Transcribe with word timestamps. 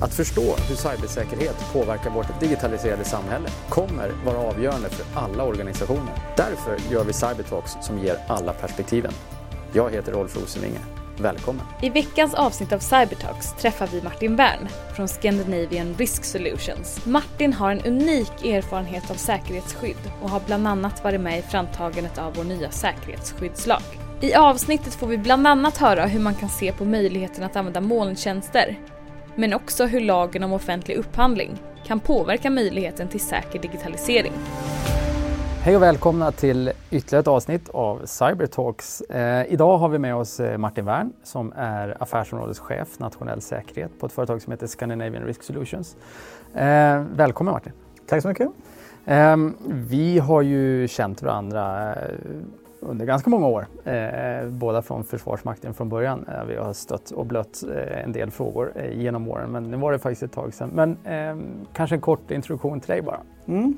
Att 0.00 0.14
förstå 0.14 0.56
hur 0.68 0.76
cybersäkerhet 0.76 1.72
påverkar 1.72 2.10
vårt 2.10 2.40
digitaliserade 2.40 3.04
samhälle 3.04 3.48
kommer 3.68 4.12
vara 4.24 4.38
avgörande 4.38 4.88
för 4.90 5.20
alla 5.20 5.44
organisationer. 5.44 6.12
Därför 6.36 6.76
gör 6.90 7.04
vi 7.04 7.12
Cybertalks 7.12 7.72
som 7.82 7.98
ger 7.98 8.16
alla 8.28 8.52
perspektiven. 8.52 9.12
Jag 9.72 9.90
heter 9.90 10.12
Rolf 10.12 10.36
Rosenvinge. 10.36 10.78
Välkommen! 11.18 11.62
I 11.82 11.90
veckans 11.90 12.34
avsnitt 12.34 12.72
av 12.72 12.78
Cybertalks 12.78 13.52
träffar 13.52 13.86
vi 13.86 14.02
Martin 14.02 14.36
Wern 14.36 14.68
från 14.96 15.08
Scandinavian 15.08 15.94
Risk 15.98 16.24
Solutions. 16.24 17.06
Martin 17.06 17.52
har 17.52 17.70
en 17.70 17.84
unik 17.84 18.44
erfarenhet 18.44 19.10
av 19.10 19.14
säkerhetsskydd 19.14 20.12
och 20.22 20.30
har 20.30 20.40
bland 20.46 20.68
annat 20.68 21.04
varit 21.04 21.20
med 21.20 21.38
i 21.38 21.42
framtagandet 21.42 22.18
av 22.18 22.34
vår 22.34 22.44
nya 22.44 22.70
säkerhetsskyddslag. 22.70 23.82
I 24.20 24.34
avsnittet 24.34 24.94
får 24.94 25.06
vi 25.06 25.18
bland 25.18 25.46
annat 25.46 25.76
höra 25.76 26.06
hur 26.06 26.20
man 26.20 26.34
kan 26.34 26.48
se 26.48 26.72
på 26.72 26.84
möjligheten 26.84 27.44
att 27.44 27.56
använda 27.56 27.80
molntjänster, 27.80 28.78
men 29.40 29.54
också 29.54 29.86
hur 29.86 30.00
lagen 30.00 30.42
om 30.42 30.52
offentlig 30.52 30.96
upphandling 30.96 31.62
kan 31.84 32.00
påverka 32.00 32.50
möjligheten 32.50 33.08
till 33.08 33.20
säker 33.20 33.58
digitalisering. 33.58 34.32
Hej 35.62 35.76
och 35.76 35.82
välkomna 35.82 36.32
till 36.32 36.72
ytterligare 36.90 37.20
ett 37.20 37.28
avsnitt 37.28 37.68
av 37.68 38.06
Cybertalks. 38.06 39.00
Eh, 39.00 39.52
idag 39.52 39.78
har 39.78 39.88
vi 39.88 39.98
med 39.98 40.14
oss 40.14 40.40
eh, 40.40 40.58
Martin 40.58 40.84
Wern 40.84 41.12
som 41.22 41.52
är 41.56 42.02
affärsområdeschef 42.02 42.98
nationell 42.98 43.40
säkerhet 43.40 44.00
på 44.00 44.06
ett 44.06 44.12
företag 44.12 44.42
som 44.42 44.50
heter 44.50 44.66
Scandinavian 44.66 45.24
Risk 45.24 45.42
Solutions. 45.42 45.96
Eh, 46.54 47.02
välkommen 47.16 47.52
Martin! 47.52 47.72
Tack 48.06 48.22
så 48.22 48.28
mycket! 48.28 48.48
Eh, 49.04 49.36
vi 49.66 50.18
har 50.18 50.42
ju 50.42 50.88
känt 50.88 51.22
varandra 51.22 51.94
eh, 51.94 51.98
under 52.80 53.06
ganska 53.06 53.30
många 53.30 53.46
år. 53.46 53.66
Eh, 53.84 54.48
båda 54.48 54.82
från 54.82 55.04
Försvarsmakten 55.04 55.74
från 55.74 55.88
början. 55.88 56.26
Eh, 56.28 56.44
vi 56.44 56.56
har 56.56 56.72
stött 56.72 57.10
och 57.10 57.26
blött 57.26 57.62
eh, 57.74 58.04
en 58.04 58.12
del 58.12 58.30
frågor 58.30 58.72
eh, 58.74 59.00
genom 59.00 59.28
åren 59.28 59.52
men 59.52 59.70
nu 59.70 59.76
var 59.76 59.92
det 59.92 59.98
faktiskt 59.98 60.22
ett 60.22 60.32
tag 60.32 60.54
sedan. 60.54 60.70
Men 60.74 60.90
eh, 61.04 61.44
kanske 61.72 61.96
en 61.96 62.00
kort 62.00 62.30
introduktion 62.30 62.80
till 62.80 62.90
dig 62.90 63.02
bara. 63.02 63.20
Mm. 63.46 63.76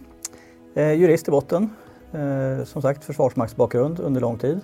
Eh, 0.75 0.93
jurist 0.93 1.29
i 1.29 1.31
botten. 1.31 1.71
Eh, 2.13 2.65
som 2.65 2.83
sagt 2.83 3.05
försvarsmaktsbakgrund 3.05 4.01
under 4.01 4.21
lång 4.21 4.39
tid 4.39 4.61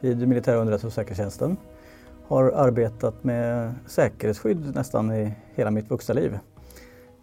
vid 0.00 0.28
militära 0.28 0.56
underrättelse 0.56 0.86
och 0.86 0.92
säkerhetstjänsten. 0.92 1.56
Har 2.26 2.44
arbetat 2.44 3.24
med 3.24 3.74
säkerhetsskydd 3.86 4.74
nästan 4.74 5.12
i 5.12 5.34
hela 5.54 5.70
mitt 5.70 5.90
vuxna 5.90 6.14
liv. 6.14 6.38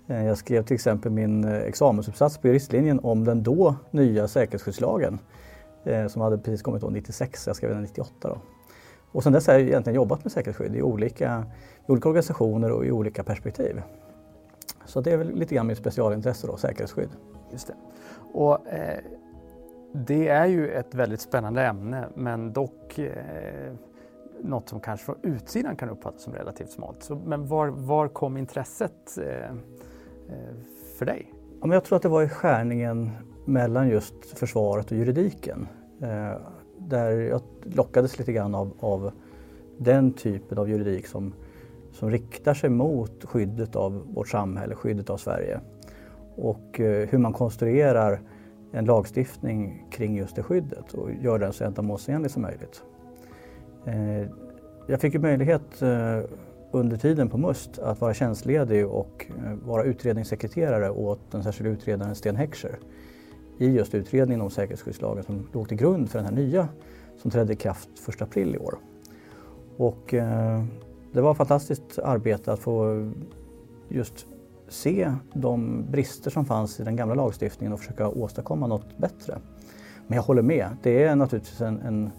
Eh, 0.08 0.26
jag 0.26 0.38
skrev 0.38 0.64
till 0.64 0.76
exempel 0.76 1.12
min 1.12 1.44
eh, 1.44 1.58
examensuppsats 1.58 2.38
på 2.38 2.48
juristlinjen 2.48 3.00
om 3.04 3.26
den 3.26 3.44
då 3.44 3.76
nya 3.92 4.28
säkerhetsskyddslagen 4.28 5.20
som 6.08 6.22
hade 6.22 6.38
precis 6.38 6.62
kommit 6.62 6.82
då 6.82 6.90
96, 6.90 7.48
jag 7.48 7.56
skrev 7.56 7.72
den 7.72 7.82
98. 7.82 8.30
Då. 8.30 8.38
Och 9.12 9.24
sedan 9.24 9.34
dess 9.34 9.48
har 9.48 9.54
jag 9.54 9.64
egentligen 9.64 9.96
jobbat 9.96 10.24
med 10.24 10.32
säkerhetsskydd 10.32 10.76
i 10.76 10.82
olika, 10.82 11.46
i 11.88 11.92
olika 11.92 12.10
organisationer 12.10 12.72
och 12.72 12.86
i 12.86 12.92
olika 12.92 13.24
perspektiv. 13.24 13.82
Så 14.86 15.02
det 15.02 15.12
är 15.12 15.18
väl 15.18 15.36
lite 15.36 15.56
grann 15.56 15.68
mitt 15.68 15.78
specialintresse 15.78 16.48
då, 16.48 16.58
säkerhetsskydd. 16.58 17.10
Just 17.52 17.68
det. 17.68 17.74
Och, 18.34 18.68
eh, 18.68 19.00
det 19.94 20.28
är 20.28 20.46
ju 20.46 20.70
ett 20.70 20.96
väldigt 20.96 21.22
spännande 21.22 21.64
ämne 21.64 22.08
men 22.16 22.54
dock 22.54 23.00
eh, 23.00 23.74
något 24.42 24.70
som 24.70 24.80
kanske 24.80 25.06
från 25.06 25.16
utsidan 25.22 25.76
kan 25.76 25.90
uppfattas 25.90 26.22
som 26.22 26.34
relativt 26.34 26.72
smalt. 26.72 27.04
Så, 27.04 27.16
men 27.16 27.48
var, 27.48 27.68
var 27.68 28.08
kom 28.08 28.38
intresset 28.38 29.18
eh, 29.18 29.46
eh 29.46 30.56
för 30.98 31.06
dig? 31.06 31.34
Ja, 31.62 31.68
men 31.68 31.72
jag 31.72 31.84
tror 31.84 31.96
att 31.96 32.02
det 32.02 32.10
var 32.10 32.24
i 32.24 32.30
skärningen 32.30 33.12
mellan 33.50 33.90
just 33.90 34.26
försvaret 34.26 34.92
och 34.92 34.98
juridiken. 34.98 35.68
Eh, 36.02 36.42
där 36.78 37.12
jag 37.12 37.42
lockades 37.64 38.20
lite 38.20 38.34
grann 38.34 38.56
av, 38.56 38.74
av 38.80 39.12
den 39.78 40.14
typen 40.14 40.58
av 40.58 40.70
juridik 40.70 41.08
som, 41.08 41.34
som 41.92 42.12
riktar 42.12 42.54
sig 42.54 42.70
mot 42.70 43.26
skyddet 43.26 43.76
av 43.76 44.14
vårt 44.14 44.28
samhälle, 44.28 44.76
skyddet 44.76 45.10
av 45.10 45.18
Sverige. 45.18 45.60
Och 46.36 46.80
eh, 46.80 47.08
hur 47.10 47.18
man 47.18 47.34
konstruerar 47.34 48.22
en 48.72 48.86
lagstiftning 48.86 49.86
kring 49.92 50.18
just 50.18 50.36
det 50.36 50.44
skyddet 50.44 50.94
och 50.94 51.10
gör 51.22 51.40
den 51.40 51.54
så 51.54 51.64
ändamålsenlig 51.64 52.32
som 52.32 52.42
möjligt. 52.42 52.84
Eh, 53.86 54.28
jag 54.88 55.02
fick 55.02 55.14
ju 55.14 55.20
möjlighet 55.20 55.82
eh, 55.82 56.20
under 56.72 56.98
tiden 56.98 57.30
på 57.30 57.38
MUST 57.38 57.80
att 57.80 58.02
vara 58.02 58.14
tjänstledig 58.14 58.88
och 58.88 59.26
eh, 59.38 59.54
vara 59.54 59.84
utredningssekreterare 59.84 60.90
åt 60.90 61.32
den 61.32 61.44
särskilda 61.44 61.72
utredaren 61.72 62.16
Sten 62.16 62.36
Heckscher 62.36 62.80
i 63.60 63.72
just 63.72 63.96
utredningen 63.96 64.42
om 64.42 64.50
säkerhetsskyddslagen 64.50 65.24
som 65.24 65.48
låg 65.54 65.68
till 65.68 65.78
grund 65.78 66.10
för 66.10 66.20
den 66.20 66.26
här 66.26 66.36
nya 66.36 66.68
som 67.18 67.32
trädde 67.32 67.54
i 67.54 67.56
kraft 67.56 67.90
1 68.10 68.22
april 68.22 68.56
i 68.56 68.58
år. 68.58 68.78
Och 69.78 70.14
eh, 70.14 70.64
det 71.12 71.22
var 71.22 71.32
ett 71.32 71.38
fantastiskt 71.38 72.00
arbete 72.00 72.54
att 72.54 72.60
få 72.60 73.12
just 73.88 74.26
se 74.68 75.14
de 75.34 75.86
brister 75.92 76.32
som 76.32 76.46
fanns 76.46 76.80
i 76.80 76.84
den 76.84 76.96
gamla 76.96 77.16
lagstiftningen 77.16 77.74
och 77.74 77.80
försöka 77.80 78.08
åstadkomma 78.08 78.68
något 78.68 78.98
bättre. 78.98 79.38
Men 80.08 80.16
jag 80.16 80.24
håller 80.24 80.42
med, 80.42 80.70
det 80.84 81.04
är 81.04 81.16
naturligtvis 81.16 81.62
en, 81.62 81.80
en, 81.80 82.10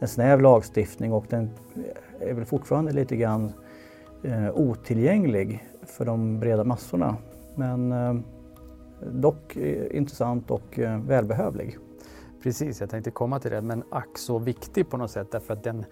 en 0.00 0.08
snäv 0.08 0.40
lagstiftning 0.40 1.12
och 1.12 1.26
den 1.28 1.50
är 2.20 2.34
väl 2.34 2.44
fortfarande 2.44 2.92
lite 2.92 3.16
grann 3.16 3.52
eh, 4.22 4.50
otillgänglig 4.54 5.68
för 5.82 6.04
de 6.04 6.40
breda 6.40 6.64
massorna. 6.64 7.16
Men 7.54 7.92
eh, 7.92 8.14
dock 9.00 9.56
eh, 9.56 9.96
intressant 9.96 10.50
och 10.50 10.78
eh, 10.78 11.00
välbehövlig. 11.00 11.78
Precis, 12.42 12.80
jag 12.80 12.90
tänkte 12.90 13.10
komma 13.10 13.40
till 13.40 13.50
det, 13.50 13.62
men 13.62 13.84
ack 13.90 14.18
så 14.18 14.38
viktig 14.38 14.90
på 14.90 14.96
något 14.96 15.10
sätt 15.10 15.30
därför 15.30 15.54
att 15.54 15.62
den, 15.62 15.84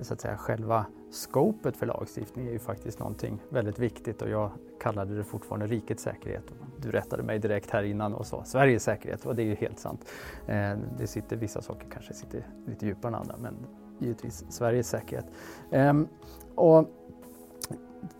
så 0.00 0.14
att 0.14 0.20
säga, 0.20 0.36
själva 0.36 0.86
skopet 1.10 1.76
för 1.76 1.86
lagstiftning 1.86 2.46
är 2.46 2.52
ju 2.52 2.58
faktiskt 2.58 2.98
någonting 2.98 3.42
väldigt 3.48 3.78
viktigt 3.78 4.22
och 4.22 4.30
jag 4.30 4.50
kallade 4.80 5.16
det 5.16 5.24
fortfarande 5.24 5.66
rikets 5.66 6.02
säkerhet. 6.02 6.44
Du 6.76 6.90
rättade 6.90 7.22
mig 7.22 7.38
direkt 7.38 7.70
här 7.70 7.82
innan 7.82 8.14
och 8.14 8.26
sa 8.26 8.44
Sveriges 8.44 8.82
säkerhet 8.82 9.26
och 9.26 9.36
det 9.36 9.42
är 9.42 9.46
ju 9.46 9.54
helt 9.54 9.78
sant. 9.78 10.08
Eh, 10.46 10.72
det 10.98 11.06
sitter 11.06 11.36
vissa 11.36 11.62
saker 11.62 11.86
kanske 11.90 12.14
sitter 12.14 12.46
lite 12.66 12.86
djupare 12.86 13.08
än 13.08 13.14
andra 13.14 13.36
men 13.38 13.54
givetvis 13.98 14.44
Sveriges 14.50 14.88
säkerhet. 14.88 15.26
Ehm, 15.70 16.08
och 16.54 16.88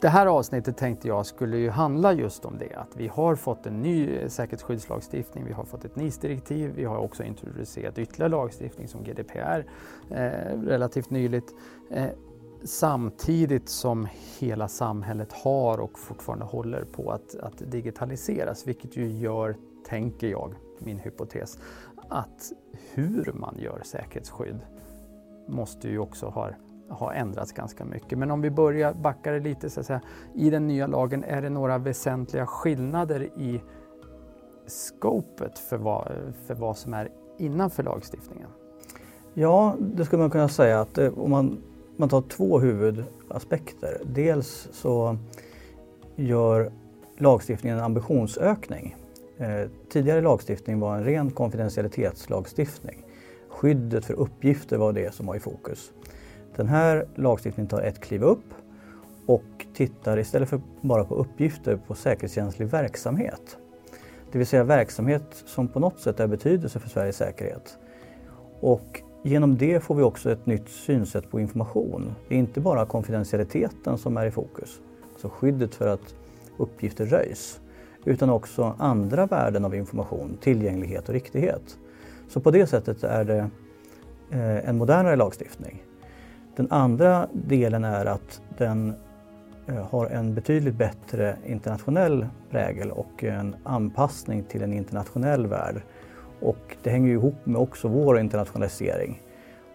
det 0.01 0.09
här 0.09 0.27
avsnittet 0.27 0.77
tänkte 0.77 1.09
jag 1.09 1.27
skulle 1.27 1.59
ju 1.59 1.71
handla 1.71 2.13
just 2.13 2.45
om 2.45 2.59
det, 2.59 2.75
att 2.75 2.97
vi 2.97 3.09
har 3.09 3.35
fått 3.35 3.67
en 3.67 3.83
ny 3.83 4.29
säkerhetsskyddslagstiftning, 4.29 5.45
vi 5.45 5.53
har 5.53 5.65
fått 5.65 5.85
ett 5.85 5.97
NIS-direktiv, 5.97 6.73
vi 6.77 6.85
har 6.85 6.99
också 6.99 7.23
introducerat 7.23 7.99
ytterligare 7.99 8.31
lagstiftning 8.31 8.89
som 8.89 9.05
GDPR 9.05 9.67
eh, 10.11 10.61
relativt 10.63 11.11
nyligt. 11.11 11.55
Eh, 11.91 12.07
samtidigt 12.65 13.69
som 13.69 14.09
hela 14.39 14.69
samhället 14.69 15.33
har 15.33 15.79
och 15.79 15.99
fortfarande 15.99 16.45
håller 16.45 16.85
på 16.85 17.11
att, 17.11 17.35
att 17.35 17.71
digitaliseras, 17.71 18.67
vilket 18.67 18.97
ju 18.97 19.09
gör, 19.09 19.57
tänker 19.87 20.29
jag, 20.29 20.55
min 20.79 20.99
hypotes, 20.99 21.59
att 22.09 22.53
hur 22.95 23.33
man 23.35 23.57
gör 23.59 23.81
säkerhetsskydd 23.85 24.61
måste 25.49 25.89
ju 25.89 25.99
också 25.99 26.27
ha 26.27 26.51
har 26.91 27.13
ändrats 27.13 27.53
ganska 27.53 27.85
mycket. 27.85 28.19
Men 28.19 28.31
om 28.31 28.41
vi 28.41 28.51
börjar 28.51 28.95
backa 28.95 29.33
det 29.33 29.41
lite, 29.41 29.71
så 29.71 29.81
att 29.81 29.87
säga, 29.87 30.01
i 30.35 30.51
den 30.51 30.67
nya 30.67 30.87
lagen, 30.87 31.25
är 31.25 31.43
det 31.43 31.51
några 31.51 31.79
väsentliga 31.79 32.47
skillnader 32.47 33.23
i 33.23 33.61
scopet 34.67 35.59
för 35.59 35.77
vad, 35.77 36.13
för 36.47 36.55
vad 36.55 36.77
som 36.77 36.95
är 36.95 37.09
innanför 37.39 37.83
lagstiftningen? 37.83 38.49
Ja, 39.35 39.77
det 39.79 40.05
skulle 40.05 40.21
man 40.21 40.31
kunna 40.31 40.49
säga 40.49 40.81
att 40.81 40.99
eh, 40.99 41.19
om 41.19 41.31
man, 41.31 41.63
man 41.97 42.09
tar 42.09 42.23
två 42.23 42.59
huvudaspekter. 42.59 44.01
Dels 44.05 44.69
så 44.73 45.17
gör 46.17 46.73
lagstiftningen 47.19 47.79
en 47.79 47.85
ambitionsökning. 47.85 48.97
Eh, 49.39 49.71
tidigare 49.91 50.21
lagstiftning 50.21 50.81
var 50.81 50.97
en 50.97 51.05
ren 51.05 51.31
konfidentialitetslagstiftning. 51.31 53.05
Skyddet 53.49 54.05
för 54.05 54.15
uppgifter 54.15 54.79
var 54.79 54.93
det 54.93 55.15
som 55.15 55.27
var 55.27 55.35
i 55.35 55.41
fokus. 55.41 55.93
Den 56.61 56.69
här 56.69 57.07
lagstiftningen 57.15 57.69
tar 57.69 57.81
ett 57.83 58.01
kliv 58.01 58.23
upp 58.23 58.45
och 59.27 59.67
tittar 59.75 60.19
istället 60.19 60.49
för 60.49 60.61
bara 60.81 61.05
på 61.05 61.15
uppgifter 61.15 61.77
på 61.77 61.95
säkerhetskänslig 61.95 62.69
verksamhet. 62.69 63.59
Det 64.33 64.39
vill 64.39 64.47
säga 64.47 64.65
verksamhet 64.65 65.23
som 65.47 65.69
på 65.69 65.81
något 65.81 66.01
sätt 66.01 66.21
är 66.21 66.27
betydelse 66.27 66.79
för 66.79 66.89
Sveriges 66.89 67.17
säkerhet. 67.17 67.79
Och 68.61 69.03
genom 69.23 69.57
det 69.57 69.81
får 69.81 69.95
vi 69.95 70.03
också 70.03 70.33
ett 70.33 70.47
nytt 70.47 70.69
synsätt 70.69 71.31
på 71.31 71.41
information. 71.41 72.15
Det 72.29 72.35
är 72.35 72.39
inte 72.39 72.61
bara 72.61 72.87
konfidentialiteten 72.87 73.99
som 73.99 74.17
är 74.17 74.27
i 74.27 74.31
fokus, 74.31 74.81
alltså 75.13 75.29
skyddet 75.29 75.75
för 75.75 75.89
att 75.89 76.15
uppgifter 76.57 77.07
röjs, 77.07 77.61
utan 78.05 78.31
också 78.31 78.75
andra 78.79 79.27
värden 79.27 79.65
av 79.65 79.75
information, 79.75 80.39
tillgänglighet 80.41 81.09
och 81.09 81.15
riktighet. 81.15 81.79
Så 82.29 82.41
på 82.41 82.51
det 82.51 82.67
sättet 82.67 83.05
är 83.05 83.25
det 83.25 83.51
eh, 84.31 84.69
en 84.69 84.79
modernare 84.79 85.17
lagstiftning. 85.17 85.83
Den 86.57 86.67
andra 86.71 87.29
delen 87.33 87.85
är 87.85 88.07
att 88.07 88.43
den 88.59 88.95
eh, 89.67 89.75
har 89.91 90.07
en 90.07 90.35
betydligt 90.35 90.75
bättre 90.75 91.37
internationell 91.47 92.27
prägel 92.51 92.91
och 92.91 93.25
en 93.25 93.57
anpassning 93.63 94.45
till 94.45 94.63
en 94.63 94.73
internationell 94.73 95.47
värld. 95.47 95.83
Och 96.41 96.77
det 96.83 96.91
hänger 96.91 97.13
ihop 97.13 97.35
med 97.45 97.61
också 97.61 97.89
vår 97.89 98.19
internationalisering. 98.19 99.23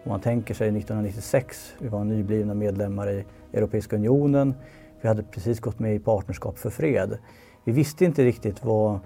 Om 0.04 0.10
man 0.10 0.20
tänker 0.20 0.54
sig 0.54 0.68
1996, 0.68 1.74
vi 1.78 1.88
var 1.88 2.04
nyblivna 2.04 2.54
medlemmar 2.54 3.10
i 3.10 3.24
Europeiska 3.52 3.96
unionen. 3.96 4.54
Vi 5.00 5.00
Vi 5.00 5.08
hade 5.08 5.22
precis 5.22 5.60
gått 5.60 5.78
med 5.78 5.94
i 5.94 5.98
Partnerskap 5.98 6.58
för 6.58 6.70
fred. 6.70 7.18
Vi 7.64 7.72
visste 7.72 8.04
inte 8.04 8.24
riktigt 8.24 8.64
vad 8.64 8.98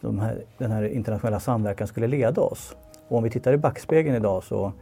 de 0.00 0.18
här, 0.18 0.44
den 0.58 0.70
här 0.70 0.82
internationella 0.82 1.40
samverkan 1.40 1.86
skulle 1.86 2.06
leda 2.06 2.40
oss. 2.40 2.76
Och 3.08 3.16
om 3.16 3.24
vi 3.24 3.30
tittar 3.30 3.52
i 3.52 3.56
backspegeln 3.56 4.16
idag 4.16 4.44
så 4.44 4.72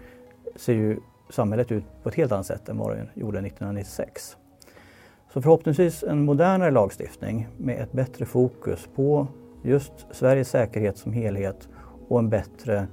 ser 0.56 0.72
ju 0.72 1.00
samhället 1.30 1.72
ut 1.72 1.84
på 2.02 2.08
ett 2.08 2.14
helt 2.14 2.32
annat 2.32 2.46
sätt 2.46 2.68
än 2.68 2.78
vad 2.78 2.96
det 2.96 3.06
gjorde 3.14 3.38
1996. 3.38 4.36
Så 5.32 5.42
förhoppningsvis 5.42 6.02
en 6.02 6.24
modernare 6.24 6.70
lagstiftning 6.70 7.48
med 7.56 7.80
ett 7.80 7.92
bättre 7.92 8.24
fokus 8.24 8.88
på 8.94 9.26
just 9.62 9.92
Sveriges 10.10 10.48
säkerhet 10.48 10.98
som 10.98 11.12
helhet 11.12 11.68
och 12.08 12.18
en 12.18 12.28
bättre 12.28 12.86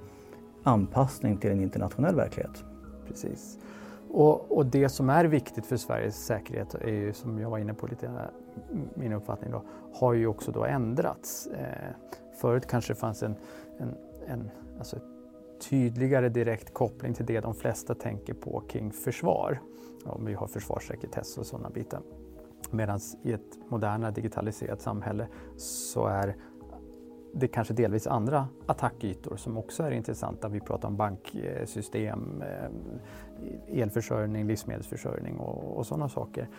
anpassning 0.63 1.38
till 1.38 1.51
en 1.51 1.62
internationell 1.62 2.16
verklighet. 2.16 2.63
Precis. 3.07 3.57
Och, 4.10 4.57
och, 4.57 4.66
det 4.66 4.89
som 4.89 5.10
är 5.10 5.25
viktigt 5.25 5.66
för 5.66 5.78
Sveriges 5.78 6.25
säkerhet 6.25 6.75
är 6.75 6.92
ju 6.92 7.13
som 7.13 7.39
jag 7.39 7.50
var 7.50 7.57
inne 7.57 7.74
på 7.74 7.88
lite, 7.88 8.12
min 8.94 9.13
uppfattning 9.13 9.51
då, 9.51 9.63
har 9.94 10.13
ju 10.13 10.28
också 10.28 10.51
då 10.51 10.66
ändrats. 10.66 11.48
Eh, 11.48 12.12
förut 12.36 12.68
kanske 12.68 12.94
det 12.94 13.00
fanns 13.00 13.24
en, 13.24 13.36
en, 13.80 13.95
en 14.28 14.50
alltså 14.78 14.98
tydligare 15.69 16.29
direkt 16.29 16.73
koppling 16.73 17.13
till 17.13 17.25
det 17.25 17.39
de 17.39 17.55
flesta 17.55 17.95
tänker 17.95 18.33
på 18.33 18.63
kring 18.67 18.91
försvar. 18.91 19.61
Om 20.05 20.25
vi 20.25 20.33
har 20.33 20.47
försvarssekretess 20.47 21.37
och 21.37 21.45
sådana 21.45 21.69
bitar. 21.69 22.01
Medan 22.71 22.99
i 23.23 23.31
ett 23.31 23.59
moderna 23.69 24.11
digitaliserat 24.11 24.81
samhälle 24.81 25.27
så 25.57 26.05
är 26.05 26.35
det 27.33 27.47
kanske 27.47 27.73
delvis 27.73 28.07
andra 28.07 28.47
attackytor 28.65 29.35
som 29.35 29.57
också 29.57 29.83
är 29.83 29.91
intressanta. 29.91 30.49
Vi 30.49 30.59
pratar 30.59 30.87
om 30.87 30.97
banksystem, 30.97 32.41
eh, 32.41 33.81
elförsörjning, 33.81 34.47
livsmedelsförsörjning 34.47 35.37
och, 35.37 35.77
och 35.77 35.85
sådana 35.85 36.09
saker. 36.09 36.49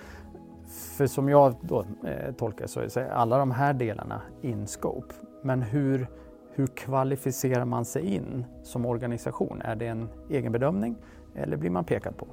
För 0.96 1.06
som 1.06 1.28
jag 1.28 1.54
då 1.60 1.84
eh, 2.04 2.34
tolkar 2.34 2.66
så 2.66 2.80
är 2.80 3.08
alla 3.08 3.38
de 3.38 3.50
här 3.50 3.74
delarna 3.74 4.22
in 4.40 4.66
scope. 4.66 5.14
Men 5.42 5.62
hur, 5.62 6.06
hur 6.54 6.66
kvalificerar 6.66 7.64
man 7.64 7.84
sig 7.84 8.14
in 8.14 8.44
som 8.62 8.86
organisation? 8.86 9.62
Är 9.62 9.76
det 9.76 9.86
en 9.86 10.08
egen 10.30 10.52
bedömning 10.52 10.96
eller 11.34 11.56
blir 11.56 11.70
man 11.70 11.84
pekad 11.84 12.16
på? 12.16 12.26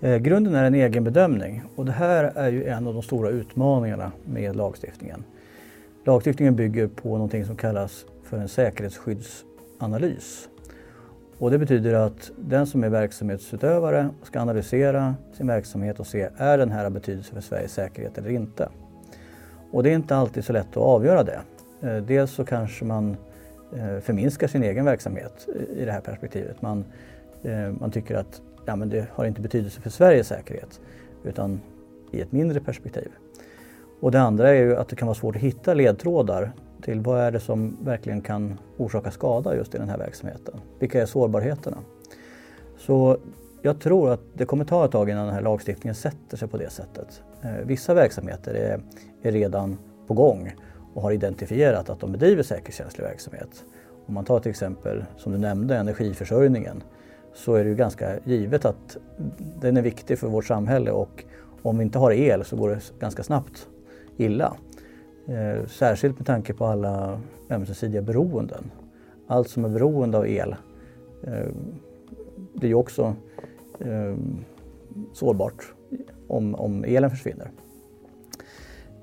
Eh, 0.00 0.16
grunden 0.16 0.54
är 0.54 0.64
en 0.64 0.74
egen 0.74 1.04
bedömning 1.04 1.62
och 1.76 1.84
det 1.84 1.92
här 1.92 2.24
är 2.24 2.50
ju 2.50 2.64
en 2.64 2.86
av 2.86 2.94
de 2.94 3.02
stora 3.02 3.30
utmaningarna 3.30 4.12
med 4.24 4.56
lagstiftningen. 4.56 5.24
Lagstiftningen 6.04 6.56
bygger 6.56 6.88
på 6.88 7.08
någonting 7.08 7.44
som 7.44 7.56
kallas 7.56 8.06
för 8.22 8.38
en 8.38 8.48
säkerhetsskyddsanalys. 8.48 10.48
Och 11.38 11.50
det 11.50 11.58
betyder 11.58 11.94
att 11.94 12.30
den 12.36 12.66
som 12.66 12.84
är 12.84 12.88
verksamhetsutövare 12.88 14.08
ska 14.22 14.40
analysera 14.40 15.14
sin 15.32 15.46
verksamhet 15.46 16.00
och 16.00 16.06
se 16.06 16.28
är 16.36 16.58
den 16.58 16.70
här 16.70 16.84
av 16.84 16.90
betydelse 16.90 17.34
för 17.34 17.40
Sveriges 17.40 17.72
säkerhet 17.72 18.18
eller 18.18 18.30
inte. 18.30 18.68
Och 19.70 19.82
det 19.82 19.90
är 19.90 19.94
inte 19.94 20.16
alltid 20.16 20.44
så 20.44 20.52
lätt 20.52 20.70
att 20.70 20.76
avgöra 20.76 21.22
det. 21.22 21.40
Eh, 21.80 21.96
dels 21.96 22.30
så 22.30 22.44
kanske 22.44 22.84
man 22.84 23.16
eh, 23.72 23.98
förminskar 24.00 24.46
sin 24.46 24.62
egen 24.62 24.84
verksamhet 24.84 25.48
eh, 25.54 25.82
i 25.82 25.84
det 25.84 25.92
här 25.92 26.00
perspektivet. 26.00 26.62
Man, 26.62 26.84
man 27.80 27.90
tycker 27.90 28.14
att 28.14 28.42
ja, 28.66 28.76
men 28.76 28.88
det 28.88 29.06
har 29.12 29.24
inte 29.24 29.40
betydelse 29.40 29.80
för 29.80 29.90
Sveriges 29.90 30.26
säkerhet 30.26 30.80
utan 31.24 31.60
i 32.12 32.20
ett 32.20 32.32
mindre 32.32 32.60
perspektiv. 32.60 33.08
Och 34.00 34.10
det 34.10 34.20
andra 34.20 34.48
är 34.48 34.54
ju 34.54 34.76
att 34.76 34.88
det 34.88 34.96
kan 34.96 35.06
vara 35.08 35.14
svårt 35.14 35.36
att 35.36 35.42
hitta 35.42 35.74
ledtrådar 35.74 36.52
till 36.82 37.00
vad 37.00 37.20
är 37.20 37.32
det 37.32 37.40
som 37.40 37.76
verkligen 37.84 38.20
kan 38.20 38.58
orsaka 38.76 39.10
skada 39.10 39.56
just 39.56 39.74
i 39.74 39.78
den 39.78 39.88
här 39.88 39.98
verksamheten. 39.98 40.54
Vilka 40.78 41.02
är 41.02 41.06
sårbarheterna? 41.06 41.76
Så 42.78 43.18
jag 43.62 43.80
tror 43.80 44.10
att 44.10 44.20
det 44.34 44.44
kommer 44.44 44.64
ta 44.64 44.84
ett 44.84 44.90
tag 44.90 45.10
innan 45.10 45.26
den 45.26 45.34
här 45.34 45.42
lagstiftningen 45.42 45.94
sätter 45.94 46.36
sig 46.36 46.48
på 46.48 46.56
det 46.56 46.70
sättet. 46.70 47.22
Vissa 47.64 47.94
verksamheter 47.94 48.54
är, 48.54 48.80
är 49.22 49.32
redan 49.32 49.78
på 50.06 50.14
gång 50.14 50.52
och 50.98 51.04
har 51.04 51.12
identifierat 51.12 51.90
att 51.90 52.00
de 52.00 52.12
bedriver 52.12 52.42
säkerhetskänslig 52.42 53.04
verksamhet. 53.04 53.64
Om 54.06 54.14
man 54.14 54.24
tar 54.24 54.40
till 54.40 54.50
exempel, 54.50 55.04
som 55.16 55.32
du 55.32 55.38
nämnde, 55.38 55.76
energiförsörjningen 55.76 56.82
så 57.34 57.54
är 57.54 57.64
det 57.64 57.70
ju 57.70 57.76
ganska 57.76 58.18
givet 58.24 58.64
att 58.64 58.96
den 59.60 59.76
är 59.76 59.82
viktig 59.82 60.18
för 60.18 60.28
vårt 60.28 60.44
samhälle 60.44 60.90
och 60.90 61.24
om 61.62 61.78
vi 61.78 61.84
inte 61.84 61.98
har 61.98 62.12
el 62.12 62.44
så 62.44 62.56
går 62.56 62.68
det 62.68 62.92
ganska 63.00 63.22
snabbt 63.22 63.68
illa. 64.16 64.56
Eh, 65.28 65.66
särskilt 65.66 66.18
med 66.18 66.26
tanke 66.26 66.54
på 66.54 66.66
alla 66.66 67.20
ömsesidiga 67.50 68.02
beroenden. 68.02 68.70
Allt 69.26 69.48
som 69.48 69.64
är 69.64 69.68
beroende 69.68 70.18
av 70.18 70.28
el 70.28 70.56
eh, 71.22 71.48
blir 72.54 72.68
ju 72.68 72.74
också 72.74 73.14
eh, 73.80 74.16
sårbart 75.12 75.72
om, 76.28 76.54
om 76.54 76.84
elen 76.84 77.10
försvinner. 77.10 77.50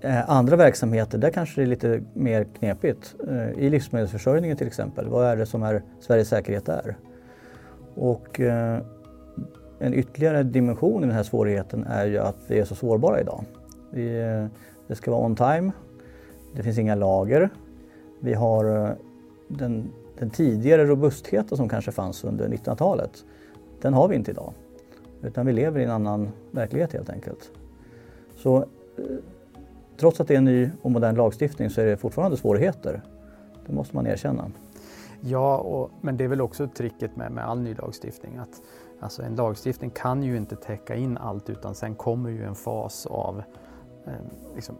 Eh, 0.05 0.29
andra 0.29 0.55
verksamheter, 0.55 1.17
där 1.17 1.29
kanske 1.29 1.61
det 1.61 1.65
är 1.65 1.67
lite 1.67 2.01
mer 2.13 2.43
knepigt. 2.59 3.15
Eh, 3.27 3.49
I 3.49 3.69
livsmedelsförsörjningen 3.69 4.57
till 4.57 4.67
exempel, 4.67 5.07
vad 5.07 5.25
är 5.25 5.37
det 5.37 5.45
som 5.45 5.63
är 5.63 5.81
Sveriges 5.99 6.29
säkerhet 6.29 6.65
där? 6.65 6.97
Och 7.95 8.39
eh, 8.39 8.79
en 9.79 9.93
ytterligare 9.93 10.43
dimension 10.43 11.03
i 11.03 11.05
den 11.05 11.15
här 11.15 11.23
svårigheten 11.23 11.83
är 11.83 12.05
ju 12.05 12.17
att 12.17 12.37
vi 12.47 12.59
är 12.59 12.65
så 12.65 12.75
sårbara 12.75 13.21
idag. 13.21 13.43
Vi, 13.89 14.21
eh, 14.21 14.45
det 14.87 14.95
ska 14.95 15.11
vara 15.11 15.25
on 15.25 15.35
time, 15.35 15.71
det 16.55 16.63
finns 16.63 16.77
inga 16.77 16.95
lager. 16.95 17.49
Vi 18.19 18.33
har 18.33 18.85
eh, 18.85 18.91
den, 19.47 19.91
den 20.19 20.29
tidigare 20.29 20.85
robustheten 20.85 21.57
som 21.57 21.69
kanske 21.69 21.91
fanns 21.91 22.23
under 22.23 22.47
1900-talet. 22.47 23.23
Den 23.81 23.93
har 23.93 24.07
vi 24.07 24.15
inte 24.15 24.31
idag. 24.31 24.53
Utan 25.21 25.45
vi 25.45 25.53
lever 25.53 25.79
i 25.79 25.83
en 25.83 25.91
annan 25.91 26.29
verklighet 26.51 26.93
helt 26.93 27.09
enkelt. 27.09 27.51
Så 28.35 28.57
eh, 28.57 28.63
trots 29.97 30.19
att 30.19 30.27
det 30.27 30.33
är 30.33 30.37
en 30.37 30.45
ny 30.45 30.69
och 30.81 30.91
modern 30.91 31.15
lagstiftning 31.15 31.69
så 31.69 31.81
är 31.81 31.85
det 31.85 31.97
fortfarande 31.97 32.37
svårigheter. 32.37 33.01
Det 33.65 33.73
måste 33.73 33.95
man 33.95 34.07
erkänna. 34.07 34.51
Ja, 35.21 35.57
och, 35.57 35.91
men 36.01 36.17
det 36.17 36.23
är 36.23 36.27
väl 36.27 36.41
också 36.41 36.67
tricket 36.67 37.15
med, 37.15 37.31
med 37.31 37.45
all 37.45 37.61
ny 37.61 37.73
lagstiftning 37.73 38.37
att 38.37 38.61
alltså 38.99 39.23
en 39.23 39.35
lagstiftning 39.35 39.89
kan 39.89 40.23
ju 40.23 40.37
inte 40.37 40.55
täcka 40.55 40.95
in 40.95 41.17
allt 41.17 41.49
utan 41.49 41.75
sen 41.75 41.95
kommer 41.95 42.29
ju 42.29 42.43
en 42.43 42.55
fas 42.55 43.05
av 43.05 43.43
eh, 44.05 44.13
liksom, 44.55 44.75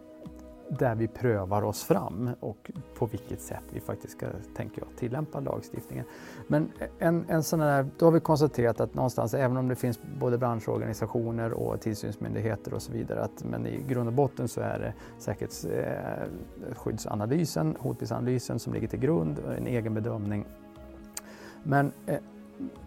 där 0.68 0.94
vi 0.94 1.08
prövar 1.08 1.62
oss 1.62 1.84
fram 1.84 2.30
och 2.40 2.70
på 2.98 3.06
vilket 3.06 3.40
sätt 3.40 3.62
vi 3.72 3.80
faktiskt 3.80 4.16
ska, 4.16 4.26
tänker 4.56 4.82
jag, 4.82 4.88
tillämpa 4.96 5.40
lagstiftningen. 5.40 6.04
Men 6.46 6.72
en, 6.98 7.24
en 7.28 7.42
sån 7.42 7.60
här, 7.60 7.86
då 7.98 8.06
har 8.06 8.12
vi 8.12 8.20
konstaterat 8.20 8.80
att 8.80 8.94
någonstans, 8.94 9.34
även 9.34 9.56
om 9.56 9.68
det 9.68 9.76
finns 9.76 10.00
både 10.20 10.38
branschorganisationer 10.38 11.52
och 11.52 11.80
tillsynsmyndigheter 11.80 12.74
och 12.74 12.82
så 12.82 12.92
vidare, 12.92 13.20
att, 13.20 13.44
men 13.44 13.66
i 13.66 13.84
grund 13.88 14.08
och 14.08 14.14
botten 14.14 14.48
så 14.48 14.60
är 14.60 14.78
det 14.78 14.94
säkerhetsskyddsanalysen, 15.18 17.76
eh, 17.76 17.82
hotbildsanalysen 17.82 18.58
som 18.58 18.72
ligger 18.72 18.88
till 18.88 19.00
grund, 19.00 19.38
en 19.58 19.66
egen 19.66 19.94
bedömning. 19.94 20.44
Men 21.62 21.92
eh, 22.06 22.18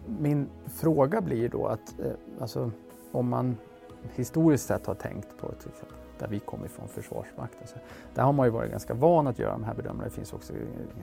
min 0.06 0.48
fråga 0.66 1.20
blir 1.20 1.48
då 1.48 1.66
att 1.66 2.00
eh, 2.00 2.12
alltså, 2.40 2.70
om 3.12 3.28
man 3.28 3.56
historiskt 4.14 4.66
sett 4.66 4.86
har 4.86 4.94
tänkt 4.94 5.28
på 5.38 5.48
till 5.48 5.68
exempel 5.68 5.99
där 6.20 6.28
vi 6.28 6.40
kommer 6.40 6.66
ifrån, 6.66 6.88
Försvarsmakten. 6.88 7.66
Så 7.66 7.74
alltså, 7.74 7.78
där 8.14 8.22
har 8.22 8.32
man 8.32 8.46
ju 8.46 8.50
varit 8.50 8.70
ganska 8.70 8.94
van 8.94 9.26
att 9.26 9.38
göra 9.38 9.52
de 9.52 9.64
här 9.64 9.74
bedömningarna. 9.74 10.08
Det 10.08 10.14
finns 10.14 10.32
också 10.32 10.52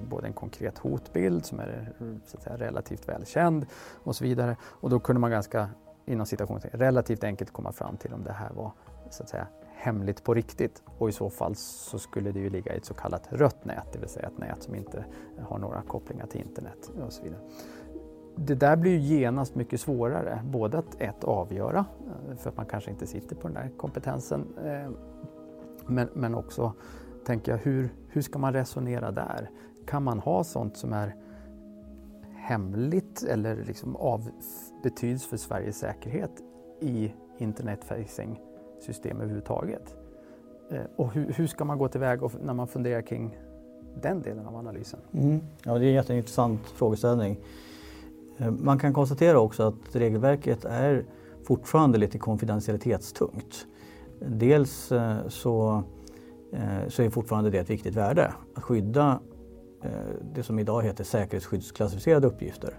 både 0.09 0.27
en 0.27 0.33
konkret 0.33 0.77
hotbild 0.77 1.45
som 1.45 1.59
är 1.59 1.93
så 2.25 2.37
att 2.37 2.43
säga, 2.43 2.57
relativt 2.57 3.09
välkänd 3.09 3.65
och 4.03 4.15
så 4.15 4.23
vidare. 4.23 4.57
Och 4.63 4.89
då 4.89 4.99
kunde 4.99 5.19
man 5.19 5.31
ganska, 5.31 5.69
inom 6.05 6.25
citationstecken, 6.25 6.79
relativt 6.79 7.23
enkelt 7.23 7.51
komma 7.51 7.71
fram 7.71 7.97
till 7.97 8.13
om 8.13 8.23
det 8.23 8.33
här 8.33 8.53
var 8.53 8.71
så 9.09 9.23
att 9.23 9.29
säga, 9.29 9.47
hemligt 9.75 10.23
på 10.23 10.33
riktigt 10.33 10.83
och 10.97 11.09
i 11.09 11.11
så 11.11 11.29
fall 11.29 11.55
så 11.55 11.99
skulle 11.99 12.31
det 12.31 12.39
ju 12.39 12.49
ligga 12.49 12.73
i 12.73 12.77
ett 12.77 12.85
så 12.85 12.93
kallat 12.93 13.27
rött 13.29 13.65
nät, 13.65 13.93
det 13.93 13.99
vill 13.99 14.09
säga 14.09 14.27
ett 14.27 14.37
nät 14.37 14.63
som 14.63 14.75
inte 14.75 15.05
har 15.47 15.57
några 15.57 15.81
kopplingar 15.81 16.25
till 16.25 16.41
internet 16.41 16.91
och 17.05 17.13
så 17.13 17.23
vidare 17.23 17.41
det 18.37 18.55
där 18.55 18.75
blir 18.75 18.91
ju 18.91 19.17
genast 19.19 19.55
mycket 19.55 19.81
svårare. 19.81 20.41
Både 20.45 20.77
att 20.77 21.01
ett, 21.01 21.23
avgöra, 21.23 21.85
eh, 22.29 22.37
för 22.37 22.49
att 22.49 22.57
man 22.57 22.65
kanske 22.65 22.91
inte 22.91 23.07
sitter 23.07 23.35
på 23.35 23.47
den 23.47 23.53
där 23.53 23.69
kompetensen. 23.77 24.45
Eh, 24.65 24.89
men, 25.85 26.09
men 26.13 26.35
också, 26.35 26.73
tänker 27.25 27.51
jag, 27.51 27.59
hur, 27.59 27.89
hur 28.07 28.21
ska 28.21 28.39
man 28.39 28.53
resonera 28.53 29.11
där? 29.11 29.49
Kan 29.87 30.03
man 30.03 30.19
ha 30.19 30.43
sånt 30.43 30.77
som 30.77 30.93
är 30.93 31.15
hemligt 32.35 33.23
eller 33.23 33.63
liksom 33.63 33.95
av 33.95 34.29
betydelse 34.83 35.29
för 35.29 35.37
Sveriges 35.37 35.77
säkerhet 35.77 36.31
i 36.81 37.13
internet 37.37 37.83
facing 37.83 38.41
system 38.81 39.17
överhuvudtaget? 39.17 39.95
Eh, 40.71 40.81
och 40.95 41.13
hur, 41.13 41.33
hur 41.33 41.47
ska 41.47 41.65
man 41.65 41.77
gå 41.77 41.87
tillväga 41.87 42.29
när 42.43 42.53
man 42.53 42.67
funderar 42.67 43.01
kring 43.01 43.37
den 44.01 44.21
delen 44.21 44.47
av 44.47 44.55
analysen? 44.55 44.99
Mm. 45.11 45.39
Ja, 45.63 45.77
det 45.77 45.85
är 45.85 45.89
en 45.89 45.93
jätteintressant 45.93 46.67
frågeställning. 46.67 47.39
Eh, 48.37 48.51
man 48.51 48.79
kan 48.79 48.93
konstatera 48.93 49.39
också 49.39 49.63
att 49.63 49.95
regelverket 49.95 50.65
är 50.65 51.05
fortfarande 51.43 51.97
lite 51.97 52.19
konfidentialitetstungt. 52.19 53.67
Dels 54.19 54.91
eh, 54.91 55.17
så, 55.27 55.83
eh, 56.53 56.87
så 56.87 57.03
är 57.03 57.09
fortfarande 57.09 57.49
det 57.49 57.59
ett 57.59 57.69
viktigt 57.69 57.95
värde 57.95 58.33
att 58.55 58.63
skydda 58.63 59.19
det 60.33 60.43
som 60.43 60.59
idag 60.59 60.83
heter 60.83 61.03
säkerhetsskyddsklassificerade 61.03 62.27
uppgifter, 62.27 62.73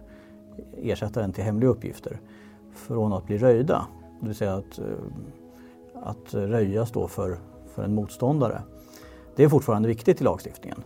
ersätta 0.77 1.21
den 1.21 1.33
till 1.33 1.45
hemliga 1.45 1.71
uppgifter, 1.71 2.21
från 2.75 3.13
att 3.13 3.27
bli 3.27 3.39
röjda. 3.39 3.87
Det 4.21 4.27
vill 4.27 4.37
säga 4.37 4.55
att 4.55 4.81
att 5.95 6.35
röjas 6.35 6.93
då 6.93 7.09
för, 7.09 7.39
för 7.75 7.83
en 7.83 7.95
motståndare. 7.95 8.63
Det 9.37 9.45
är 9.45 9.49
fortfarande 9.49 9.89
viktigt 9.89 10.21
i 10.21 10.25
lagstiftningen. 10.25 10.85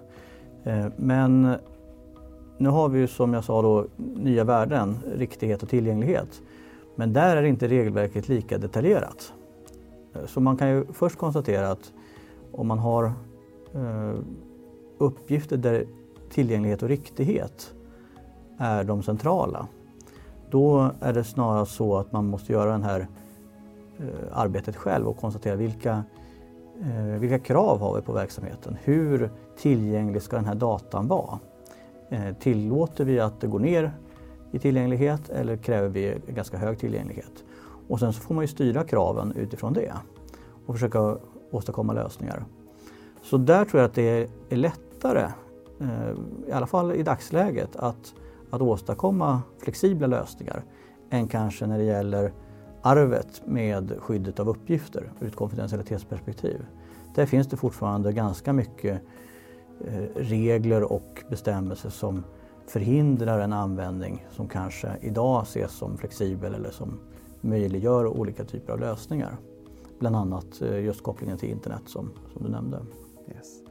Men 0.96 1.56
nu 2.58 2.68
har 2.68 2.88
vi 2.88 2.98
ju 2.98 3.06
som 3.06 3.34
jag 3.34 3.44
sa 3.44 3.62
då 3.62 3.86
nya 3.96 4.44
värden, 4.44 4.96
riktighet 5.16 5.62
och 5.62 5.68
tillgänglighet. 5.68 6.42
Men 6.94 7.12
där 7.12 7.36
är 7.36 7.42
inte 7.42 7.68
regelverket 7.68 8.28
lika 8.28 8.58
detaljerat. 8.58 9.32
Eh, 10.14 10.26
så 10.26 10.40
man 10.40 10.56
kan 10.56 10.68
ju 10.68 10.84
först 10.92 11.18
konstatera 11.18 11.70
att 11.70 11.92
om 12.52 12.66
man 12.66 12.78
har 12.78 13.04
eh, 13.74 14.14
uppgifter 14.98 15.56
där 15.56 15.86
tillgänglighet 16.30 16.82
och 16.82 16.88
riktighet 16.88 17.74
är 18.58 18.84
de 18.84 19.02
centrala, 19.02 19.66
då 20.50 20.90
är 21.00 21.12
det 21.12 21.24
snarare 21.24 21.66
så 21.66 21.96
att 21.96 22.12
man 22.12 22.26
måste 22.26 22.52
göra 22.52 22.78
det 22.78 22.84
här 22.84 23.06
eh, 23.98 24.06
arbetet 24.32 24.76
själv 24.76 25.08
och 25.08 25.16
konstatera 25.16 25.56
vilka 25.56 26.04
Eh, 26.80 27.18
vilka 27.18 27.38
krav 27.38 27.80
har 27.80 27.94
vi 27.94 28.02
på 28.02 28.12
verksamheten? 28.12 28.76
Hur 28.84 29.30
tillgänglig 29.56 30.22
ska 30.22 30.36
den 30.36 30.44
här 30.44 30.54
datan 30.54 31.08
vara? 31.08 31.38
Eh, 32.12 32.34
tillåter 32.34 33.04
vi 33.04 33.20
att 33.20 33.40
det 33.40 33.46
går 33.46 33.58
ner 33.58 33.92
i 34.50 34.58
tillgänglighet 34.58 35.28
eller 35.28 35.56
kräver 35.56 35.88
vi 35.88 36.16
ganska 36.28 36.56
hög 36.56 36.78
tillgänglighet? 36.78 37.44
Och 37.88 38.00
sen 38.00 38.12
så 38.12 38.20
får 38.20 38.34
man 38.34 38.44
ju 38.44 38.48
styra 38.48 38.84
kraven 38.84 39.32
utifrån 39.36 39.72
det 39.72 39.92
och 40.66 40.74
försöka 40.74 41.16
åstadkomma 41.50 41.92
lösningar. 41.92 42.44
Så 43.22 43.36
där 43.36 43.64
tror 43.64 43.80
jag 43.80 43.88
att 43.88 43.94
det 43.94 44.28
är 44.48 44.56
lättare, 44.56 45.28
eh, 45.80 46.48
i 46.48 46.52
alla 46.52 46.66
fall 46.66 46.92
i 46.92 47.02
dagsläget, 47.02 47.76
att, 47.76 48.14
att 48.50 48.60
åstadkomma 48.60 49.42
flexibla 49.58 50.06
lösningar 50.06 50.62
än 51.10 51.28
kanske 51.28 51.66
när 51.66 51.78
det 51.78 51.84
gäller 51.84 52.32
arvet 52.82 53.42
med 53.46 53.92
skyddet 53.98 54.40
av 54.40 54.48
uppgifter 54.48 55.12
ur 55.20 55.28
ett 55.28 55.36
konfidentialitetsperspektiv. 55.36 56.66
Där 57.14 57.26
finns 57.26 57.46
det 57.46 57.56
fortfarande 57.56 58.12
ganska 58.12 58.52
mycket 58.52 59.02
Eh, 59.86 60.22
regler 60.22 60.92
och 60.92 61.24
bestämmelser 61.28 61.90
som 61.90 62.24
förhindrar 62.66 63.40
en 63.40 63.52
användning 63.52 64.26
som 64.30 64.48
kanske 64.48 64.96
idag 65.00 65.42
ses 65.42 65.72
som 65.72 65.98
flexibel 65.98 66.54
eller 66.54 66.70
som 66.70 67.00
möjliggör 67.40 68.06
olika 68.06 68.44
typer 68.44 68.72
av 68.72 68.80
lösningar. 68.80 69.36
Bland 69.98 70.16
annat 70.16 70.62
eh, 70.62 70.84
just 70.84 71.02
kopplingen 71.02 71.38
till 71.38 71.50
internet 71.50 71.82
som, 71.86 72.10
som 72.32 72.42
du 72.42 72.50
nämnde. 72.50 72.80
Yes. 73.28 73.62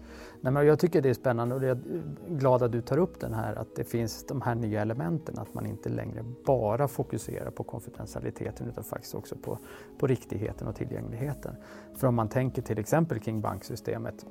Nej, 0.41 0.53
men 0.53 0.67
jag 0.67 0.79
tycker 0.79 1.01
det 1.01 1.09
är 1.09 1.13
spännande 1.13 1.55
och 1.55 1.63
jag 1.63 1.69
är 1.69 2.03
glad 2.27 2.63
att 2.63 2.71
du 2.71 2.81
tar 2.81 2.97
upp 2.97 3.19
den 3.19 3.33
här 3.33 3.55
att 3.55 3.75
det 3.75 3.83
finns 3.83 4.25
de 4.27 4.41
här 4.41 4.55
nya 4.55 4.81
elementen, 4.81 5.39
att 5.39 5.53
man 5.53 5.65
inte 5.65 5.89
längre 5.89 6.25
bara 6.45 6.87
fokuserar 6.87 7.51
på 7.51 7.63
konfidentialiteten 7.63 8.67
utan 8.67 8.83
faktiskt 8.83 9.15
också 9.15 9.35
på, 9.35 9.57
på 9.99 10.07
riktigheten 10.07 10.67
och 10.67 10.75
tillgängligheten. 10.75 11.55
För 11.95 12.07
om 12.07 12.15
man 12.15 12.29
tänker 12.29 12.61
till 12.61 12.79
exempel 12.79 13.19
kring 13.19 13.41
banksystemet 13.41 14.25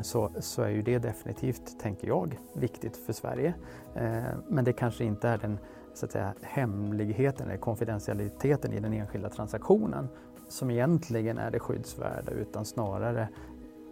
så, 0.00 0.30
så 0.40 0.62
är 0.62 0.68
ju 0.68 0.82
det 0.82 0.98
definitivt, 0.98 1.80
tänker 1.80 2.08
jag, 2.08 2.38
viktigt 2.52 2.96
för 2.96 3.12
Sverige. 3.12 3.54
Eh, 3.94 4.22
men 4.48 4.64
det 4.64 4.72
kanske 4.72 5.04
inte 5.04 5.28
är 5.28 5.38
den 5.38 5.58
så 5.94 6.06
att 6.06 6.12
säga, 6.12 6.34
hemligheten 6.42 7.48
eller 7.48 7.58
konfidentialiteten 7.58 8.72
i 8.72 8.80
den 8.80 8.92
enskilda 8.92 9.28
transaktionen 9.28 10.08
som 10.48 10.70
egentligen 10.70 11.38
är 11.38 11.50
det 11.50 11.58
skyddsvärda 11.58 12.32
utan 12.32 12.64
snarare 12.64 13.28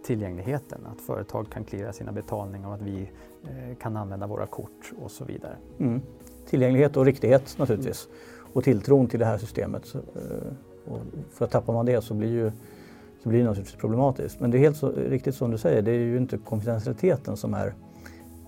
tillgängligheten, 0.03 0.85
att 0.85 1.01
företag 1.01 1.51
kan 1.51 1.63
klira 1.63 1.93
sina 1.93 2.11
betalningar 2.11 2.67
och 2.67 2.73
att 2.73 2.81
vi 2.81 3.09
eh, 3.43 3.77
kan 3.77 3.97
använda 3.97 4.27
våra 4.27 4.45
kort 4.45 4.91
och 5.01 5.11
så 5.11 5.25
vidare. 5.25 5.55
Mm. 5.77 6.01
Tillgänglighet 6.45 6.97
och 6.97 7.05
riktighet 7.05 7.55
naturligtvis 7.57 8.05
mm. 8.05 8.51
och 8.53 8.63
tilltron 8.63 9.07
till 9.07 9.19
det 9.19 9.25
här 9.25 9.37
systemet. 9.37 9.95
Eh, 9.95 10.91
och 10.93 10.99
för 11.31 11.45
att 11.45 11.51
tappar 11.51 11.73
man 11.73 11.85
det 11.85 12.01
så 12.01 12.13
blir, 12.13 12.29
ju, 12.29 12.51
så 13.23 13.29
blir 13.29 13.39
det 13.39 13.45
naturligtvis 13.45 13.81
problematiskt. 13.81 14.39
Men 14.39 14.51
det 14.51 14.57
är 14.57 14.59
helt 14.59 14.77
så, 14.77 14.91
riktigt 14.91 15.35
som 15.35 15.51
du 15.51 15.57
säger, 15.57 15.81
det 15.81 15.91
är 15.91 15.99
ju 15.99 16.17
inte 16.17 16.37
konfidentialiteten 16.37 17.37
som 17.37 17.53
är 17.53 17.73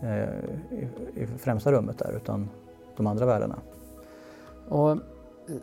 eh, 0.03 0.77
i, 0.77 0.88
i 1.15 1.27
främsta 1.38 1.72
rummet 1.72 1.98
där 1.98 2.13
utan 2.15 2.50
de 2.98 3.08
andra 3.08 3.25
värdena. 3.25 3.56
Och 4.68 4.92
eh, 4.92 4.98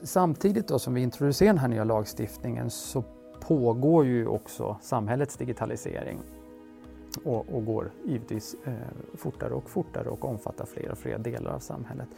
samtidigt 0.03 0.69
då 0.69 0.79
som 0.79 0.95
vi 0.95 1.01
introducerar 1.03 1.53
den 1.53 1.59
här 1.59 1.69
nya 1.69 1.85
lagstiftningen 1.85 2.71
så 2.71 3.05
pågår 3.41 4.07
ju 4.07 4.27
också 4.27 4.77
samhällets 4.83 5.37
digitalisering 5.37 6.19
och, 7.25 7.55
och 7.55 7.65
går 7.65 7.91
givetvis 8.07 8.57
eh, 8.65 8.73
fortare 9.15 9.55
och 9.55 9.71
fortare 9.71 10.09
och 10.09 10.25
omfattar 10.25 10.65
fler 10.65 10.91
och 10.91 10.99
fler 10.99 11.19
delar 11.19 11.53
av 11.53 11.59
samhället. 11.59 12.09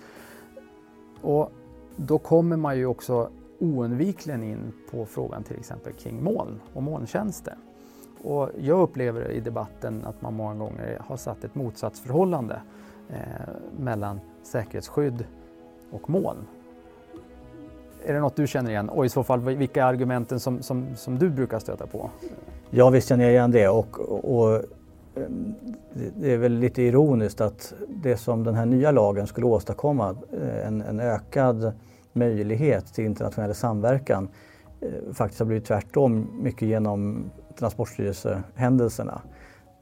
Och 1.20 1.52
då 1.96 2.18
kommer 2.18 2.56
man 2.56 2.78
ju 2.78 2.86
också 2.86 3.30
oundvikligen 3.58 4.42
in 4.42 4.72
på 4.90 5.06
frågan 5.06 5.42
till 5.42 5.56
exempel 5.58 5.92
kring 5.92 6.24
moln 6.24 6.60
och 6.74 6.82
molntjänster. 6.82 7.54
Och 8.22 8.50
jag 8.60 8.80
upplever 8.80 9.30
i 9.30 9.40
debatten 9.40 10.04
att 10.04 10.22
man 10.22 10.34
många 10.34 10.54
gånger 10.54 10.98
har 11.00 11.16
satt 11.16 11.44
ett 11.44 11.54
motsatsförhållande 11.54 12.60
eh, 13.10 13.16
mellan 13.78 14.20
säkerhetsskydd 14.42 15.24
och 15.90 16.10
moln. 16.10 16.46
Är 18.04 18.14
det 18.14 18.20
något 18.20 18.36
du 18.36 18.46
känner 18.46 18.70
igen? 18.70 18.88
Och 18.88 19.06
i 19.06 19.08
så 19.08 19.24
fall 19.24 19.40
vilka 19.40 19.82
är 19.82 19.86
argumenten 19.86 20.40
som, 20.40 20.62
som, 20.62 20.96
som 20.96 21.18
du 21.18 21.30
brukar 21.30 21.58
stöta 21.58 21.86
på? 21.86 22.10
Ja 22.70 22.90
visst 22.90 23.08
känner 23.08 23.24
jag 23.24 23.32
igen 23.32 23.50
det 23.50 23.68
och, 23.68 23.98
och 24.34 24.54
eh, 24.54 24.62
det 26.16 26.32
är 26.32 26.38
väl 26.38 26.52
lite 26.52 26.82
ironiskt 26.82 27.40
att 27.40 27.74
det 27.88 28.16
som 28.16 28.44
den 28.44 28.54
här 28.54 28.66
nya 28.66 28.90
lagen 28.90 29.26
skulle 29.26 29.46
åstadkomma, 29.46 30.16
eh, 30.32 30.66
en, 30.66 30.82
en 30.82 31.00
ökad 31.00 31.72
möjlighet 32.12 32.94
till 32.94 33.04
internationell 33.04 33.54
samverkan, 33.54 34.28
eh, 34.80 35.12
faktiskt 35.14 35.38
har 35.38 35.46
blivit 35.46 35.64
tvärtom 35.64 36.28
mycket 36.42 36.68
genom 36.68 37.30
Transportstyrelsehändelserna 37.58 39.22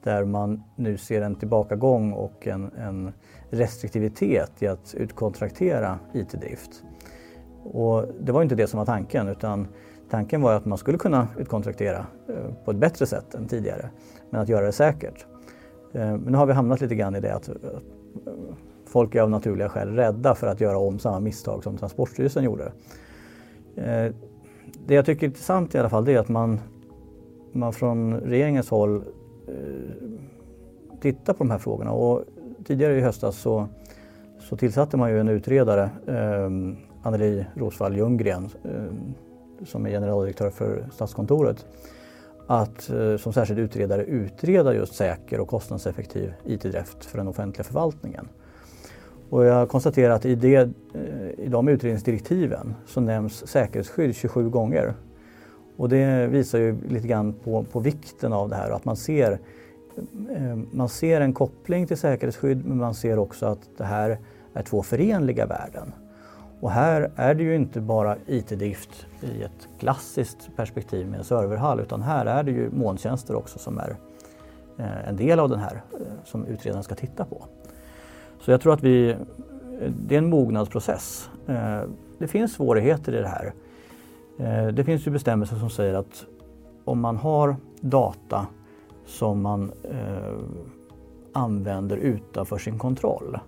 där 0.03 0.25
man 0.25 0.63
nu 0.77 0.97
ser 0.97 1.23
en 1.23 1.35
tillbakagång 1.35 2.13
och 2.13 2.47
en, 2.47 2.71
en 2.79 3.13
restriktivitet 3.51 4.63
i 4.63 4.67
att 4.67 4.95
utkontraktera 4.95 5.99
IT-drift. 6.13 6.83
Och 7.65 8.07
det 8.21 8.33
var 8.33 8.43
inte 8.43 8.55
det 8.55 8.67
som 8.67 8.79
var 8.79 8.87
tanken 8.87 9.29
utan 9.29 9.69
tanken 10.11 10.43
var 10.43 10.55
att 10.55 10.65
man 10.65 10.79
skulle 10.79 10.99
kunna 10.99 11.29
utkontraktera 11.39 12.07
eh, 12.29 12.55
på 12.65 12.71
ett 12.71 12.77
bättre 12.77 13.07
sätt 13.07 13.35
än 13.35 13.49
tidigare 13.49 13.91
men 14.31 14.41
att 14.41 14.49
göra 14.49 14.67
det 14.67 14.73
säkert. 14.73 15.27
Eh, 15.93 16.01
men 16.01 16.33
nu 16.33 16.39
har 16.39 16.47
vi 16.47 16.53
hamnat 16.53 16.81
lite 16.81 16.95
grann 16.95 17.17
i 17.17 17.21
det 17.21 17.35
att 17.35 17.51
folk 18.91 19.15
är 19.15 19.23
av 19.23 19.31
naturliga 19.31 19.69
skäl 19.69 19.89
rädda 19.89 20.35
för 20.35 20.47
att 20.47 20.61
göra 20.61 20.79
om 20.79 20.99
samma 20.99 21.21
misstag 21.21 21.63
som 21.63 21.77
Transportstyrelsen 21.77 22.45
gjorde. 22.45 22.73
Eh, 23.77 24.15
det 24.87 24.95
jag 24.95 25.07
tycker 25.07 25.27
är 25.27 25.29
intressant 25.29 25.75
i 25.75 25.79
alla 25.79 25.89
fall 25.89 26.05
det 26.05 26.15
är 26.15 26.19
att 26.19 26.29
man, 26.29 26.61
man 27.53 27.73
från 27.73 28.15
regeringens 28.15 28.71
håll 28.71 28.97
eh, 29.49 30.11
tittar 31.01 31.33
på 31.33 31.45
de 31.45 31.51
här 31.51 31.59
frågorna 31.59 31.93
och 31.93 32.25
tidigare 32.65 32.99
i 32.99 33.01
höstas 33.01 33.37
så, 33.37 33.69
så 34.39 34.57
tillsatte 34.57 34.97
man 34.97 35.11
ju 35.11 35.21
en 35.21 35.29
utredare 35.29 35.91
eh, 36.07 36.51
Anneli 37.03 37.47
Rosvall 37.55 37.97
Ljunggren 37.97 38.49
eh, 38.65 39.65
som 39.67 39.87
är 39.87 39.91
generaldirektör 39.91 40.51
för 40.51 40.89
Statskontoret 40.93 41.67
att 42.47 42.91
eh, 42.91 43.17
som 43.17 43.33
särskild 43.33 43.59
utredare 43.59 44.05
utreda 44.05 44.75
just 44.75 44.95
säker 44.95 45.41
och 45.41 45.49
kostnadseffektiv 45.49 46.33
IT-drift 46.45 47.05
för 47.05 47.19
den 47.19 47.29
offentliga 47.29 47.65
förvaltningen. 47.65 48.29
Och 49.31 49.45
jag 49.45 49.69
konstaterar 49.69 50.15
att 50.15 50.25
i, 50.25 50.35
det, 50.35 50.55
eh, 50.55 51.31
i 51.39 51.49
de 51.49 51.69
utredningsdirektiven 51.69 52.75
så 52.87 53.01
nämns 53.01 53.47
säkerhetsskydd 53.47 54.15
27 54.15 54.51
gånger. 54.51 54.95
Och 55.77 55.89
det 55.89 56.27
visar 56.27 56.59
ju 56.59 56.77
lite 56.89 57.09
grann 57.09 57.33
på, 57.33 57.65
på 57.73 57.81
vikten 57.81 58.33
av 58.33 58.49
det 58.49 58.57
här 58.57 58.71
och 58.71 58.77
att 58.77 58.85
man 58.85 58.97
ser, 58.97 59.39
eh, 60.31 60.57
man 60.71 60.89
ser 60.89 61.21
en 61.21 61.33
koppling 61.33 61.87
till 61.87 61.97
säkerhetsskydd 61.97 62.67
men 62.67 62.77
man 62.77 62.95
ser 62.95 63.19
också 63.19 63.47
att 63.47 63.61
det 63.77 63.85
här 63.85 64.19
är 64.55 64.63
två 64.63 64.83
förenliga 64.83 65.47
värden. 65.47 65.93
Och 66.61 66.71
här 66.71 67.11
är 67.17 67.35
det 67.35 67.43
ju 67.43 67.55
inte 67.55 67.81
bara 67.81 68.17
IT-drift 68.27 69.07
i 69.21 69.43
ett 69.43 69.69
klassiskt 69.79 70.57
perspektiv 70.57 71.09
med 71.09 71.19
en 71.19 71.25
serverhall 71.25 71.81
utan 71.81 72.03
här 72.03 72.27
är 72.27 72.43
det 72.43 72.51
ju 72.51 72.71
molntjänster 72.71 73.35
också 73.35 73.59
som 73.59 73.79
är 73.79 73.97
eh, 74.79 75.09
en 75.09 75.17
del 75.17 75.41
av 75.41 75.49
den 75.49 75.59
här 75.59 75.83
som 76.25 76.47
utredaren 76.47 76.83
ska 76.83 76.95
titta 76.95 77.25
på. 77.25 77.45
Så 78.41 78.51
jag 78.51 78.61
tror 78.61 78.73
att 78.73 78.83
vi, 78.83 79.17
det 79.89 80.15
är 80.15 80.19
en 80.19 80.31
mognadsprocess. 80.31 81.31
Eh, 81.47 81.81
det 82.19 82.27
finns 82.27 82.53
svårigheter 82.53 83.13
i 83.13 83.21
det 83.21 83.29
här. 83.29 83.53
Eh, 84.39 84.75
det 84.75 84.85
finns 84.85 85.07
ju 85.07 85.11
bestämmelser 85.11 85.57
som 85.57 85.71
säger 85.71 85.95
att 85.95 86.25
om 86.85 87.01
man 87.01 87.17
har 87.17 87.57
data 87.81 88.47
som 89.07 89.43
man 89.43 89.73
eh, 89.91 90.39
använder 91.33 91.97
utanför 91.97 92.59
sin 92.59 92.79
kontroll 92.79 93.39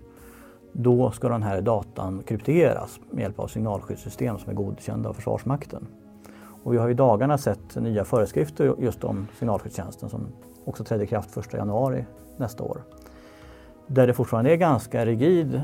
då 0.73 1.11
ska 1.11 1.29
den 1.29 1.43
här 1.43 1.61
datan 1.61 2.23
krypteras 2.23 3.01
med 3.11 3.23
hjälp 3.23 3.39
av 3.39 3.47
signalskyddssystem 3.47 4.39
som 4.39 4.51
är 4.51 4.55
godkända 4.55 5.09
av 5.09 5.15
Försvarsmakten. 5.15 5.87
Och 6.63 6.75
vi 6.75 6.79
har 6.79 6.89
i 6.89 6.95
dagarna 6.95 7.39
sett 7.39 7.77
nya 7.77 8.05
föreskrifter 8.05 8.75
just 8.79 9.05
om 9.05 9.27
signalskyddstjänsten 9.39 10.09
som 10.09 10.27
också 10.65 10.85
trädde 10.85 11.05
i 11.05 11.07
kraft 11.07 11.37
1 11.37 11.53
januari 11.53 12.05
nästa 12.37 12.65
år. 12.65 12.83
Där 13.87 14.07
det 14.07 14.15
fortfarande 14.15 14.53
är 14.53 14.57
ganska 14.57 15.07
rigid 15.07 15.55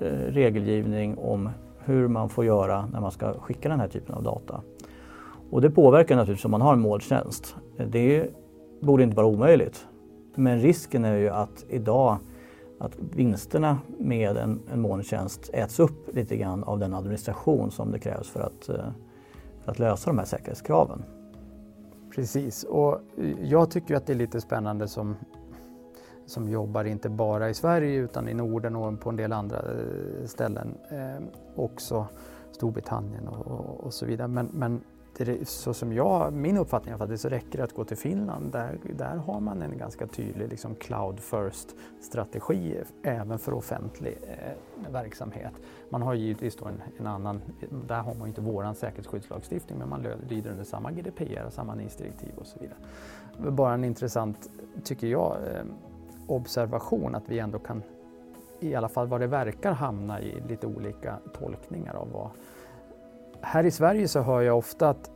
eh, 0.00 0.06
regelgivning 0.08 1.18
om 1.18 1.50
hur 1.78 2.08
man 2.08 2.28
får 2.28 2.44
göra 2.44 2.86
när 2.86 3.00
man 3.00 3.10
ska 3.10 3.32
skicka 3.32 3.68
den 3.68 3.80
här 3.80 3.88
typen 3.88 4.14
av 4.14 4.22
data. 4.22 4.62
Och 5.50 5.60
det 5.60 5.70
påverkar 5.70 6.16
naturligtvis 6.16 6.44
om 6.44 6.50
man 6.50 6.60
har 6.60 6.72
en 6.72 6.80
molntjänst. 6.80 7.56
Eh, 7.78 7.86
det 7.86 8.30
borde 8.80 9.02
inte 9.02 9.16
vara 9.16 9.26
omöjligt. 9.26 9.86
Men 10.34 10.60
risken 10.60 11.04
är 11.04 11.16
ju 11.16 11.28
att 11.28 11.64
idag 11.68 12.18
att 12.78 12.96
vinsterna 12.98 13.78
med 13.98 14.36
en, 14.36 14.60
en 14.72 14.80
molntjänst 14.80 15.50
äts 15.52 15.80
upp 15.80 16.14
lite 16.14 16.36
grann 16.36 16.64
av 16.64 16.78
den 16.78 16.94
administration 16.94 17.70
som 17.70 17.92
det 17.92 17.98
krävs 17.98 18.28
för 18.28 18.40
att, 18.40 18.68
eh, 18.68 18.76
för 19.64 19.72
att 19.72 19.78
lösa 19.78 20.10
de 20.10 20.18
här 20.18 20.26
säkerhetskraven. 20.26 21.02
Precis, 22.14 22.64
och 22.64 22.92
eh, 22.92 23.00
jag 23.42 23.70
tycker 23.70 23.96
att 23.96 24.06
det 24.06 24.12
är 24.12 24.16
lite 24.16 24.40
spännande 24.40 24.88
som, 24.88 25.16
som 26.26 26.48
jobbar 26.48 26.84
inte 26.84 27.08
bara 27.08 27.50
i 27.50 27.54
Sverige 27.54 28.00
utan 28.00 28.28
i 28.28 28.34
Norden 28.34 28.76
och 28.76 29.00
på 29.00 29.10
en 29.10 29.16
del 29.16 29.32
andra 29.32 29.56
eh, 29.56 30.26
ställen 30.26 30.74
eh, 30.90 31.24
också. 31.56 32.06
Storbritannien 32.52 33.28
och, 33.28 33.46
och, 33.46 33.84
och 33.84 33.94
så 33.94 34.06
vidare. 34.06 34.28
Men, 34.28 34.50
men 34.52 34.80
det, 35.16 35.48
så 35.48 35.74
som 35.74 35.92
jag, 35.92 36.32
min 36.32 36.56
uppfattning 36.56 36.94
är 36.94 37.12
att 37.12 37.20
så 37.20 37.28
räcker 37.28 37.62
att 37.62 37.72
gå 37.72 37.84
till 37.84 37.96
Finland. 37.96 38.52
Där, 38.52 38.78
där 38.96 39.16
har 39.16 39.40
man 39.40 39.62
en 39.62 39.78
ganska 39.78 40.06
tydlig 40.06 40.48
liksom 40.48 40.74
cloud 40.74 41.20
first 41.20 41.74
strategi 42.00 42.76
eh, 43.02 43.20
även 43.20 43.38
för 43.38 43.54
offentlig 43.54 44.18
eh, 44.22 44.92
verksamhet. 44.92 45.52
Man 45.90 46.02
har 46.02 46.14
givetvis 46.14 46.56
då 46.56 46.64
en, 46.64 46.82
en, 46.98 47.06
annan, 47.06 47.40
där 47.86 48.00
har 48.00 48.14
man 48.14 48.28
inte 48.28 48.40
våran 48.40 48.74
säkerhetsskyddslagstiftning 48.74 49.78
men 49.78 49.88
man 49.88 50.06
lyder 50.28 50.50
under 50.50 50.64
samma 50.64 50.90
GDPR 50.90 51.44
och 51.46 51.52
samma 51.52 51.74
NIS-direktiv 51.74 52.32
och 52.36 52.46
så 52.46 52.58
vidare. 52.58 52.78
Bara 53.52 53.74
en 53.74 53.84
intressant, 53.84 54.50
tycker 54.84 55.06
jag, 55.06 55.36
eh, 55.36 55.64
observation 56.26 57.14
att 57.14 57.28
vi 57.28 57.38
ändå 57.38 57.58
kan 57.58 57.82
i 58.60 58.74
alla 58.74 58.88
fall 58.88 59.06
vad 59.06 59.20
det 59.20 59.26
verkar 59.26 59.72
hamna 59.72 60.20
i 60.20 60.42
lite 60.48 60.66
olika 60.66 61.18
tolkningar 61.38 61.94
av 61.94 62.12
vad 62.12 62.30
här 63.44 63.66
i 63.66 63.70
Sverige 63.70 64.08
så 64.08 64.20
hör 64.20 64.42
jag 64.42 64.58
ofta 64.58 64.88
att, 64.88 65.10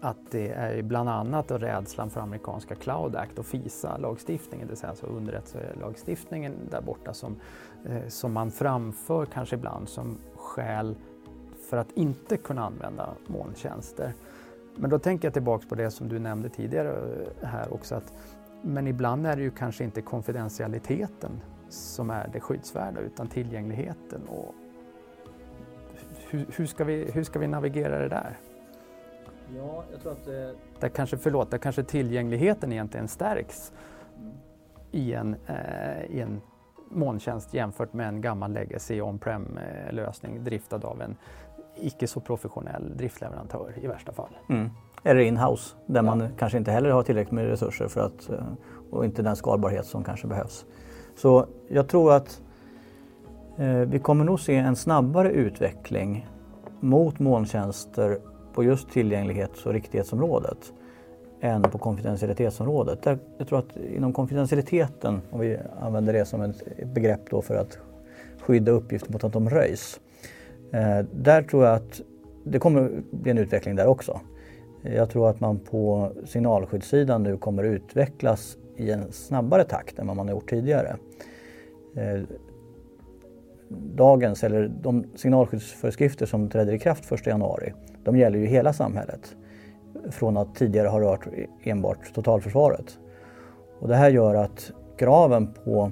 att 0.00 0.16
det 0.30 0.48
är 0.48 0.82
bland 0.82 1.08
annat 1.08 1.50
rädslan 1.50 2.10
för 2.10 2.20
amerikanska 2.20 2.74
Cloud 2.74 3.16
Act 3.16 3.38
och 3.38 3.46
FISA-lagstiftningen, 3.46 4.66
det 4.66 4.70
vill 4.70 4.76
säga 4.76 4.90
alltså 4.90 5.06
underrättelselagstiftningen 5.06 6.52
där 6.70 6.80
borta 6.80 7.14
som, 7.14 7.36
eh, 7.84 8.08
som 8.08 8.32
man 8.32 8.50
framför 8.50 9.26
kanske 9.26 9.56
ibland 9.56 9.88
som 9.88 10.18
skäl 10.36 10.96
för 11.70 11.76
att 11.76 11.92
inte 11.94 12.36
kunna 12.36 12.66
använda 12.66 13.08
molntjänster. 13.26 14.12
Men 14.76 14.90
då 14.90 14.98
tänker 14.98 15.26
jag 15.28 15.32
tillbaks 15.32 15.68
på 15.68 15.74
det 15.74 15.90
som 15.90 16.08
du 16.08 16.18
nämnde 16.18 16.48
tidigare 16.48 16.90
eh, 17.42 17.48
här 17.48 17.74
också 17.74 17.94
att 17.94 18.12
men 18.62 18.86
ibland 18.86 19.26
är 19.26 19.36
det 19.36 19.42
ju 19.42 19.50
kanske 19.50 19.84
inte 19.84 20.02
konfidentialiteten 20.02 21.40
som 21.68 22.10
är 22.10 22.28
det 22.32 22.40
skyddsvärda 22.40 23.00
utan 23.00 23.28
tillgängligheten 23.28 24.22
och, 24.28 24.54
hur, 26.30 26.46
hur, 26.56 26.66
ska 26.66 26.84
vi, 26.84 27.10
hur 27.10 27.24
ska 27.24 27.38
vi 27.38 27.46
navigera 27.46 27.98
det 27.98 28.08
där? 28.08 28.38
Ja, 29.56 29.84
jag 29.92 30.00
tror 30.00 30.12
att... 30.12 30.24
Det... 30.24 30.54
Där 30.80 30.88
kanske, 30.88 31.16
förlåt, 31.16 31.50
där 31.50 31.58
kanske 31.58 31.82
tillgängligheten 31.82 32.72
egentligen 32.72 33.08
stärks 33.08 33.72
mm. 34.18 34.32
i, 34.90 35.12
en, 35.12 35.36
eh, 35.46 36.04
i 36.04 36.20
en 36.20 36.40
molntjänst 36.90 37.54
jämfört 37.54 37.92
med 37.92 38.08
en 38.08 38.20
gammal 38.20 38.52
legacy 38.52 39.00
on-prem 39.00 39.58
lösning 39.90 40.44
driftad 40.44 40.84
av 40.84 41.02
en 41.02 41.16
icke 41.76 42.06
så 42.06 42.20
professionell 42.20 42.96
driftleverantör 42.96 43.72
i 43.76 43.86
värsta 43.86 44.12
fall. 44.12 44.38
Mm. 44.48 44.70
Eller 45.02 45.20
in-house 45.20 45.74
där 45.86 45.96
ja. 45.96 46.02
man 46.02 46.28
kanske 46.38 46.58
inte 46.58 46.70
heller 46.70 46.90
har 46.90 47.02
tillräckligt 47.02 47.32
med 47.32 47.46
resurser 47.46 47.88
för 47.88 48.00
att, 48.00 48.30
eh, 48.30 48.36
och 48.90 49.04
inte 49.04 49.22
den 49.22 49.36
skalbarhet 49.36 49.86
som 49.86 50.04
kanske 50.04 50.26
behövs. 50.26 50.64
Så 51.16 51.46
jag 51.68 51.88
tror 51.88 52.12
att 52.12 52.40
Eh, 53.58 53.78
vi 53.78 53.98
kommer 53.98 54.24
nog 54.24 54.40
se 54.40 54.56
en 54.56 54.76
snabbare 54.76 55.30
utveckling 55.30 56.26
mot 56.80 57.18
molntjänster 57.18 58.18
på 58.54 58.64
just 58.64 58.90
tillgänglighets 58.90 59.66
och 59.66 59.72
riktighetsområdet 59.72 60.72
än 61.40 61.62
på 61.62 61.78
konfidentialitetsområdet. 61.78 63.06
Jag 63.38 63.48
tror 63.48 63.58
att 63.58 63.76
inom 63.76 64.12
konfidentialiteten, 64.12 65.20
om 65.30 65.40
vi 65.40 65.58
använder 65.80 66.12
det 66.12 66.24
som 66.24 66.40
ett 66.40 66.62
begrepp 66.94 67.30
då 67.30 67.42
för 67.42 67.54
att 67.54 67.78
skydda 68.40 68.72
uppgifter 68.72 69.12
mot 69.12 69.24
att 69.24 69.32
de 69.32 69.50
röjs. 69.50 70.00
Eh, 70.72 70.98
där 71.12 71.42
tror 71.42 71.64
jag 71.64 71.74
att 71.74 72.00
det 72.44 72.58
kommer 72.58 73.02
bli 73.10 73.30
en 73.30 73.38
utveckling 73.38 73.76
där 73.76 73.86
också. 73.86 74.20
Jag 74.94 75.10
tror 75.10 75.30
att 75.30 75.40
man 75.40 75.58
på 75.58 76.12
signalskyddssidan 76.24 77.22
nu 77.22 77.36
kommer 77.36 77.62
utvecklas 77.62 78.56
i 78.76 78.90
en 78.90 79.12
snabbare 79.12 79.64
takt 79.64 79.98
än 79.98 80.06
vad 80.06 80.16
man 80.16 80.28
har 80.28 80.34
gjort 80.34 80.50
tidigare. 80.50 80.96
Eh, 81.96 82.20
dagens, 83.94 84.44
eller 84.44 84.72
de 84.82 85.04
signalskyddsföreskrifter 85.14 86.26
som 86.26 86.48
träder 86.48 86.72
i 86.72 86.78
kraft 86.78 87.12
1 87.12 87.26
januari, 87.26 87.72
de 88.04 88.16
gäller 88.16 88.38
ju 88.38 88.46
hela 88.46 88.72
samhället. 88.72 89.36
Från 90.10 90.36
att 90.36 90.54
tidigare 90.54 90.88
ha 90.88 91.00
rört 91.00 91.28
enbart 91.62 92.14
totalförsvaret. 92.14 92.98
Och 93.78 93.88
det 93.88 93.96
här 93.96 94.10
gör 94.10 94.34
att 94.34 94.72
kraven 94.96 95.54
på 95.64 95.90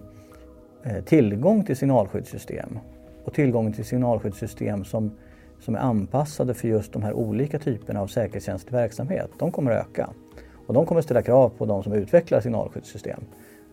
eh, 0.83 1.05
tillgång 1.05 1.65
till 1.65 1.77
signalskyddssystem 1.77 2.79
och 3.25 3.35
tillgång 3.35 3.73
till 3.73 3.85
signalskyddssystem 3.85 4.85
som, 4.85 5.11
som 5.65 5.75
är 5.75 5.79
anpassade 5.79 6.55
för 6.55 6.69
just 6.69 6.93
de 6.93 7.03
här 7.03 7.13
olika 7.13 7.59
typerna 7.59 8.01
av 8.01 8.07
säkerhetskänslig 8.07 8.73
verksamhet, 8.73 9.31
de 9.39 9.53
kommer 9.53 9.71
att 9.71 9.87
öka. 9.87 10.11
Och 10.67 10.75
de 10.75 10.87
kommer 10.87 10.99
att 10.99 11.05
ställa 11.05 11.23
krav 11.23 11.49
på 11.49 11.67
de 11.67 11.83
som 11.83 11.93
utvecklar 11.93 12.41
signalskyddssystem 12.41 13.21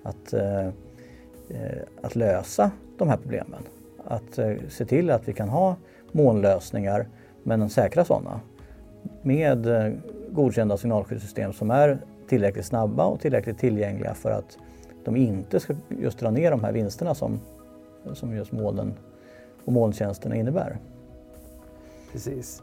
att, 0.04 0.34
eh, 0.34 0.66
eh, 0.68 1.82
att 2.02 2.16
lösa 2.16 2.72
de 2.98 3.10
här 3.10 3.18
problemen 3.18 3.64
att 4.08 4.38
eh, 4.38 4.54
se 4.70 4.86
till 4.86 5.10
att 5.10 5.28
vi 5.28 5.34
kan 5.34 5.50
ha 5.50 5.76
molnlösningar, 6.12 7.08
men 7.44 7.70
säkra 7.70 8.06
sådana, 8.06 8.40
med 9.22 9.66
eh, 9.68 9.94
godkända 10.30 10.78
signalskyddssystem 10.78 11.54
som 11.54 11.72
är 11.72 11.98
tillräckligt 12.28 12.66
snabba 12.66 13.06
och 13.06 13.20
tillräckligt 13.20 13.58
tillgängliga 13.58 14.14
för 14.14 14.32
att 14.32 14.58
de 15.04 15.16
inte 15.16 15.60
ska 15.60 15.76
just 15.90 16.20
dra 16.20 16.32
ner 16.32 16.52
de 16.52 16.64
här 16.64 16.72
vinsterna 16.72 17.16
som, 17.16 17.40
som 18.14 18.36
just 18.36 18.52
molnen 18.52 18.94
och 19.66 19.74
molntjänsterna 19.74 20.36
innebär. 20.36 20.78
Precis. 22.12 22.62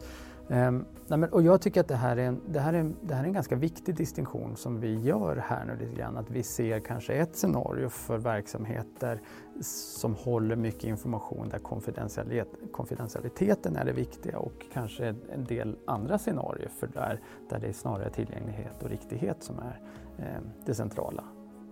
Um, 0.51 0.85
nej 1.07 1.19
men, 1.19 1.33
och 1.33 1.43
jag 1.43 1.61
tycker 1.61 1.81
att 1.81 1.89
det 1.89 1.97
här, 1.97 2.17
är 2.17 2.25
en, 2.25 2.41
det, 2.49 2.61
här 2.61 2.73
är 2.73 2.79
en, 2.79 2.97
det 3.03 3.15
här 3.15 3.23
är 3.23 3.27
en 3.27 3.33
ganska 3.33 3.57
viktig 3.57 3.95
distinktion 3.95 4.57
som 4.57 4.81
vi 4.81 5.01
gör 5.01 5.37
här 5.37 5.65
nu 5.65 5.77
lite 5.77 5.97
grann. 6.01 6.17
Att 6.17 6.31
vi 6.31 6.43
ser 6.43 6.81
kanske 6.81 7.15
ett 7.15 7.37
scenario 7.37 7.89
för 7.89 8.19
verksamheter 8.19 9.21
som 9.61 10.15
håller 10.15 10.57
mycket 10.57 10.85
information 10.85 11.49
där 11.49 11.59
konfidentialitet, 11.59 12.49
konfidentialiteten 12.73 13.77
är 13.77 13.85
det 13.85 13.93
viktiga 13.93 14.39
och 14.39 14.67
kanske 14.73 15.15
en 15.33 15.45
del 15.45 15.77
andra 15.87 16.19
scenarier 16.19 16.69
för 16.69 16.87
där, 16.87 17.21
där 17.51 17.59
det 17.59 17.67
är 17.67 17.73
snarare 17.73 18.11
tillgänglighet 18.11 18.83
och 18.83 18.91
riktighet 18.91 19.43
som 19.43 19.59
är 19.59 19.81
eh, 20.19 20.43
det 20.67 20.75
centrala 20.75 21.25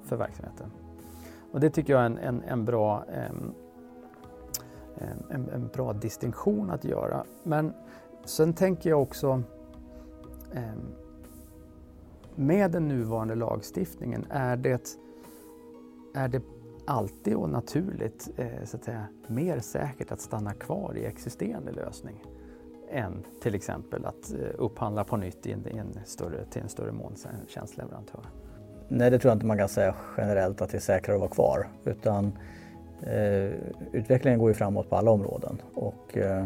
för 0.04 0.16
verksamheten. 0.16 0.70
Och 1.52 1.60
det 1.60 1.70
tycker 1.70 1.92
jag 1.92 2.02
är 2.02 2.06
en, 2.06 2.18
en, 2.18 2.42
en 2.42 2.64
bra 2.64 3.04
eh, 3.08 3.32
en, 5.30 5.48
en, 5.50 5.68
bra 5.68 5.92
distinktion 5.92 6.70
att 6.70 6.84
göra. 6.84 7.24
Men 7.42 7.72
Sen 8.26 8.52
tänker 8.52 8.90
jag 8.90 9.02
också 9.02 9.42
eh, 10.52 10.62
med 12.34 12.70
den 12.70 12.88
nuvarande 12.88 13.34
lagstiftningen, 13.34 14.26
är 14.30 14.56
det, 14.56 14.98
är 16.14 16.28
det 16.28 16.42
alltid 16.86 17.34
och 17.34 17.50
naturligt 17.50 18.28
eh, 18.36 18.64
så 18.64 18.76
att 18.76 18.84
säga, 18.84 19.06
mer 19.26 19.60
säkert 19.60 20.12
att 20.12 20.20
stanna 20.20 20.54
kvar 20.54 20.96
i 20.96 21.04
existerande 21.04 21.72
lösning 21.72 22.24
än 22.90 23.24
till 23.42 23.54
exempel 23.54 24.04
att 24.04 24.32
eh, 24.32 24.38
upphandla 24.58 25.04
på 25.04 25.16
nytt 25.16 25.46
i 25.46 25.52
en, 25.52 25.66
i 25.68 25.78
en 25.78 25.98
större, 26.04 26.44
till 26.44 26.62
en 26.62 26.68
större 26.68 26.92
molntjänstleverantör? 26.92 28.26
Nej, 28.88 29.10
det 29.10 29.18
tror 29.18 29.30
jag 29.30 29.36
inte 29.36 29.46
man 29.46 29.58
kan 29.58 29.68
säga 29.68 29.94
generellt 30.16 30.60
att 30.60 30.70
det 30.70 30.78
är 30.78 30.80
säkrare 30.80 31.16
att 31.16 31.20
vara 31.20 31.30
kvar 31.30 31.68
utan 31.84 32.38
Eh, 33.02 33.50
utvecklingen 33.92 34.40
går 34.40 34.50
ju 34.50 34.54
framåt 34.54 34.90
på 34.90 34.96
alla 34.96 35.10
områden 35.10 35.62
och 35.74 36.16
eh, 36.16 36.44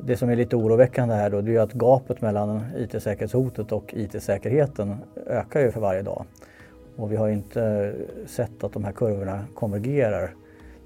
det 0.00 0.16
som 0.16 0.30
är 0.30 0.36
lite 0.36 0.56
oroväckande 0.56 1.14
här 1.14 1.30
då 1.30 1.40
det 1.40 1.56
är 1.56 1.60
att 1.60 1.72
gapet 1.72 2.20
mellan 2.20 2.60
IT-säkerhetshotet 2.76 3.72
och 3.72 3.94
IT-säkerheten 3.94 4.96
ökar 5.26 5.60
ju 5.60 5.70
för 5.70 5.80
varje 5.80 6.02
dag. 6.02 6.24
Och 6.96 7.12
vi 7.12 7.16
har 7.16 7.28
inte 7.28 7.94
sett 8.26 8.64
att 8.64 8.72
de 8.72 8.84
här 8.84 8.92
kurvorna 8.92 9.44
konvergerar 9.54 10.34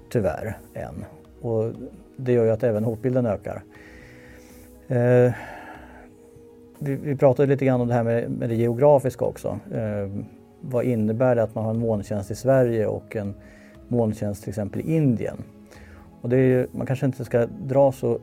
tyvärr 0.09 0.57
än. 0.73 1.05
Och 1.41 1.71
det 2.15 2.33
gör 2.33 2.45
ju 2.45 2.51
att 2.51 2.63
även 2.63 2.83
hotbilden 2.83 3.25
ökar. 3.25 3.63
Eh, 4.87 5.33
vi, 6.79 6.95
vi, 6.95 7.15
pratade 7.15 7.47
lite 7.47 7.65
grann 7.65 7.81
om 7.81 7.87
det 7.87 7.93
här 7.93 8.03
med, 8.03 8.31
med 8.31 8.49
det 8.49 8.55
geografiska 8.55 9.25
också. 9.25 9.59
Eh, 9.73 10.09
vad 10.61 10.85
innebär 10.85 11.35
det 11.35 11.43
att 11.43 11.55
man 11.55 11.63
har 11.63 11.71
en 11.71 11.79
molntjänst 11.79 12.31
i 12.31 12.35
Sverige 12.35 12.87
och 12.87 13.15
en 13.15 13.33
molntjänst 13.87 14.43
till 14.43 14.49
exempel 14.49 14.81
i 14.81 14.95
Indien? 14.95 15.37
Och 16.21 16.29
det 16.29 16.37
är, 16.37 16.67
man 16.71 16.87
kanske 16.87 17.05
inte 17.05 17.25
ska 17.25 17.45
dra 17.45 17.91
så 17.91 18.19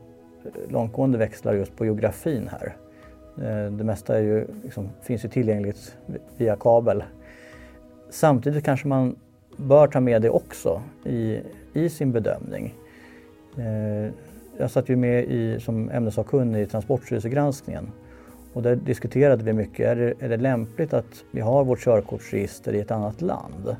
långtgående 0.69 1.17
växlar 1.17 1.53
just 1.53 1.75
på 1.75 1.85
geografin 1.85 2.49
här. 2.51 2.75
Eh, 3.37 3.71
det 3.71 3.83
mesta 3.83 4.17
är 4.17 4.21
ju, 4.21 4.47
liksom, 4.63 4.89
finns 5.01 5.25
ju 5.25 5.29
tillgängligt 5.29 5.97
via 6.37 6.55
kabel. 6.55 7.03
Samtidigt 8.09 8.63
kanske 8.63 8.87
man 8.87 9.15
bör 9.57 9.87
ta 9.87 9.99
med 9.99 10.21
det 10.21 10.29
också 10.29 10.81
i, 11.05 11.39
i 11.73 11.89
sin 11.89 12.11
bedömning. 12.11 12.73
Eh, 13.57 14.11
jag 14.57 14.71
satt 14.71 14.89
ju 14.89 14.95
med 14.95 15.23
i, 15.23 15.59
som 15.59 15.89
ämnessakkunnig 15.89 16.61
i 16.61 16.65
Transportstyrelsegranskningen 16.65 17.91
Och 18.53 18.61
där 18.61 18.75
diskuterade 18.75 19.43
vi 19.43 19.53
mycket, 19.53 19.87
är 19.87 19.95
det, 19.95 20.13
är 20.19 20.29
det 20.29 20.37
lämpligt 20.37 20.93
att 20.93 21.23
vi 21.31 21.41
har 21.41 21.63
vårt 21.63 21.79
körkortsregister 21.79 22.73
i 22.73 22.79
ett 22.79 22.91
annat 22.91 23.21
land? 23.21 23.75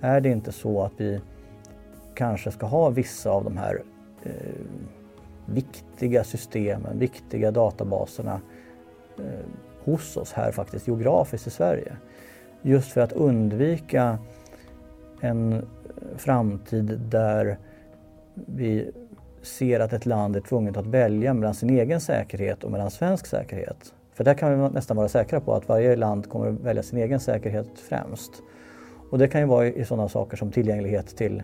Är 0.00 0.20
det 0.20 0.28
inte 0.28 0.52
så 0.52 0.82
att 0.82 0.92
vi 0.96 1.20
kanske 2.14 2.50
ska 2.50 2.66
ha 2.66 2.90
vissa 2.90 3.30
av 3.30 3.44
de 3.44 3.56
här 3.56 3.82
eh, 4.22 4.32
viktiga 5.46 6.24
systemen, 6.24 6.98
viktiga 6.98 7.50
databaserna 7.50 8.40
eh, 9.18 9.24
hos 9.84 10.16
oss 10.16 10.32
här 10.32 10.52
faktiskt 10.52 10.88
geografiskt 10.88 11.46
i 11.46 11.50
Sverige? 11.50 11.96
Just 12.62 12.92
för 12.92 13.00
att 13.00 13.12
undvika 13.12 14.18
en 15.20 15.52
eh, 15.52 15.60
framtid 16.16 17.00
där 17.00 17.58
vi 18.34 18.90
ser 19.42 19.80
att 19.80 19.92
ett 19.92 20.06
land 20.06 20.36
är 20.36 20.40
tvunget 20.40 20.76
att 20.76 20.86
välja 20.86 21.34
mellan 21.34 21.54
sin 21.54 21.70
egen 21.70 22.00
säkerhet 22.00 22.64
och 22.64 22.70
mellan 22.70 22.90
svensk 22.90 23.26
säkerhet. 23.26 23.94
För 24.14 24.24
där 24.24 24.34
kan 24.34 24.62
vi 24.62 24.68
nästan 24.74 24.96
vara 24.96 25.08
säkra 25.08 25.40
på 25.40 25.54
att 25.54 25.68
varje 25.68 25.96
land 25.96 26.28
kommer 26.28 26.48
att 26.48 26.60
välja 26.60 26.82
sin 26.82 26.98
egen 26.98 27.20
säkerhet 27.20 27.66
främst. 27.88 28.42
Och 29.10 29.18
det 29.18 29.28
kan 29.28 29.40
ju 29.40 29.46
vara 29.46 29.66
i 29.66 29.84
sådana 29.84 30.08
saker 30.08 30.36
som 30.36 30.50
tillgänglighet 30.50 31.16
till, 31.16 31.42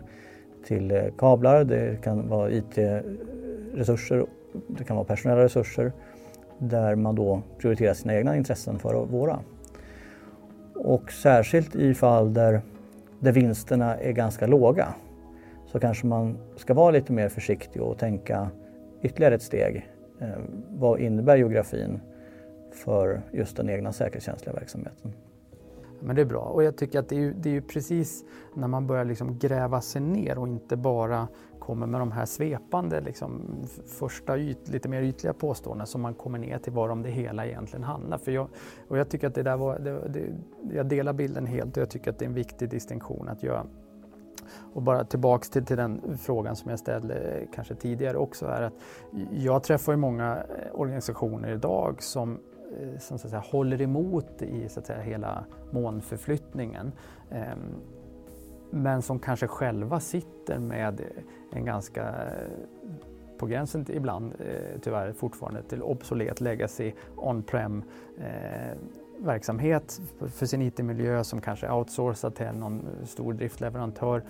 till 0.65 0.91
eh, 0.91 1.03
kablar, 1.17 1.63
det 1.63 2.01
kan 2.03 2.29
vara 2.29 2.51
IT-resurser, 2.51 4.25
det 4.67 4.83
kan 4.83 4.95
vara 4.95 5.05
personella 5.05 5.43
resurser 5.43 5.91
där 6.57 6.95
man 6.95 7.15
då 7.15 7.41
prioriterar 7.57 7.93
sina 7.93 8.15
egna 8.15 8.37
intressen 8.37 8.79
för 8.79 9.05
våra. 9.05 9.39
Och 10.75 11.11
särskilt 11.11 11.75
i 11.75 11.93
fall 11.93 12.33
där, 12.33 12.61
där 13.19 13.31
vinsterna 13.31 13.97
är 13.97 14.11
ganska 14.11 14.47
låga 14.47 14.93
så 15.65 15.79
kanske 15.79 16.07
man 16.07 16.37
ska 16.55 16.73
vara 16.73 16.91
lite 16.91 17.13
mer 17.13 17.29
försiktig 17.29 17.81
och 17.81 17.97
tänka 17.97 18.49
ytterligare 19.01 19.35
ett 19.35 19.41
steg. 19.41 19.89
Eh, 20.19 20.27
vad 20.69 20.99
innebär 20.99 21.37
geografin 21.37 21.99
för 22.71 23.21
just 23.31 23.57
den 23.57 23.69
egna 23.69 23.93
säkerhetskänsliga 23.93 24.53
verksamheten? 24.53 25.13
Men 25.99 26.15
det 26.15 26.21
är 26.21 26.25
bra 26.25 26.41
och 26.41 26.63
jag 26.63 26.77
tycker 26.77 26.99
att 26.99 27.09
det 27.09 27.15
är 27.15 27.19
ju, 27.19 27.33
det 27.33 27.49
är 27.49 27.53
ju 27.53 27.61
precis 27.61 28.25
när 28.53 28.67
man 28.67 28.87
börjar 28.87 29.05
liksom 29.05 29.37
gräva 29.37 29.81
sig 29.81 30.01
ner 30.01 30.37
och 30.37 30.47
inte 30.47 30.77
bara 30.77 31.27
kommer 31.59 31.87
med 31.87 32.01
de 32.01 32.11
här 32.11 32.25
svepande, 32.25 33.01
liksom, 33.01 33.41
första 33.85 34.37
yt, 34.37 34.69
lite 34.69 34.89
mer 34.89 35.01
ytliga 35.01 35.33
påståendena 35.33 35.85
som 35.85 36.01
man 36.01 36.13
kommer 36.13 36.39
ner 36.39 36.57
till 36.57 36.73
varom 36.73 37.03
det 37.03 37.09
hela 37.09 37.45
egentligen 37.45 37.83
handlar. 37.83 38.17
För 38.17 38.31
jag, 38.31 38.47
och 38.87 38.97
jag 38.97 39.09
tycker 39.09 39.27
att 39.27 39.35
det 39.35 39.43
där 39.43 39.57
var, 39.57 39.79
det, 39.79 40.07
det, 40.09 40.33
jag 40.75 40.85
delar 40.85 41.13
bilden 41.13 41.45
helt 41.45 41.77
och 41.77 41.81
jag 41.81 41.89
tycker 41.89 42.11
att 42.11 42.19
det 42.19 42.25
är 42.25 42.29
en 42.29 42.33
viktig 42.33 42.69
distinktion 42.69 43.29
att 43.29 43.43
göra. 43.43 43.65
Och 44.73 44.81
bara 44.81 45.03
tillbaks 45.03 45.49
till, 45.49 45.65
till 45.65 45.77
den 45.77 46.17
frågan 46.17 46.55
som 46.55 46.69
jag 46.69 46.79
ställde 46.79 47.15
eh, 47.15 47.47
kanske 47.53 47.75
tidigare 47.75 48.17
också 48.17 48.45
är 48.45 48.61
att 48.61 48.73
jag 49.31 49.63
träffar 49.63 49.91
ju 49.91 49.97
många 49.97 50.35
eh, 50.35 50.79
organisationer 50.79 51.51
idag 51.51 52.03
som 52.03 52.39
Eh, 52.71 52.99
som 52.99 53.19
så 53.19 53.27
att 53.27 53.31
säga, 53.31 53.43
håller 53.51 53.81
emot 53.81 54.41
i 54.41 54.69
så 54.69 54.79
att 54.79 54.85
säga, 54.85 55.01
hela 55.01 55.45
månförflyttningen. 55.71 56.91
Ehm, 57.31 57.75
men 58.71 59.01
som 59.01 59.19
kanske 59.19 59.47
själva 59.47 59.99
sitter 59.99 60.59
med 60.59 61.01
en 61.51 61.65
ganska 61.65 62.07
eh, 62.07 62.49
på 63.37 63.45
gränsen 63.45 63.85
ibland 63.89 64.33
eh, 64.39 64.79
tyvärr 64.81 65.13
fortfarande 65.13 65.63
till 65.63 65.83
obsolet 65.83 66.41
legacy 66.41 66.91
on-prem 67.15 67.83
verksamhet 69.19 70.01
för 70.19 70.45
sin 70.45 70.61
IT-miljö 70.61 71.23
som 71.23 71.41
kanske 71.41 71.67
är 71.67 71.73
outsourcad 71.73 72.35
till 72.35 72.51
någon 72.51 72.85
stor 73.03 73.33
driftleverantör 73.33 74.23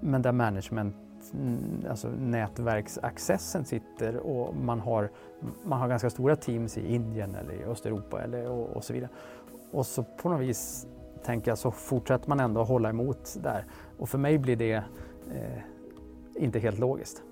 men 0.00 0.22
där 0.22 0.32
management 0.32 0.96
Mm, 1.34 1.84
alltså 1.90 2.08
nätverksaccessen 2.08 3.64
sitter 3.64 4.16
och 4.16 4.56
man 4.56 4.80
har, 4.80 5.10
man 5.64 5.80
har 5.80 5.88
ganska 5.88 6.10
stora 6.10 6.36
teams 6.36 6.78
i 6.78 6.94
Indien 6.94 7.34
eller 7.34 7.54
i 7.54 7.64
Östeuropa 7.64 8.22
eller, 8.22 8.50
och, 8.50 8.76
och 8.76 8.84
så 8.84 8.92
vidare. 8.92 9.10
Och 9.70 9.86
så 9.86 10.04
på 10.22 10.28
något 10.28 10.40
vis 10.40 10.86
tänker 11.24 11.50
jag 11.50 11.58
så 11.58 11.70
fortsätter 11.70 12.28
man 12.28 12.40
ändå 12.40 12.64
hålla 12.64 12.88
emot 12.88 13.36
där. 13.42 13.64
Och 13.98 14.08
för 14.08 14.18
mig 14.18 14.38
blir 14.38 14.56
det 14.56 14.72
eh, 14.72 15.62
inte 16.34 16.58
helt 16.58 16.78
logiskt. 16.78 17.22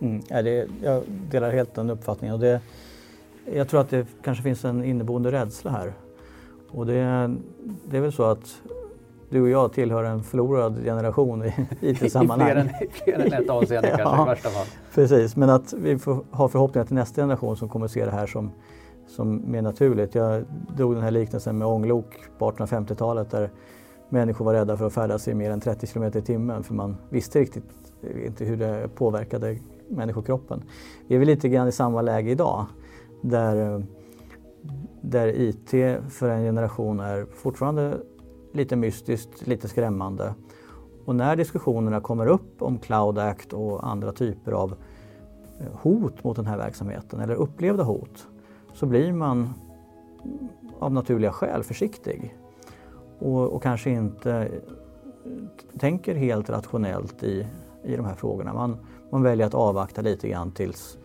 Mm, 0.00 0.22
ja, 0.28 0.42
det, 0.42 0.68
jag 0.82 1.02
delar 1.30 1.50
helt 1.50 1.74
den 1.74 1.90
uppfattningen. 1.90 2.34
Och 2.34 2.40
det, 2.40 2.60
jag 3.52 3.68
tror 3.68 3.80
att 3.80 3.90
det 3.90 4.06
kanske 4.22 4.42
finns 4.42 4.64
en 4.64 4.84
inneboende 4.84 5.32
rädsla 5.32 5.70
här. 5.70 5.92
Och 6.70 6.86
det, 6.86 7.34
det 7.90 7.96
är 7.96 8.00
väl 8.00 8.12
så 8.12 8.22
att 8.22 8.62
du 9.30 9.42
och 9.42 9.48
jag 9.48 9.72
tillhör 9.72 10.04
en 10.04 10.22
förlorad 10.22 10.84
generation 10.84 11.44
i 11.44 11.52
IT-sammanhang. 11.80 12.70
I 12.80 12.88
fler 12.90 13.14
än, 13.14 13.32
ett 13.32 13.50
avseende 13.50 13.88
ja, 13.88 13.96
kanske 13.96 14.22
i 14.22 14.26
värsta 14.34 14.48
fall. 14.48 14.66
Precis, 14.94 15.36
men 15.36 15.50
att 15.50 15.72
vi 15.72 15.98
får 15.98 16.24
ha 16.30 16.48
förhoppningar 16.48 16.86
till 16.86 16.94
nästa 16.94 17.22
generation 17.22 17.56
som 17.56 17.68
kommer 17.68 17.86
att 17.86 17.92
se 17.92 18.04
det 18.04 18.10
här 18.10 18.26
som, 18.26 18.50
som 19.06 19.50
mer 19.50 19.62
naturligt. 19.62 20.14
Jag 20.14 20.44
drog 20.76 20.94
den 20.94 21.02
här 21.02 21.10
liknelsen 21.10 21.58
med 21.58 21.68
ånglok 21.68 22.14
på 22.38 22.50
1850-talet 22.50 23.30
där 23.30 23.50
människor 24.08 24.44
var 24.44 24.54
rädda 24.54 24.76
för 24.76 24.86
att 24.86 24.92
färdas 24.92 25.28
i 25.28 25.34
mer 25.34 25.50
än 25.50 25.60
30 25.60 25.86
km 25.86 26.04
i 26.04 26.10
timmen 26.10 26.62
för 26.62 26.74
man 26.74 26.96
visste 27.10 27.40
riktigt 27.40 27.64
inte 28.24 28.44
hur 28.44 28.56
det 28.56 28.88
påverkade 28.94 29.58
människokroppen. 29.88 30.62
Vi 31.06 31.14
är 31.14 31.18
väl 31.18 31.28
lite 31.28 31.48
grann 31.48 31.68
i 31.68 31.72
samma 31.72 32.02
läge 32.02 32.30
idag 32.30 32.66
där, 33.22 33.84
där 35.00 35.28
IT 35.28 35.70
för 36.08 36.28
en 36.28 36.42
generation 36.42 37.00
är 37.00 37.26
fortfarande 37.34 37.98
lite 38.54 38.76
mystiskt, 38.76 39.46
lite 39.46 39.68
skrämmande. 39.68 40.34
Och 41.04 41.16
när 41.16 41.36
diskussionerna 41.36 42.00
kommer 42.00 42.26
upp 42.26 42.62
om 42.62 42.78
Cloud 42.78 43.18
Act 43.18 43.52
och 43.52 43.86
andra 43.86 44.12
typer 44.12 44.52
av 44.52 44.74
eh, 45.60 45.66
hot 45.82 46.24
mot 46.24 46.36
den 46.36 46.46
här 46.46 46.56
verksamheten 46.56 47.20
eller 47.20 47.34
upplevda 47.34 47.82
hot 47.82 48.26
så 48.72 48.86
blir 48.86 49.12
man 49.12 49.54
av 50.78 50.92
naturliga 50.92 51.32
skäl 51.32 51.62
försiktig 51.62 52.36
och, 53.18 53.48
och 53.48 53.62
kanske 53.62 53.90
inte 53.90 54.32
eh, 54.32 54.48
tänker 55.78 56.14
helt 56.14 56.50
rationellt 56.50 57.22
i, 57.22 57.46
i 57.84 57.96
de 57.96 58.04
här 58.04 58.14
frågorna. 58.14 58.54
Man, 58.54 58.76
man 59.10 59.22
väljer 59.22 59.46
att 59.46 59.54
avvakta 59.54 60.02
lite 60.02 60.28
grann 60.28 60.50
tills 60.50 60.98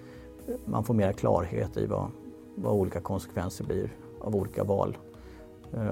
eh, 0.48 0.54
man 0.66 0.84
får 0.84 0.94
mer 0.94 1.14
klarhet 1.14 1.78
i 1.78 1.86
vad, 1.86 2.08
vad 2.56 2.74
olika 2.74 3.02
konsekvenser 3.02 3.66
blir 3.66 3.90
av 4.22 4.36
olika 4.36 4.64
val. 4.64 4.98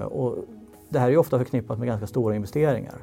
Och 0.04 0.36
det 0.88 0.98
här 0.98 1.10
är 1.10 1.16
ofta 1.16 1.38
förknippat 1.38 1.78
med 1.78 1.88
ganska 1.88 2.06
stora 2.06 2.34
investeringar 2.34 3.02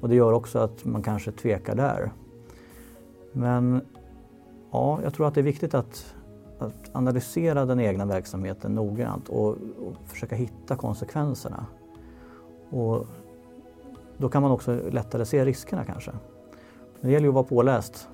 och 0.00 0.08
det 0.08 0.14
gör 0.14 0.32
också 0.32 0.58
att 0.58 0.84
man 0.84 1.02
kanske 1.02 1.32
tvekar 1.32 1.74
där. 1.74 2.12
Men 3.32 3.80
ja, 4.70 5.00
jag 5.02 5.14
tror 5.14 5.26
att 5.26 5.34
det 5.34 5.40
är 5.40 5.42
viktigt 5.42 5.74
att, 5.74 6.14
att 6.58 6.90
analysera 6.92 7.66
den 7.66 7.80
egna 7.80 8.04
verksamheten 8.06 8.74
noggrant 8.74 9.28
och, 9.28 9.48
och 9.48 9.94
försöka 10.06 10.36
hitta 10.36 10.76
konsekvenserna. 10.76 11.66
Och 12.70 13.06
då 14.16 14.28
kan 14.28 14.42
man 14.42 14.50
också 14.50 14.80
lättare 14.90 15.24
se 15.24 15.44
riskerna 15.44 15.84
kanske. 15.84 16.10
Men 17.00 17.08
det 17.08 17.12
gäller 17.12 17.24
ju 17.24 17.28
att 17.28 17.34
vara 17.34 17.44
påläst 17.44 18.08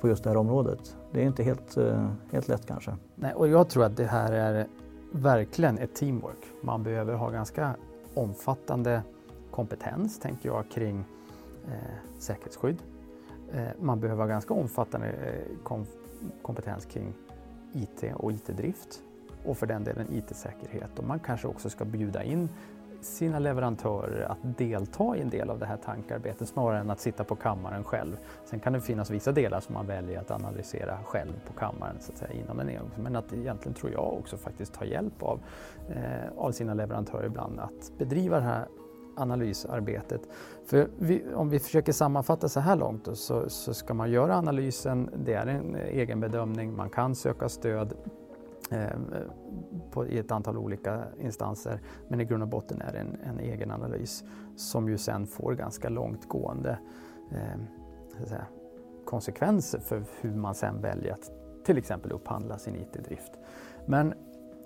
på 0.00 0.08
just 0.08 0.24
det 0.24 0.30
här 0.30 0.36
området. 0.36 0.96
Det 1.12 1.22
är 1.22 1.26
inte 1.26 1.42
helt, 1.42 1.76
eh, 1.76 2.08
helt 2.32 2.48
lätt 2.48 2.66
kanske. 2.66 2.96
Nej, 3.14 3.34
och 3.34 3.48
jag 3.48 3.68
tror 3.68 3.84
att 3.84 3.96
det 3.96 4.04
här 4.04 4.32
är 4.32 4.66
verkligen 5.12 5.78
ett 5.78 5.94
teamwork. 5.94 6.44
Man 6.62 6.82
behöver 6.82 7.14
ha 7.14 7.30
ganska 7.30 7.76
omfattande 8.14 9.02
kompetens, 9.50 10.18
tänker 10.18 10.48
jag, 10.48 10.68
kring 10.70 11.04
eh, 11.66 12.18
säkerhetsskydd. 12.18 12.82
Eh, 13.52 13.68
man 13.80 14.00
behöver 14.00 14.22
ha 14.22 14.28
ganska 14.28 14.54
omfattande 14.54 15.08
eh, 15.08 15.56
kom 15.62 15.86
kompetens 16.42 16.84
kring 16.84 17.14
IT 17.72 18.04
och 18.14 18.32
IT-drift 18.32 19.02
och 19.44 19.58
för 19.58 19.66
den 19.66 19.84
delen 19.84 20.06
IT-säkerhet. 20.12 20.98
Och 20.98 21.04
man 21.04 21.18
kanske 21.18 21.48
också 21.48 21.70
ska 21.70 21.84
bjuda 21.84 22.22
in 22.22 22.48
sina 23.04 23.38
leverantörer 23.38 24.24
att 24.30 24.58
delta 24.58 25.16
i 25.16 25.20
en 25.20 25.30
del 25.30 25.50
av 25.50 25.58
det 25.58 25.66
här 25.66 25.76
tankarbetet 25.76 26.48
snarare 26.48 26.80
än 26.80 26.90
att 26.90 27.00
sitta 27.00 27.24
på 27.24 27.36
kammaren 27.36 27.84
själv. 27.84 28.16
Sen 28.44 28.60
kan 28.60 28.72
det 28.72 28.80
finnas 28.80 29.10
vissa 29.10 29.32
delar 29.32 29.60
som 29.60 29.74
man 29.74 29.86
väljer 29.86 30.20
att 30.20 30.30
analysera 30.30 30.98
själv 31.04 31.32
på 31.46 31.52
kammaren 31.52 31.96
så 32.00 32.12
att 32.12 32.18
säga, 32.18 32.32
inom 32.32 32.60
en 32.60 32.68
EU. 32.68 32.82
Men 32.96 33.16
att 33.16 33.32
egentligen 33.32 33.74
tror 33.74 33.92
jag 33.92 34.14
också 34.14 34.36
faktiskt 34.36 34.74
ta 34.74 34.84
hjälp 34.84 35.22
av, 35.22 35.40
eh, 35.88 36.38
av 36.38 36.52
sina 36.52 36.74
leverantörer 36.74 37.26
ibland 37.26 37.60
att 37.60 37.92
bedriva 37.98 38.36
det 38.36 38.44
här 38.44 38.66
analysarbetet. 39.16 40.20
För 40.66 40.88
vi, 40.98 41.24
om 41.34 41.48
vi 41.48 41.58
försöker 41.58 41.92
sammanfatta 41.92 42.48
så 42.48 42.60
här 42.60 42.76
långt 42.76 43.04
då, 43.04 43.14
så, 43.14 43.48
så 43.48 43.74
ska 43.74 43.94
man 43.94 44.10
göra 44.10 44.36
analysen, 44.36 45.10
det 45.24 45.34
är 45.34 45.46
en 45.46 45.76
egen 45.76 46.20
bedömning, 46.20 46.76
man 46.76 46.90
kan 46.90 47.14
söka 47.14 47.48
stöd 47.48 47.94
Eh, 48.70 48.96
på, 49.90 50.06
i 50.06 50.18
ett 50.18 50.30
antal 50.30 50.56
olika 50.58 51.04
instanser. 51.20 51.80
Men 52.08 52.20
i 52.20 52.24
grund 52.24 52.42
och 52.42 52.48
botten 52.48 52.80
är 52.80 52.92
det 52.92 52.98
en, 52.98 53.16
en 53.24 53.40
egen 53.40 53.70
analys 53.70 54.24
som 54.56 54.88
ju 54.88 54.98
sen 54.98 55.26
får 55.26 55.54
ganska 55.54 55.88
långtgående 55.88 56.78
eh, 57.30 58.24
säga, 58.26 58.46
konsekvenser 59.04 59.78
för 59.78 60.04
hur 60.20 60.34
man 60.34 60.54
sen 60.54 60.80
väljer 60.80 61.12
att 61.12 61.30
till 61.64 61.78
exempel 61.78 62.12
upphandla 62.12 62.58
sin 62.58 62.76
IT-drift. 62.76 63.32
Men, 63.86 64.14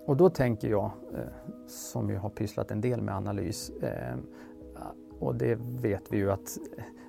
och 0.06 0.16
då 0.16 0.30
tänker 0.30 0.68
jag, 0.68 0.90
eh, 1.14 1.50
som 1.66 2.10
ju 2.10 2.16
har 2.16 2.30
pysslat 2.30 2.70
en 2.70 2.80
del 2.80 3.02
med 3.02 3.14
analys, 3.14 3.70
eh, 3.70 4.16
och 5.18 5.34
det 5.34 5.58
vet 5.60 6.12
vi 6.12 6.16
ju 6.16 6.30
att 6.30 6.58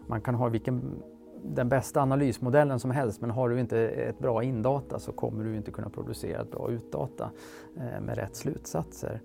man 0.07 0.21
kan 0.21 0.35
ha 0.35 0.49
vilken 0.49 1.03
den 1.43 1.69
bästa 1.69 2.01
analysmodellen 2.01 2.79
som 2.79 2.91
helst 2.91 3.21
men 3.21 3.31
har 3.31 3.49
du 3.49 3.59
inte 3.59 3.79
ett 3.79 4.19
bra 4.19 4.43
indata 4.43 4.99
så 4.99 5.11
kommer 5.11 5.43
du 5.43 5.55
inte 5.55 5.71
kunna 5.71 5.89
producera 5.89 6.41
ett 6.41 6.51
bra 6.51 6.69
utdata 6.69 7.31
eh, 7.77 8.01
med 8.01 8.15
rätt 8.17 8.35
slutsatser. 8.35 9.21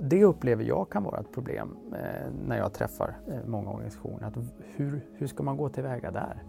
Det 0.00 0.24
upplever 0.24 0.64
jag 0.64 0.90
kan 0.90 1.02
vara 1.02 1.20
ett 1.20 1.32
problem 1.32 1.76
eh, 1.92 2.32
när 2.46 2.58
jag 2.58 2.72
träffar 2.72 3.16
eh, 3.28 3.34
många 3.46 3.70
organisationer. 3.70 4.26
Att 4.26 4.34
hur, 4.76 5.00
hur 5.14 5.26
ska 5.26 5.42
man 5.42 5.56
gå 5.56 5.68
tillväga 5.68 6.10
där? 6.10 6.42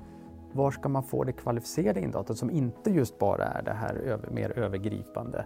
Var 0.53 0.71
ska 0.71 0.89
man 0.89 1.03
få 1.03 1.23
det 1.23 1.31
kvalificerade 1.31 2.01
indatat 2.01 2.37
som 2.37 2.51
inte 2.51 2.91
just 2.91 3.19
bara 3.19 3.45
är 3.45 3.61
det 3.61 3.73
här 3.73 3.95
över, 3.95 4.29
mer 4.29 4.59
övergripande 4.59 5.45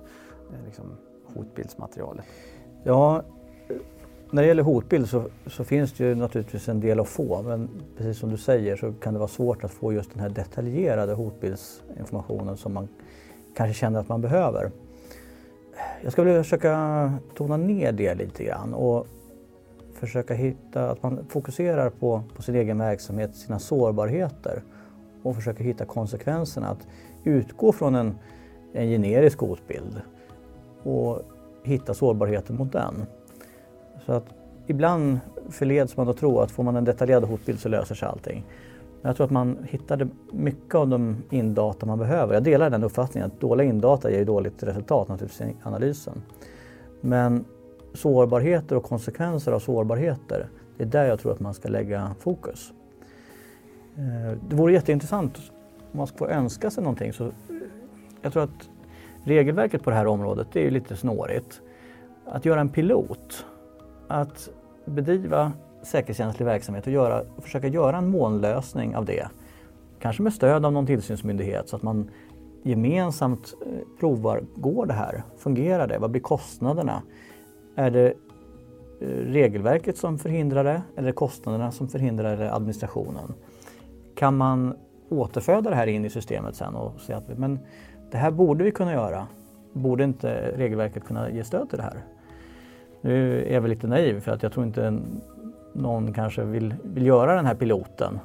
liksom, 0.65 0.97
hotbildsmaterialet? 1.33 2.25
Ja, 2.83 3.23
när 4.31 4.41
det 4.41 4.47
gäller 4.47 4.63
hotbild 4.63 5.09
så, 5.09 5.23
så, 5.45 5.63
finns 5.63 5.93
det 5.93 6.03
ju 6.03 6.15
naturligtvis 6.15 6.69
en 6.69 6.79
del 6.79 6.99
att 6.99 7.07
få 7.07 7.41
men 7.41 7.69
precis 7.97 8.17
som 8.17 8.29
du 8.29 8.37
säger 8.37 8.75
så 8.75 8.93
kan 8.93 9.13
det 9.13 9.19
vara 9.19 9.27
svårt 9.27 9.63
att 9.63 9.71
få 9.71 9.93
just 9.93 10.13
den 10.13 10.19
här 10.19 10.29
detaljerade 10.29 11.13
hotbildsinformationen 11.13 12.57
som 12.57 12.73
man 12.73 12.87
kanske 13.55 13.79
känner 13.79 13.99
att 13.99 14.09
man 14.09 14.21
behöver. 14.21 14.71
Jag 16.03 16.11
ska 16.11 16.23
vilja 16.23 16.43
försöka 16.43 17.13
tona 17.35 17.57
ner 17.57 17.91
det 17.91 18.15
lite 18.15 18.43
grann 18.43 18.73
och 18.73 19.07
försöka 19.93 20.33
hitta, 20.33 20.89
att 20.89 21.03
man 21.03 21.25
fokuserar 21.29 21.89
på, 21.89 22.23
på 22.35 22.41
sin 22.41 22.55
egen 22.55 22.77
verksamhet, 22.77 23.35
sina 23.35 23.59
sårbarheter 23.59 24.63
och 25.23 25.35
försöker 25.35 25.63
hitta 25.63 25.85
konsekvenserna. 25.85 26.67
Att 26.69 26.87
utgå 27.23 27.71
från 27.71 27.95
en, 27.95 28.15
en 28.73 28.89
generisk 28.89 29.39
hotbild 29.39 30.01
och 30.83 31.21
hitta 31.63 31.93
sårbarheten 31.93 32.55
mot 32.55 32.71
den. 32.71 33.05
Så 34.07 34.13
att 34.13 34.25
ibland 34.67 35.19
förleds 35.49 35.97
man 35.97 36.09
att 36.09 36.17
tro 36.17 36.39
att 36.39 36.51
får 36.51 36.63
man 36.63 36.75
en 36.75 36.85
detaljerad 36.85 37.23
hotbild 37.23 37.59
så 37.59 37.69
löser 37.69 37.95
sig 37.95 38.07
allting. 38.07 38.45
Men 39.01 39.09
jag 39.09 39.15
tror 39.15 39.25
att 39.25 39.31
man 39.31 39.57
hittade 39.69 40.07
mycket 40.31 40.75
av 40.75 40.87
de 40.87 41.17
indata 41.29 41.85
man 41.85 41.99
behöver. 41.99 42.33
Jag 42.33 42.43
delar 42.43 42.69
den 42.69 42.83
uppfattningen 42.83 43.31
att 43.31 43.39
dåliga 43.39 43.67
indata 43.67 44.11
ger 44.11 44.25
dåligt 44.25 44.63
resultat 44.63 45.07
naturligtvis 45.07 45.47
i 45.47 45.55
analysen. 45.63 46.21
Men 47.01 47.45
sårbarheter 47.93 48.75
och 48.75 48.83
konsekvenser 48.83 49.51
av 49.51 49.59
sårbarheter, 49.59 50.47
det 50.77 50.83
är 50.83 50.87
där 50.87 51.05
jag 51.05 51.19
tror 51.19 51.31
att 51.31 51.39
man 51.39 51.53
ska 51.53 51.69
lägga 51.69 52.15
fokus. 52.19 52.73
Eh, 53.95 54.37
det 54.49 54.55
vore 54.55 54.73
jätteintressant 54.73 55.37
om 55.91 55.97
man 55.97 56.07
ska 56.07 56.17
få 56.17 56.27
önska 56.27 56.69
sig 56.71 56.83
någonting. 56.83 57.13
Så 57.13 57.25
eh, 57.25 57.31
jag 58.21 58.33
tror 58.33 58.43
att 58.43 58.69
regelverket 59.23 59.83
på 59.83 59.89
det 59.89 59.95
här 59.95 60.07
området 60.07 60.47
det 60.53 60.67
är 60.67 60.71
lite 60.71 60.95
snårigt. 60.95 61.61
Att 62.25 62.45
göra 62.45 62.61
en 62.61 62.69
pilot 62.69 63.45
att 64.07 64.49
bedriva 64.85 65.51
säkerhetskänslig 65.83 66.45
verksamhet 66.45 66.87
och 66.87 66.93
göra, 66.93 67.23
försöka 67.37 67.67
göra 67.67 67.97
en 67.97 68.09
månlösning 68.09 68.95
av 68.95 69.05
det. 69.05 69.27
Kanske 69.99 70.23
med 70.23 70.33
stöd 70.33 70.65
av 70.65 70.71
någon 70.71 70.85
tillsynsmyndighet 70.85 71.69
så 71.69 71.75
att 71.75 71.83
man 71.83 72.09
gemensamt 72.63 73.53
eh, 73.65 73.99
provar, 73.99 74.43
går 74.55 74.85
det 74.85 74.93
här? 74.93 75.23
Fungerar 75.37 75.87
det? 75.87 75.97
Vad 75.97 76.11
blir 76.11 76.21
kostnaderna? 76.21 77.01
Är 77.75 77.91
det 77.91 78.07
eh, 79.01 79.07
regelverket 79.07 79.97
som 79.97 80.19
förhindrar 80.19 80.63
det 80.63 80.81
eller 80.95 81.11
kostnaderna 81.11 81.71
som 81.71 81.87
förhindrar 81.87 82.37
det, 82.37 82.53
administrationen? 82.53 83.33
Kan 84.15 84.37
man 84.37 84.75
återföda 85.09 85.69
det 85.69 85.75
här 85.75 85.87
in 85.87 86.05
i 86.05 86.09
systemet 86.09 86.55
sen 86.55 86.75
och 86.75 86.99
säga 86.99 87.17
att 87.17 87.37
men 87.37 87.59
det 88.11 88.17
här 88.17 88.31
borde 88.31 88.63
vi 88.63 88.71
kunna 88.71 88.93
göra. 88.93 89.27
Borde 89.73 90.03
inte 90.03 90.51
regelverket 90.57 91.05
kunna 91.05 91.29
ge 91.29 91.43
stöd 91.43 91.69
till 91.69 91.77
det 91.77 91.83
här? 91.83 92.03
Nu 93.01 93.45
är 93.47 93.53
jag 93.53 93.61
väl 93.61 93.69
lite 93.69 93.87
naiv 93.87 94.19
för 94.19 94.31
att 94.31 94.43
jag 94.43 94.51
tror 94.51 94.65
inte 94.65 94.99
någon 95.73 96.13
kanske 96.13 96.43
vill, 96.43 96.75
vill 96.83 97.05
göra 97.05 97.35
den 97.35 97.45
här 97.45 97.55
piloten. 97.55 98.19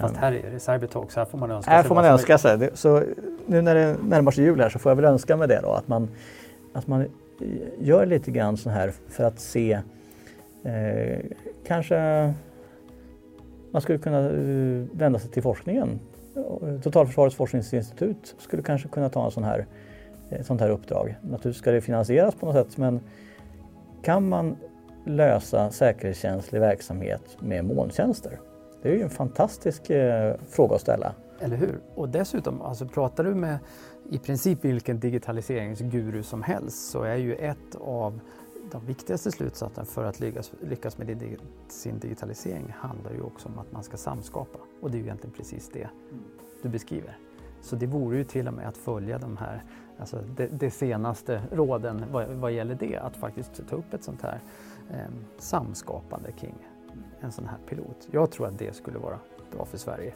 Fast 0.00 0.16
här 0.16 0.32
är 0.32 0.50
det 0.52 0.60
Cybertalks, 0.60 1.16
här 1.16 1.24
får 1.24 1.38
man 1.38 1.50
önska 1.50 1.70
här 1.70 1.76
sig. 1.76 1.82
Här 1.82 1.88
får 1.88 1.94
man 1.94 2.04
önska 2.04 2.38
sig. 2.38 2.70
Så 2.74 3.02
nu 3.46 3.62
när 3.62 3.74
det 3.74 3.96
närmar 4.08 4.30
sig 4.30 4.44
jul 4.44 4.60
här 4.60 4.68
så 4.68 4.78
får 4.78 4.90
jag 4.90 4.96
väl 4.96 5.04
önska 5.04 5.36
mig 5.36 5.48
det 5.48 5.60
då 5.62 5.72
att 5.72 5.88
man, 5.88 6.08
att 6.72 6.86
man 6.86 7.06
gör 7.78 8.06
lite 8.06 8.30
grann 8.30 8.56
så 8.56 8.70
här 8.70 8.92
för 9.08 9.24
att 9.24 9.40
se 9.40 9.80
eh, 10.64 11.18
kanske 11.66 12.34
man 13.70 13.82
skulle 13.82 13.98
kunna 13.98 14.20
eh, 14.20 14.84
vända 14.92 15.18
sig 15.18 15.30
till 15.30 15.42
forskningen. 15.42 16.00
Totalförsvarets 16.82 17.36
forskningsinstitut 17.36 18.34
skulle 18.38 18.62
kanske 18.62 18.88
kunna 18.88 19.08
ta 19.08 19.24
en 19.24 19.30
sån 19.30 19.44
här, 19.44 19.66
ett 20.30 20.46
sånt 20.46 20.60
här 20.60 20.70
uppdrag. 20.70 21.16
Naturligtvis 21.22 21.56
ska 21.56 21.70
det 21.70 21.80
finansieras 21.80 22.34
på 22.34 22.46
något 22.46 22.54
sätt 22.54 22.78
men 22.78 23.00
kan 24.06 24.28
man 24.28 24.56
lösa 25.04 25.70
säkerhetskänslig 25.70 26.60
verksamhet 26.60 27.36
med 27.40 27.64
molntjänster? 27.64 28.40
Det 28.82 28.88
är 28.88 28.92
ju 28.92 29.02
en 29.02 29.10
fantastisk 29.10 29.90
eh, 29.90 30.34
fråga 30.50 30.74
att 30.74 30.80
ställa. 30.80 31.14
Eller 31.40 31.56
hur? 31.56 31.80
Och 31.94 32.08
dessutom, 32.08 32.62
alltså 32.62 32.88
pratar 32.88 33.24
du 33.24 33.34
med 33.34 33.58
i 34.10 34.18
princip 34.18 34.64
vilken 34.64 35.00
digitaliseringsguru 35.00 36.22
som 36.22 36.42
helst 36.42 36.90
så 36.90 37.02
är 37.02 37.16
ju 37.16 37.34
ett 37.34 37.74
av 37.80 38.20
de 38.72 38.86
viktigaste 38.86 39.32
slutsatserna 39.32 39.84
för 39.86 40.04
att 40.04 40.20
lyckas, 40.20 40.52
lyckas 40.60 40.98
med 40.98 41.36
sin 41.68 41.98
digitalisering 41.98 42.74
handlar 42.78 43.12
ju 43.12 43.20
också 43.20 43.48
om 43.48 43.58
att 43.58 43.72
man 43.72 43.82
ska 43.82 43.96
samskapa. 43.96 44.58
Och 44.80 44.90
det 44.90 44.96
är 44.96 44.98
ju 44.98 45.04
egentligen 45.04 45.36
precis 45.36 45.70
det 45.72 45.88
du 46.62 46.68
beskriver. 46.68 47.18
Så 47.62 47.76
det 47.76 47.86
vore 47.86 48.16
ju 48.16 48.24
till 48.24 48.48
och 48.48 48.54
med 48.54 48.68
att 48.68 48.76
följa 48.76 49.18
de 49.18 49.36
här 49.36 49.64
alltså 49.98 50.20
de, 50.36 50.46
de 50.46 50.70
senaste 50.70 51.42
råden 51.52 52.04
vad, 52.12 52.28
vad, 52.28 52.52
gäller 52.52 52.74
det, 52.74 52.96
att 52.96 53.16
faktiskt 53.16 53.68
ta 53.68 53.76
upp 53.76 53.94
ett 53.94 54.04
sånt 54.04 54.22
här 54.22 54.40
eh, 54.90 55.10
samskapande 55.38 56.32
kring 56.32 56.54
en 57.20 57.32
sån 57.32 57.46
här 57.46 57.58
pilot. 57.68 58.08
Jag 58.10 58.30
tror 58.30 58.46
att 58.46 58.58
det 58.58 58.76
skulle 58.76 58.98
vara 58.98 59.18
bra 59.52 59.64
för 59.64 59.78
Sverige 59.78 60.14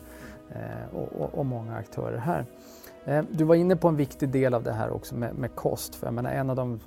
eh, 0.48 0.96
och, 0.96 1.12
och, 1.12 1.34
och, 1.34 1.46
många 1.46 1.76
aktörer 1.76 2.18
här. 2.18 2.46
Eh, 3.04 3.24
du 3.30 3.44
var 3.44 3.54
inne 3.54 3.76
på 3.76 3.88
en 3.88 3.96
viktig 3.96 4.28
del 4.28 4.54
av 4.54 4.62
det 4.62 4.72
här 4.72 4.90
också 4.90 5.16
med, 5.16 5.34
med 5.34 5.54
kost. 5.54 5.94
För 5.94 6.06
jag 6.06 6.14
menar, 6.14 6.30
en, 6.30 6.50
av 6.50 6.56
de, 6.56 6.80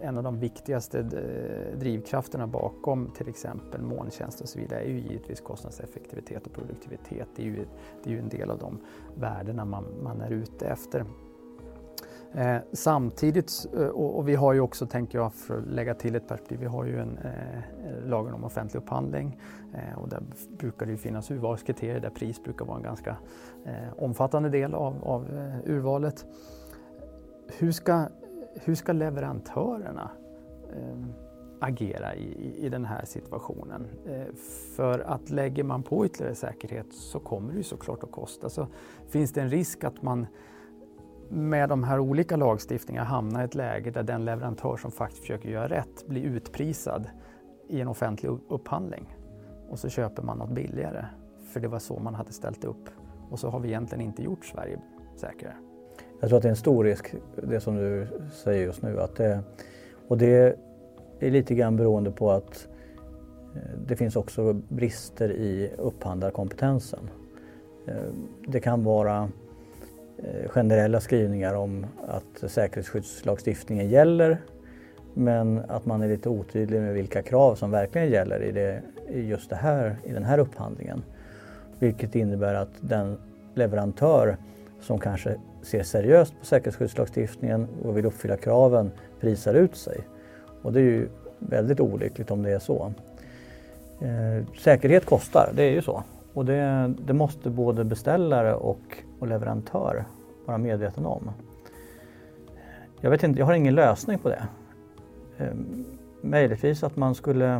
en 0.00 0.16
av 0.16 0.22
de 0.22 0.38
viktigaste 0.38 0.98
eh, 0.98 1.78
drivkrafterna 1.78 2.46
bakom 2.46 3.10
till 3.16 3.28
exempel 3.28 3.82
molntjänst 3.82 4.40
och 4.40 4.48
så 4.48 4.58
vidare 4.58 4.80
är 4.80 4.88
ju 4.88 4.98
givetvis 4.98 5.40
kostnadseffektivitet 5.40 6.46
och 6.46 6.52
produktivitet. 6.52 7.28
Det 7.36 7.42
är 7.42 7.46
ju, 7.46 7.66
det 8.04 8.10
är 8.10 8.14
ju 8.14 8.18
en 8.18 8.28
del 8.28 8.50
av 8.50 8.58
de 8.58 8.78
värdena 9.14 9.64
man, 9.64 9.84
man 10.02 10.20
är 10.20 10.30
ute 10.30 10.66
efter. 10.66 11.04
Eh, 12.36 12.58
samtidigt, 12.72 13.66
eh, 13.76 13.86
och, 13.86 14.18
och, 14.18 14.28
vi 14.28 14.34
har 14.34 14.52
ju 14.52 14.60
också, 14.60 14.86
tänker 14.86 15.18
jag, 15.18 15.32
för 15.32 15.58
att 15.58 15.66
lägga 15.66 15.94
till 15.94 16.14
ett 16.14 16.28
perspektiv, 16.28 16.58
vi 16.60 16.66
har 16.66 16.84
ju 16.84 16.98
en 16.98 17.18
eh, 17.18 18.08
lagen 18.08 18.34
om 18.34 18.44
offentlig 18.44 18.80
upphandling 18.80 19.40
eh, 19.74 19.98
och 19.98 20.08
där 20.08 20.22
brukar 20.58 20.86
det 20.86 20.92
ju 20.92 20.98
finnas 20.98 21.30
urvalskriterier 21.30 22.00
där 22.00 22.10
pris 22.10 22.42
brukar 22.42 22.64
vara 22.64 22.76
en 22.76 22.82
ganska 22.82 23.16
eh, 23.64 24.02
omfattande 24.02 24.48
del 24.48 24.74
av, 24.74 25.04
av 25.04 25.22
eh, 25.22 25.70
urvalet. 25.70 26.26
Hur 27.58 27.72
ska, 27.72 28.06
hur 28.54 28.74
ska 28.74 28.92
leverantörerna 28.92 30.10
eh, 30.72 30.98
agera 31.60 32.14
i, 32.14 32.54
i 32.56 32.68
den 32.68 32.84
här 32.84 33.04
situationen. 33.04 33.86
Eh, 34.06 34.34
för 34.76 34.98
att 34.98 35.30
lägger 35.30 35.64
man 35.64 35.82
på 35.82 36.06
ytterligare 36.06 36.34
säkerhet 36.34 36.92
så 36.92 37.18
kommer 37.18 37.52
det 37.52 37.56
ju 37.56 37.62
såklart 37.62 38.02
att 38.02 38.12
kosta. 38.12 38.48
Så 38.48 38.66
finns 39.08 39.32
det 39.32 39.40
en 39.40 39.50
risk 39.50 39.84
att 39.84 40.02
man 40.02 40.26
med 41.28 41.68
de 41.68 41.84
här 41.84 41.98
olika 41.98 42.36
lagstiftningarna 42.36 43.06
hamnar 43.06 43.42
i 43.42 43.44
ett 43.44 43.54
läge 43.54 43.90
där 43.90 44.02
den 44.02 44.24
leverantör 44.24 44.76
som 44.76 44.90
faktiskt 44.90 45.20
försöker 45.20 45.48
göra 45.48 45.68
rätt 45.68 46.06
blir 46.06 46.22
utprisad 46.22 47.06
i 47.68 47.80
en 47.80 47.88
offentlig 47.88 48.30
upphandling. 48.48 49.16
Och 49.68 49.78
så 49.78 49.88
köper 49.88 50.22
man 50.22 50.38
något 50.38 50.50
billigare, 50.50 51.04
för 51.52 51.60
det 51.60 51.68
var 51.68 51.78
så 51.78 51.98
man 51.98 52.14
hade 52.14 52.32
ställt 52.32 52.64
upp. 52.64 52.90
Och 53.30 53.38
så 53.38 53.48
har 53.48 53.60
vi 53.60 53.68
egentligen 53.68 54.04
inte 54.04 54.22
gjort 54.22 54.44
Sverige 54.44 54.78
säkrare. 55.16 55.56
Jag 56.20 56.28
tror 56.28 56.36
att 56.36 56.42
det 56.42 56.48
är 56.48 56.50
en 56.50 56.56
stor 56.56 56.84
risk, 56.84 57.14
det 57.42 57.60
som 57.60 57.76
du 57.76 58.06
säger 58.32 58.64
just 58.66 58.82
nu. 58.82 59.00
Att 59.00 59.16
det, 59.16 59.40
och 60.08 60.18
det 60.18 60.58
är 61.20 61.30
lite 61.30 61.54
grann 61.54 61.76
beroende 61.76 62.10
på 62.10 62.30
att 62.30 62.68
eh, 63.54 63.78
det 63.86 63.96
finns 63.96 64.16
också 64.16 64.52
brister 64.52 65.32
i 65.32 65.70
upphandlarkompetensen. 65.78 67.10
Eh, 67.86 67.94
det 68.46 68.60
kan 68.60 68.84
vara 68.84 69.28
Eh, 70.18 70.48
generella 70.48 71.00
skrivningar 71.00 71.54
om 71.54 71.86
att 72.06 72.50
säkerhetsskyddslagstiftningen 72.50 73.88
gäller 73.88 74.38
men 75.14 75.62
att 75.68 75.86
man 75.86 76.02
är 76.02 76.08
lite 76.08 76.28
otydlig 76.28 76.80
med 76.80 76.94
vilka 76.94 77.22
krav 77.22 77.54
som 77.54 77.70
verkligen 77.70 78.10
gäller 78.10 78.42
i, 78.42 78.52
det, 78.52 78.82
i 79.08 79.20
just 79.20 79.50
det 79.50 79.56
här, 79.56 79.96
i 80.04 80.12
den 80.12 80.24
här 80.24 80.38
upphandlingen. 80.38 81.02
Vilket 81.78 82.14
innebär 82.14 82.54
att 82.54 82.68
den 82.80 83.18
leverantör 83.54 84.36
som 84.80 84.98
kanske 84.98 85.36
ser 85.62 85.82
seriöst 85.82 86.34
på 86.40 86.46
säkerhetsskyddslagstiftningen 86.46 87.68
och 87.84 87.96
vill 87.96 88.06
uppfylla 88.06 88.36
kraven 88.36 88.90
prisar 89.20 89.54
ut 89.54 89.76
sig. 89.76 90.00
Och 90.62 90.72
det 90.72 90.80
är 90.80 90.84
ju 90.84 91.08
väldigt 91.38 91.80
olyckligt 91.80 92.30
om 92.30 92.42
det 92.42 92.50
är 92.50 92.58
så. 92.58 92.92
Eh, 94.00 94.46
säkerhet 94.58 95.04
kostar, 95.04 95.52
det 95.56 95.62
är 95.62 95.72
ju 95.72 95.82
så. 95.82 96.02
Och 96.36 96.44
det, 96.44 96.94
det 97.06 97.12
måste 97.12 97.50
både 97.50 97.84
beställare 97.84 98.54
och, 98.54 99.04
och 99.18 99.26
leverantör 99.26 100.04
vara 100.46 100.58
medveten 100.58 101.06
om. 101.06 101.30
Jag, 103.00 103.10
vet 103.10 103.22
inte, 103.22 103.38
jag 103.38 103.46
har 103.46 103.54
ingen 103.54 103.74
lösning 103.74 104.18
på 104.18 104.28
det. 104.28 104.46
Eh, 105.36 105.54
möjligtvis 106.20 106.82
att 106.82 106.96
man 106.96 107.14
skulle 107.14 107.54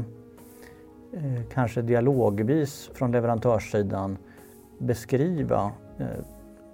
eh, 1.13 1.43
kanske 1.53 1.83
dialogvis 1.83 2.91
från 2.95 3.13
leverantörssidan 3.13 4.19
beskriva 4.79 5.71
eh, 5.99 6.07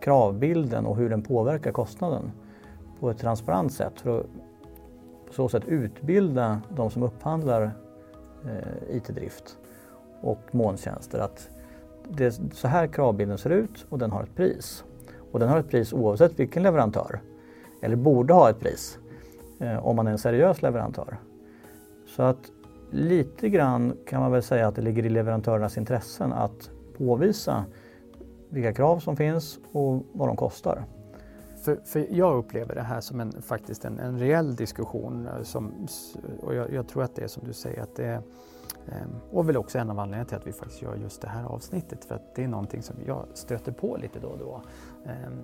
kravbilden 0.00 0.86
och 0.86 0.96
hur 0.96 1.10
den 1.10 1.22
påverkar 1.22 1.72
kostnaden 1.72 2.32
på 3.00 3.10
ett 3.10 3.18
transparent 3.18 3.72
sätt 3.72 4.00
för 4.00 4.20
att 4.20 4.26
på 5.26 5.32
så 5.32 5.48
sätt 5.48 5.64
utbilda 5.66 6.60
de 6.68 6.90
som 6.90 7.02
upphandlar 7.02 7.62
eh, 8.44 8.96
IT-drift 8.96 9.56
och 10.20 10.40
molntjänster 10.50 11.18
att 11.18 11.48
det 12.08 12.24
är 12.24 12.54
så 12.54 12.68
här 12.68 12.86
kravbilden 12.86 13.38
ser 13.38 13.50
ut 13.50 13.86
och 13.88 13.98
den 13.98 14.10
har 14.10 14.22
ett 14.22 14.34
pris. 14.34 14.84
Och 15.32 15.38
den 15.38 15.48
har 15.48 15.58
ett 15.58 15.68
pris 15.68 15.92
oavsett 15.92 16.38
vilken 16.38 16.62
leverantör. 16.62 17.20
Eller 17.82 17.96
borde 17.96 18.34
ha 18.34 18.50
ett 18.50 18.60
pris 18.60 18.98
eh, 19.58 19.86
om 19.86 19.96
man 19.96 20.06
är 20.06 20.10
en 20.10 20.18
seriös 20.18 20.62
leverantör. 20.62 21.16
Så 22.06 22.22
att 22.22 22.50
lite 22.90 23.48
grann 23.48 23.96
kan 24.06 24.20
man 24.20 24.32
väl 24.32 24.42
säga 24.42 24.68
att 24.68 24.74
det 24.74 24.82
ligger 24.82 25.06
i 25.06 25.08
leverantörernas 25.08 25.78
intressen 25.78 26.32
att 26.32 26.70
påvisa 26.98 27.64
vilka 28.48 28.72
krav 28.72 28.98
som 28.98 29.16
finns 29.16 29.58
och 29.72 30.02
vad 30.12 30.28
de 30.28 30.36
kostar. 30.36 30.84
För, 31.64 31.78
för 31.84 32.06
jag 32.10 32.36
upplever 32.36 32.74
det 32.74 32.82
här 32.82 33.00
som 33.00 33.20
en, 33.20 33.42
faktiskt 33.42 33.84
en, 33.84 33.98
en 33.98 34.18
reell 34.18 34.56
diskussion 34.56 35.26
eh, 35.26 35.42
som, 35.42 35.86
och 36.40 36.54
jag, 36.54 36.72
jag, 36.72 36.88
tror 36.88 37.02
att 37.02 37.14
det 37.14 37.22
är 37.22 37.28
som 37.28 37.42
du 37.46 37.52
säger 37.52 37.82
att 37.82 37.96
det 37.96 38.04
är 38.04 38.22
Ehm, 38.88 39.10
och 39.30 39.48
väl 39.48 39.56
också 39.56 39.78
en 39.78 39.90
av 39.90 39.98
anledningarna 39.98 40.28
till 40.28 40.36
att 40.36 40.46
vi 40.46 40.52
faktiskt 40.52 40.82
gör 40.82 40.96
just 40.96 41.20
det 41.20 41.28
här 41.28 41.44
avsnittet 41.44 42.04
för 42.04 42.14
att 42.14 42.34
det 42.34 42.44
är 42.44 42.48
någonting 42.48 42.82
som 42.82 42.96
jag 43.06 43.26
stöter 43.34 43.72
på 43.72 43.96
lite 43.96 44.20
då 44.20 44.28
och 44.28 44.38
då. 44.38 44.62
Ehm, 45.06 45.42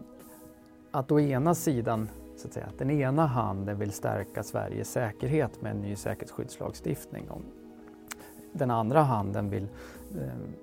att 0.91 1.13
å 1.13 1.21
ena 1.21 1.55
sidan, 1.55 2.09
så 2.37 2.47
att 2.47 2.53
säga, 2.53 2.67
att 2.67 2.79
den 2.79 2.91
ena 2.91 3.27
handen 3.27 3.79
vill 3.79 3.93
stärka 3.93 4.43
Sveriges 4.43 4.91
säkerhet 4.91 5.63
med 5.63 5.71
en 5.71 5.83
ny 5.83 5.97
säkerhetsskyddslagstiftning 5.97 7.31
och 7.31 7.41
den 8.53 8.71
andra 8.71 9.03
handen 9.03 9.51
vill, 9.51 9.69
ehm, 10.11 10.55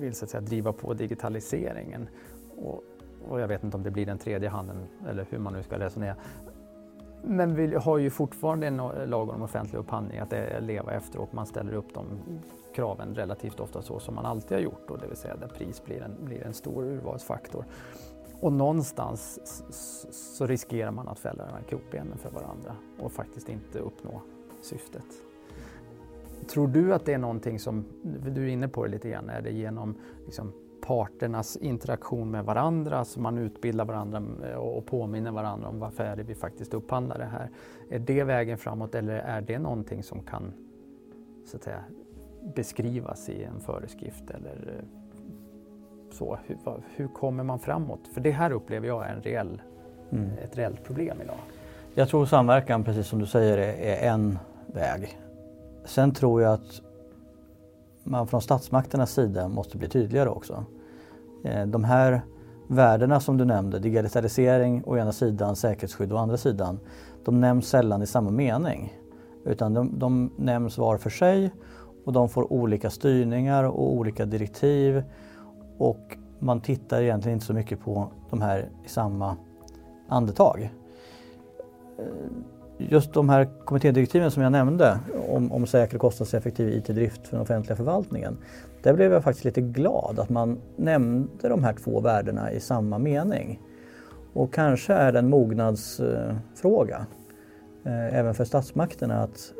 vill 0.00 0.14
så 0.14 0.24
att 0.24 0.30
säga, 0.30 0.40
driva 0.40 0.72
på 0.72 0.94
digitaliseringen. 0.94 2.08
Och, 2.56 2.82
och 3.28 3.40
jag 3.40 3.48
vet 3.48 3.64
inte 3.64 3.76
om 3.76 3.82
det 3.82 3.90
blir 3.90 4.06
den 4.06 4.18
tredje 4.18 4.48
handen 4.48 4.86
eller 5.08 5.26
hur 5.30 5.38
man 5.38 5.52
nu 5.52 5.62
ska 5.62 5.78
resonera. 5.78 6.16
Men 7.22 7.54
vi 7.54 7.74
har 7.74 7.98
ju 7.98 8.10
fortfarande 8.10 8.66
en 8.66 8.80
eh, 8.80 9.06
lag 9.06 9.28
om 9.28 9.42
offentlig 9.42 9.78
upphandling 9.78 10.18
att 10.18 10.32
eh, 10.32 10.60
leva 10.60 10.92
efter 10.92 11.18
och 11.18 11.34
man 11.34 11.46
ställer 11.46 11.72
upp 11.72 11.94
de 11.94 12.04
kraven 12.74 13.14
relativt 13.14 13.60
ofta 13.60 13.82
så 13.82 13.98
som 13.98 14.14
man 14.14 14.26
alltid 14.26 14.56
har 14.56 14.62
gjort, 14.62 14.88
då, 14.88 14.96
det 14.96 15.06
vill 15.06 15.16
säga 15.16 15.36
där 15.36 15.48
pris 15.48 15.84
blir 15.84 16.02
en, 16.02 16.24
blir 16.24 16.42
en 16.42 16.54
stor 16.54 16.84
urvalsfaktor. 16.84 17.64
Och 18.40 18.52
någonstans 18.52 19.38
så 20.10 20.46
riskerar 20.46 20.90
man 20.90 21.08
att 21.08 21.18
fälla 21.18 21.46
de 21.46 21.52
här 21.52 21.62
krokbenen 21.62 22.18
för 22.18 22.30
varandra 22.30 22.76
och 22.98 23.12
faktiskt 23.12 23.48
inte 23.48 23.78
uppnå 23.78 24.22
syftet. 24.62 25.06
Tror 26.48 26.68
du 26.68 26.94
att 26.94 27.04
det 27.04 27.12
är 27.12 27.18
någonting 27.18 27.58
som, 27.58 27.84
du 28.02 28.42
är 28.44 28.48
inne 28.48 28.68
på 28.68 28.84
det 28.84 28.90
lite 28.90 29.08
grann, 29.08 29.30
är 29.30 29.42
det 29.42 29.50
genom 29.50 29.94
liksom, 30.24 30.52
parternas 30.88 31.56
interaktion 31.56 32.30
med 32.30 32.44
varandra, 32.44 33.04
så 33.04 33.20
man 33.20 33.38
utbildar 33.38 33.84
varandra 33.84 34.22
eh, 34.50 34.56
och 34.56 34.86
påminner 34.86 35.30
varandra 35.30 35.68
om 35.68 35.80
varför 35.80 36.04
är 36.04 36.16
det 36.16 36.22
vi 36.22 36.34
faktiskt 36.34 36.74
upphandlar 36.74 37.18
det 37.18 37.24
här. 37.24 37.50
Är 37.90 37.98
det 37.98 38.24
vägen 38.24 38.58
framåt 38.58 38.94
eller 38.94 39.14
är 39.14 39.40
det 39.40 39.58
någonting 39.58 40.02
som 40.02 40.22
kan 40.22 40.52
så 41.46 41.56
att 41.56 41.62
säga, 41.62 41.84
beskrivas 42.54 43.28
i 43.28 43.44
en 43.44 43.60
föreskrift 43.60 44.30
eller 44.30 44.74
eh, 44.78 44.84
så? 46.10 46.38
Hur, 46.46 46.58
hur 46.96 47.08
kommer 47.08 47.44
man 47.44 47.58
framåt? 47.58 48.08
För 48.14 48.20
det 48.20 48.30
här 48.30 48.50
upplever 48.50 48.88
jag 48.88 49.06
är 49.06 49.14
en 49.14 49.22
reell, 49.22 49.62
mm. 50.10 50.30
ett 50.44 50.58
reellt 50.58 50.84
problem 50.84 51.16
idag. 51.22 51.38
Jag 51.94 52.08
tror 52.08 52.26
samverkan, 52.26 52.84
precis 52.84 53.06
som 53.06 53.18
du 53.18 53.26
säger, 53.26 53.58
är 53.58 54.10
en 54.12 54.38
väg. 54.66 55.18
Sen 55.84 56.12
tror 56.12 56.42
jag 56.42 56.52
att 56.52 56.82
man 58.04 58.26
från 58.26 58.42
statsmakternas 58.42 59.12
sida 59.12 59.48
måste 59.48 59.78
bli 59.78 59.88
tydligare 59.88 60.28
också. 60.28 60.64
Eh, 61.44 61.66
de 61.66 61.84
här 61.84 62.22
värdena 62.66 63.20
som 63.20 63.36
du 63.36 63.44
nämnde, 63.44 63.78
digitalisering 63.78 64.82
å 64.86 64.96
ena 64.96 65.12
sidan, 65.12 65.56
säkerhetsskydd 65.56 66.12
å 66.12 66.16
andra 66.16 66.36
sidan, 66.36 66.80
de 67.24 67.40
nämns 67.40 67.68
sällan 67.68 68.02
i 68.02 68.06
samma 68.06 68.30
mening. 68.30 68.98
Utan 69.44 69.74
de, 69.74 69.98
de 69.98 70.30
nämns 70.36 70.78
var 70.78 70.96
för 70.96 71.10
sig 71.10 71.50
och 72.04 72.12
de 72.12 72.28
får 72.28 72.52
olika 72.52 72.90
styrningar 72.90 73.64
och 73.64 73.92
olika 73.92 74.26
direktiv 74.26 75.02
och 75.78 76.16
man 76.38 76.60
tittar 76.60 77.02
egentligen 77.02 77.36
inte 77.36 77.46
så 77.46 77.54
mycket 77.54 77.80
på 77.80 78.08
de 78.30 78.42
här 78.42 78.68
i 78.84 78.88
samma 78.88 79.36
andetag. 80.08 80.70
Eh, 81.98 82.04
Just 82.78 83.12
de 83.12 83.28
här 83.28 83.48
kommittédirektiven 83.64 84.30
som 84.30 84.42
jag 84.42 84.52
nämnde 84.52 84.98
om, 85.28 85.52
om 85.52 85.66
säker 85.66 85.94
och 85.94 86.00
kostnadseffektiv 86.00 86.68
IT-drift 86.68 87.26
för 87.26 87.36
den 87.36 87.42
offentliga 87.42 87.76
förvaltningen. 87.76 88.36
Där 88.82 88.94
blev 88.94 89.12
jag 89.12 89.24
faktiskt 89.24 89.44
lite 89.44 89.60
glad 89.60 90.18
att 90.18 90.28
man 90.30 90.58
nämnde 90.76 91.48
de 91.48 91.64
här 91.64 91.72
två 91.72 92.00
värdena 92.00 92.52
i 92.52 92.60
samma 92.60 92.98
mening. 92.98 93.60
Och 94.32 94.54
kanske 94.54 94.92
är 94.94 95.12
det 95.12 95.18
en 95.18 95.30
mognadsfråga 95.30 97.06
eh, 97.84 98.18
även 98.18 98.34
för 98.34 98.44
statsmakterna 98.44 99.22
att 99.22 99.52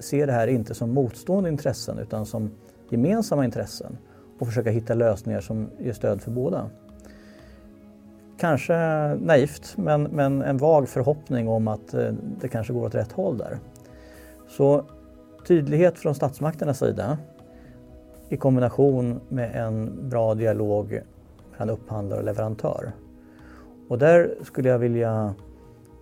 se 0.00 0.26
det 0.26 0.32
här 0.32 0.46
inte 0.46 0.74
som 0.74 0.90
motstående 0.90 1.50
intressen 1.50 1.98
utan 1.98 2.26
som 2.26 2.50
gemensamma 2.90 3.44
intressen 3.44 3.98
och 4.38 4.46
försöka 4.46 4.70
hitta 4.70 4.94
lösningar 4.94 5.40
som 5.40 5.70
ger 5.78 5.92
stöd 5.92 6.20
för 6.20 6.30
båda. 6.30 6.70
Kanske 8.38 8.74
naivt, 9.14 9.76
men, 9.76 10.02
men 10.02 10.42
en 10.42 10.58
vag 10.58 10.88
förhoppning 10.88 11.48
om 11.48 11.68
att 11.68 11.94
eh, 11.94 12.12
det 12.40 12.48
kanske 12.48 12.72
går 12.72 12.86
åt 12.86 12.94
rätt 12.94 13.12
håll 13.12 13.38
där. 13.38 13.58
Så 14.48 14.84
tydlighet 15.46 15.98
från 15.98 16.14
statsmakternas 16.14 16.78
sida 16.78 17.18
i 18.28 18.36
kombination 18.36 19.20
med 19.28 19.56
en 19.56 20.08
bra 20.08 20.34
dialog 20.34 21.00
mellan 21.50 21.70
upphandlare 21.70 22.18
och 22.18 22.24
leverantör. 22.24 22.92
Och 23.88 23.98
där 23.98 24.34
skulle 24.42 24.68
jag 24.68 24.78
vilja 24.78 25.34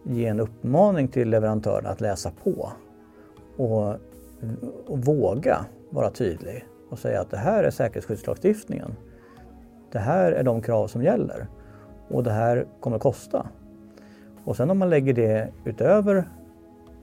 ge 0.04 0.26
en 0.26 0.40
uppmaning 0.40 1.08
till 1.08 1.30
leverantörerna 1.30 1.88
att 1.88 2.00
läsa 2.00 2.32
på 2.44 2.72
och, 3.56 3.88
och 4.86 4.98
våga 4.98 5.66
vara 5.90 6.10
tydlig 6.10 6.64
och 6.90 6.98
säga 6.98 7.20
att 7.20 7.30
det 7.30 7.36
här 7.36 7.64
är 7.64 7.70
säkerhetsskyddslagstiftningen. 7.70 8.94
Det 9.92 9.98
här 9.98 10.32
är 10.32 10.42
de 10.42 10.62
krav 10.62 10.86
som 10.86 11.02
gäller 11.02 11.46
och 12.08 12.22
det 12.22 12.30
här 12.30 12.66
kommer 12.80 12.96
att 12.96 13.02
kosta. 13.02 13.46
Och 14.44 14.56
sen 14.56 14.70
om 14.70 14.78
man 14.78 14.90
lägger 14.90 15.14
det 15.14 15.48
utöver 15.64 16.28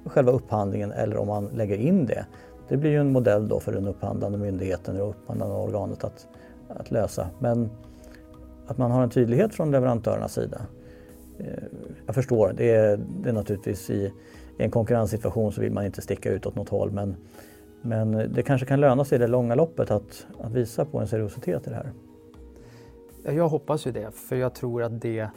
själva 0.05 0.31
upphandlingen 0.31 0.91
eller 0.91 1.17
om 1.17 1.27
man 1.27 1.45
lägger 1.45 1.77
in 1.77 2.05
det. 2.05 2.25
Det 2.67 2.77
blir 2.77 2.91
ju 2.91 2.99
en 2.99 3.11
modell 3.11 3.47
då 3.47 3.59
för 3.59 3.73
den 3.73 3.87
upphandlande 3.87 4.37
myndigheten 4.37 5.01
och 5.01 5.09
upphandlande 5.09 5.55
organet 5.55 6.03
att, 6.03 6.27
att 6.67 6.91
lösa. 6.91 7.29
Men 7.39 7.69
att 8.67 8.77
man 8.77 8.91
har 8.91 9.03
en 9.03 9.09
tydlighet 9.09 9.53
från 9.53 9.71
leverantörernas 9.71 10.33
sida. 10.33 10.61
Eh, 11.39 11.63
jag 12.05 12.15
förstår, 12.15 12.53
det 12.57 12.71
är, 12.71 12.99
det 13.23 13.29
är 13.29 13.33
naturligtvis 13.33 13.89
i, 13.89 14.13
i 14.59 14.63
en 14.63 14.71
konkurrenssituation 14.71 15.51
så 15.51 15.61
vill 15.61 15.71
man 15.71 15.85
inte 15.85 16.01
sticka 16.01 16.31
ut 16.31 16.45
åt 16.45 16.55
något 16.55 16.69
håll 16.69 16.91
men, 16.91 17.15
men 17.81 18.33
det 18.33 18.43
kanske 18.43 18.67
kan 18.67 18.79
löna 18.79 19.05
sig 19.05 19.15
i 19.15 19.19
det 19.19 19.27
långa 19.27 19.55
loppet 19.55 19.91
att, 19.91 20.27
att 20.39 20.51
visa 20.51 20.85
på 20.85 20.99
en 20.99 21.07
seriositet 21.07 21.67
i 21.67 21.69
det 21.69 21.75
här. 21.75 21.91
Jag 23.23 23.49
hoppas 23.49 23.87
ju 23.87 23.91
det, 23.91 24.11
för 24.11 24.35
jag 24.35 24.53
tror 24.53 24.83
att 24.83 25.01
det 25.01 25.29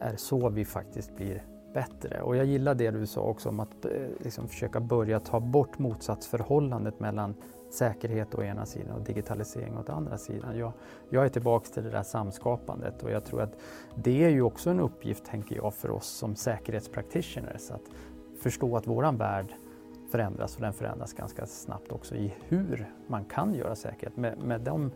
är 0.00 0.16
så 0.16 0.48
vi 0.48 0.64
faktiskt 0.64 1.16
blir 1.16 1.44
bättre. 1.74 2.20
Och 2.20 2.36
jag 2.36 2.46
gillar 2.46 2.74
det 2.74 2.90
du 2.90 3.06
sa 3.06 3.20
också 3.20 3.48
om 3.48 3.60
att 3.60 3.84
eh, 3.84 3.90
liksom 4.18 4.48
försöka 4.48 4.80
börja 4.80 5.20
ta 5.20 5.40
bort 5.40 5.78
motsatsförhållandet 5.78 7.00
mellan 7.00 7.34
säkerhet 7.70 8.34
å 8.34 8.42
ena 8.42 8.66
sidan 8.66 8.96
och 8.96 9.02
digitalisering 9.02 9.76
å 9.76 9.92
andra 9.92 10.18
sidan. 10.18 10.58
Jag, 10.58 10.72
jag 11.10 11.24
är 11.24 11.28
tillbaks 11.28 11.70
till 11.70 11.84
det 11.84 11.90
där 11.90 12.02
samskapandet 12.02 13.02
och 13.02 13.10
jag 13.10 13.24
tror 13.24 13.42
att 13.42 13.58
det 13.94 14.24
är 14.24 14.28
ju 14.28 14.42
också 14.42 14.70
en 14.70 14.80
uppgift, 14.80 15.24
tänker 15.24 15.56
jag, 15.56 15.74
för 15.74 15.90
oss 15.90 16.06
som 16.06 16.36
säkerhetspraktitioners 16.36 17.70
att 17.70 17.90
förstå 18.42 18.76
att 18.76 18.86
våran 18.86 19.16
värld 19.16 19.54
förändras 20.10 20.56
och 20.56 20.62
den 20.62 20.72
förändras 20.72 21.12
ganska 21.12 21.46
snabbt 21.46 21.92
också 21.92 22.14
i 22.14 22.34
hur 22.48 22.92
man 23.06 23.24
kan 23.24 23.54
göra 23.54 23.76
säkerhet. 23.76 24.16
Med, 24.16 24.38
med 24.38 24.60
de 24.60 24.90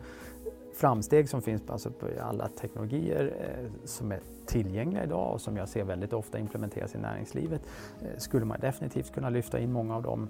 framsteg 0.73 1.29
som 1.29 1.41
finns 1.41 1.69
alltså 1.69 1.91
på 1.91 2.07
alla 2.21 2.47
teknologier 2.47 3.35
eh, 3.39 3.85
som 3.85 4.11
är 4.11 4.19
tillgängliga 4.45 5.03
idag 5.03 5.33
och 5.33 5.41
som 5.41 5.57
jag 5.57 5.69
ser 5.69 5.83
väldigt 5.83 6.13
ofta 6.13 6.39
implementeras 6.39 6.95
i 6.95 6.97
näringslivet 6.97 7.61
eh, 8.01 8.17
skulle 8.17 8.45
man 8.45 8.59
definitivt 8.59 9.13
kunna 9.13 9.29
lyfta 9.29 9.59
in 9.59 9.71
många 9.71 9.95
av 9.95 10.03
dem. 10.03 10.27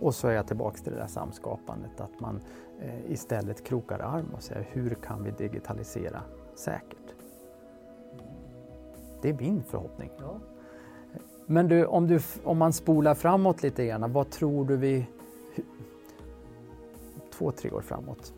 Och 0.00 0.14
så 0.14 0.28
är 0.28 0.32
jag 0.32 0.46
tillbaks 0.46 0.82
till 0.82 0.92
det 0.92 0.98
där 0.98 1.06
samskapandet, 1.06 2.00
att 2.00 2.20
man 2.20 2.40
eh, 2.80 3.12
istället 3.12 3.64
krokar 3.64 3.98
arm 3.98 4.26
och 4.36 4.42
säger 4.42 4.66
hur 4.72 4.94
kan 4.94 5.24
vi 5.24 5.30
digitalisera 5.30 6.22
säkert? 6.54 7.14
Det 9.22 9.28
är 9.28 9.34
min 9.34 9.62
förhoppning. 9.62 10.10
Ja. 10.18 10.40
Men 11.46 11.68
du 11.68 11.86
om, 11.86 12.06
du, 12.06 12.20
om 12.44 12.58
man 12.58 12.72
spolar 12.72 13.14
framåt 13.14 13.62
lite 13.62 13.86
grann, 13.86 14.12
vad 14.12 14.30
tror 14.30 14.64
du 14.64 14.76
vi... 14.76 15.06
Två, 17.32 17.50
tre 17.50 17.70
år 17.70 17.80
framåt, 17.80 18.34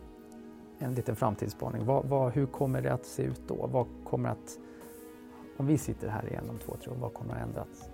en 0.78 0.94
liten 0.94 1.16
framtidsspaning. 1.16 1.84
Vad, 1.84 2.04
vad, 2.04 2.32
hur 2.32 2.46
kommer 2.46 2.82
det 2.82 2.92
att 2.92 3.06
se 3.06 3.22
ut 3.22 3.40
då? 3.48 3.68
Vad 3.72 3.86
kommer 4.04 4.28
att, 4.28 4.58
om 5.56 5.66
vi 5.66 5.78
sitter 5.78 6.08
här 6.08 6.28
igen 6.30 6.44
om 6.50 6.58
två, 6.58 6.76
tre 6.82 6.92
år, 6.92 6.96
vad 7.00 7.14
kommer 7.14 7.34
att 7.34 7.42
ändras? 7.42 7.90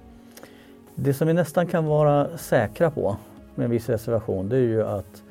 Det 0.95 1.15
som 1.15 1.29
vi 1.29 1.35
nästan 1.35 1.67
kan 1.67 1.85
vara 1.85 2.39
säkra 2.39 2.91
på 2.91 3.17
med 3.55 3.65
en 3.65 3.71
viss 3.71 3.89
reservation 3.89 4.49
det 4.49 4.57
är 4.57 4.61
ju 4.61 4.83
att 4.83 5.23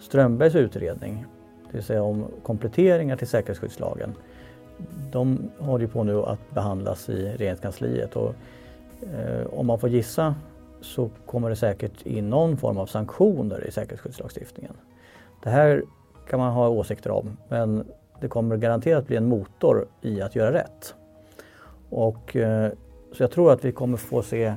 Strömbergs 0.00 0.54
utredning, 0.54 1.26
det 1.70 1.76
vill 1.76 1.84
säga 1.84 2.02
om 2.02 2.26
kompletteringar 2.42 3.16
till 3.16 3.28
säkerhetsskyddslagen. 3.28 4.14
De 5.12 5.50
håller 5.58 5.86
på 5.86 6.04
nu 6.04 6.22
att 6.22 6.50
behandlas 6.50 7.08
i 7.08 7.28
regeringskansliet 7.28 8.16
och 8.16 8.34
eh, 9.02 9.46
om 9.46 9.66
man 9.66 9.78
får 9.78 9.88
gissa 9.88 10.34
så 10.80 11.10
kommer 11.26 11.50
det 11.50 11.56
säkert 11.56 12.06
in 12.06 12.30
någon 12.30 12.56
form 12.56 12.78
av 12.78 12.86
sanktioner 12.86 13.66
i 13.66 13.70
säkerhetsskyddslagstiftningen. 13.70 14.74
Det 15.42 15.50
här 15.50 15.82
kan 16.28 16.40
man 16.40 16.52
ha 16.52 16.68
åsikter 16.68 17.10
om 17.10 17.36
men 17.48 17.84
det 18.20 18.28
kommer 18.28 18.56
garanterat 18.56 19.06
bli 19.06 19.16
en 19.16 19.28
motor 19.28 19.86
i 20.00 20.20
att 20.20 20.36
göra 20.36 20.52
rätt. 20.52 20.94
Och, 21.90 22.36
eh, 22.36 22.72
så 23.12 23.22
jag 23.22 23.30
tror 23.30 23.52
att 23.52 23.64
vi 23.64 23.72
kommer 23.72 23.96
få 23.96 24.22
se 24.22 24.54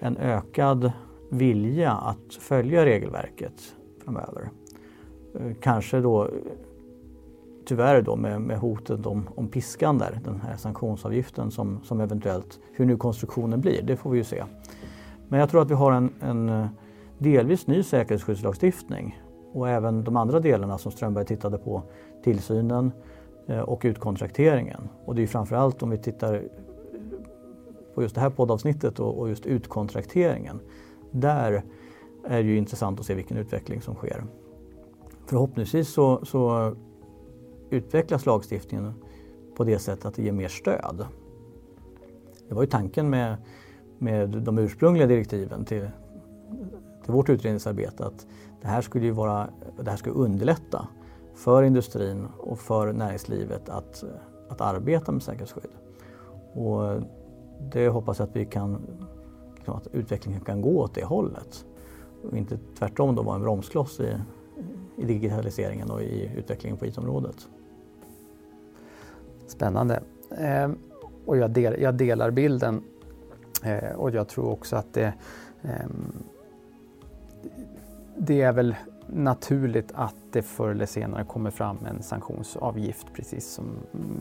en 0.00 0.16
ökad 0.16 0.92
vilja 1.30 1.92
att 1.92 2.34
följa 2.34 2.84
regelverket 2.84 3.74
framöver. 4.04 4.50
Eh, 5.34 5.52
kanske 5.60 6.00
då 6.00 6.28
tyvärr 7.64 8.02
då 8.02 8.16
med, 8.16 8.40
med 8.40 8.58
hotet 8.58 9.06
om, 9.06 9.28
om 9.34 9.48
piskan 9.48 9.98
där, 9.98 10.20
den 10.24 10.40
här 10.40 10.56
sanktionsavgiften 10.56 11.50
som, 11.50 11.80
som 11.84 12.00
eventuellt, 12.00 12.60
hur 12.72 12.84
nu 12.84 12.96
konstruktionen 12.96 13.60
blir, 13.60 13.82
det 13.82 13.96
får 13.96 14.10
vi 14.10 14.18
ju 14.18 14.24
se. 14.24 14.44
Men 15.28 15.40
jag 15.40 15.50
tror 15.50 15.62
att 15.62 15.70
vi 15.70 15.74
har 15.74 15.92
en, 15.92 16.14
en 16.20 16.48
eh, 16.48 16.66
delvis 17.18 17.66
ny 17.66 17.82
säkerhetsskyddslagstiftning 17.82 19.22
och 19.52 19.68
även 19.68 20.04
de 20.04 20.16
andra 20.16 20.40
delarna 20.40 20.78
som 20.78 20.92
Strömberg 20.92 21.24
tittade 21.24 21.58
på, 21.58 21.82
tillsynen 22.22 22.92
eh, 23.46 23.60
och 23.60 23.80
utkontrakteringen. 23.84 24.88
Och 25.04 25.14
det 25.14 25.22
är 25.22 25.26
framförallt 25.26 25.82
om 25.82 25.90
vi 25.90 25.98
tittar 25.98 26.42
på 27.94 28.02
just 28.02 28.14
det 28.14 28.20
här 28.20 28.30
poddavsnittet 28.30 29.00
och 29.00 29.28
just 29.28 29.46
utkontrakteringen. 29.46 30.60
Där 31.10 31.62
är 32.24 32.42
det 32.42 32.48
ju 32.48 32.56
intressant 32.56 33.00
att 33.00 33.06
se 33.06 33.14
vilken 33.14 33.36
utveckling 33.36 33.80
som 33.80 33.94
sker. 33.94 34.24
Förhoppningsvis 35.26 35.88
så, 35.88 36.24
så 36.24 36.74
utvecklas 37.70 38.26
lagstiftningen 38.26 38.94
på 39.56 39.64
det 39.64 39.78
sättet 39.78 40.04
att 40.04 40.14
det 40.14 40.22
ger 40.22 40.32
mer 40.32 40.48
stöd. 40.48 41.06
Det 42.48 42.54
var 42.54 42.62
ju 42.62 42.68
tanken 42.68 43.10
med, 43.10 43.36
med 43.98 44.28
de 44.28 44.58
ursprungliga 44.58 45.06
direktiven 45.06 45.64
till, 45.64 45.90
till 47.04 47.12
vårt 47.12 47.28
utredningsarbete 47.28 48.06
att 48.06 48.26
det 48.60 48.68
här 48.68 48.80
skulle 48.80 49.04
ju 49.04 49.10
vara, 49.10 49.48
det 49.80 49.90
här 49.90 49.96
skulle 49.96 50.14
underlätta 50.14 50.88
för 51.34 51.62
industrin 51.62 52.26
och 52.38 52.58
för 52.58 52.92
näringslivet 52.92 53.68
att, 53.68 54.04
att 54.48 54.60
arbeta 54.60 55.12
med 55.12 55.22
säkerhetsskydd. 55.22 55.70
Och 56.52 57.02
det 57.72 57.88
hoppas 57.88 58.18
jag 58.18 58.28
att 58.28 58.36
vi 58.36 58.44
kan, 58.44 58.86
liksom 59.56 59.74
att 59.74 59.86
utvecklingen 59.92 60.40
kan 60.40 60.62
gå 60.62 60.80
åt 60.80 60.94
det 60.94 61.04
hållet 61.04 61.66
och 62.30 62.36
inte 62.36 62.58
tvärtom 62.78 63.14
då 63.14 63.22
vara 63.22 63.36
en 63.36 63.42
bromskloss 63.42 64.00
i, 64.00 64.16
i 64.96 65.04
digitaliseringen 65.04 65.90
och 65.90 66.02
i 66.02 66.30
utvecklingen 66.36 66.78
på 66.78 66.86
IT-området. 66.86 67.48
Spännande. 69.46 70.02
Eh, 70.38 70.70
och 71.26 71.36
jag, 71.36 71.50
del, 71.50 71.82
jag, 71.82 71.94
delar 71.94 72.30
bilden 72.30 72.82
eh, 73.62 73.92
och 73.96 74.10
jag 74.10 74.28
tror 74.28 74.48
också 74.48 74.76
att 74.76 74.94
det, 74.94 75.14
eh, 75.62 75.86
det 78.18 78.42
är 78.42 78.52
väl 78.52 78.76
naturligt 79.14 79.92
att 79.94 80.14
det 80.32 80.42
förr 80.42 80.70
eller 80.70 80.86
senare 80.86 81.24
kommer 81.24 81.50
fram 81.50 81.78
en 81.86 82.02
sanktionsavgift 82.02 83.06
precis 83.14 83.46
som 83.46 83.64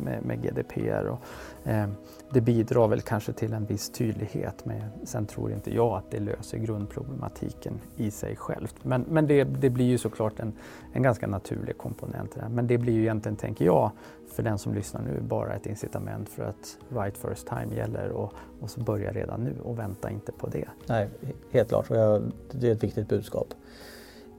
med, 0.04 0.26
med 0.26 0.42
GDPR. 0.42 1.06
Och, 1.06 1.20
eh, 1.68 1.90
det 2.30 2.42
bidrar 2.42 2.88
väl 2.88 3.02
kanske 3.02 3.34
till 3.34 3.54
en 3.54 3.66
viss 3.66 3.90
tydlighet 3.90 4.66
men 4.66 4.82
sen 5.04 5.26
tror 5.26 5.52
inte 5.52 5.76
jag 5.76 5.98
att 5.98 6.12
det 6.12 6.20
löser 6.20 6.58
grundproblematiken 6.58 7.74
i 7.98 8.12
sig 8.12 8.36
självt. 8.36 8.76
Men, 8.84 9.06
men 9.10 9.28
det, 9.28 9.44
det 9.44 9.70
blir 9.70 9.86
ju 9.86 9.98
såklart 9.98 10.40
en, 10.40 10.54
en 10.94 11.04
ganska 11.04 11.28
naturlig 11.28 11.78
komponent 11.78 12.36
där. 12.36 12.50
Men 12.50 12.68
det 12.68 12.78
blir 12.78 12.94
ju 12.94 13.02
egentligen, 13.02 13.36
tänker 13.36 13.66
jag, 13.66 13.92
för 14.32 14.44
den 14.44 14.58
som 14.58 14.74
lyssnar 14.74 15.02
nu 15.02 15.22
bara 15.22 15.54
ett 15.54 15.66
incitament 15.66 16.30
för 16.30 16.44
att 16.44 16.78
right 16.90 17.18
first 17.18 17.48
time 17.48 17.76
gäller 17.76 18.10
och, 18.10 18.34
och 18.62 18.70
så 18.70 18.82
börja 18.82 19.12
redan 19.12 19.44
nu 19.44 19.56
och 19.64 19.80
vänta 19.80 20.10
inte 20.10 20.32
på 20.32 20.48
det. 20.48 20.68
Nej, 20.88 21.10
helt 21.52 21.70
klart 21.70 21.92
och 21.92 21.98
jag, 21.98 22.32
det 22.52 22.68
är 22.68 22.72
ett 22.72 22.84
viktigt 22.84 23.08
budskap. 23.08 23.54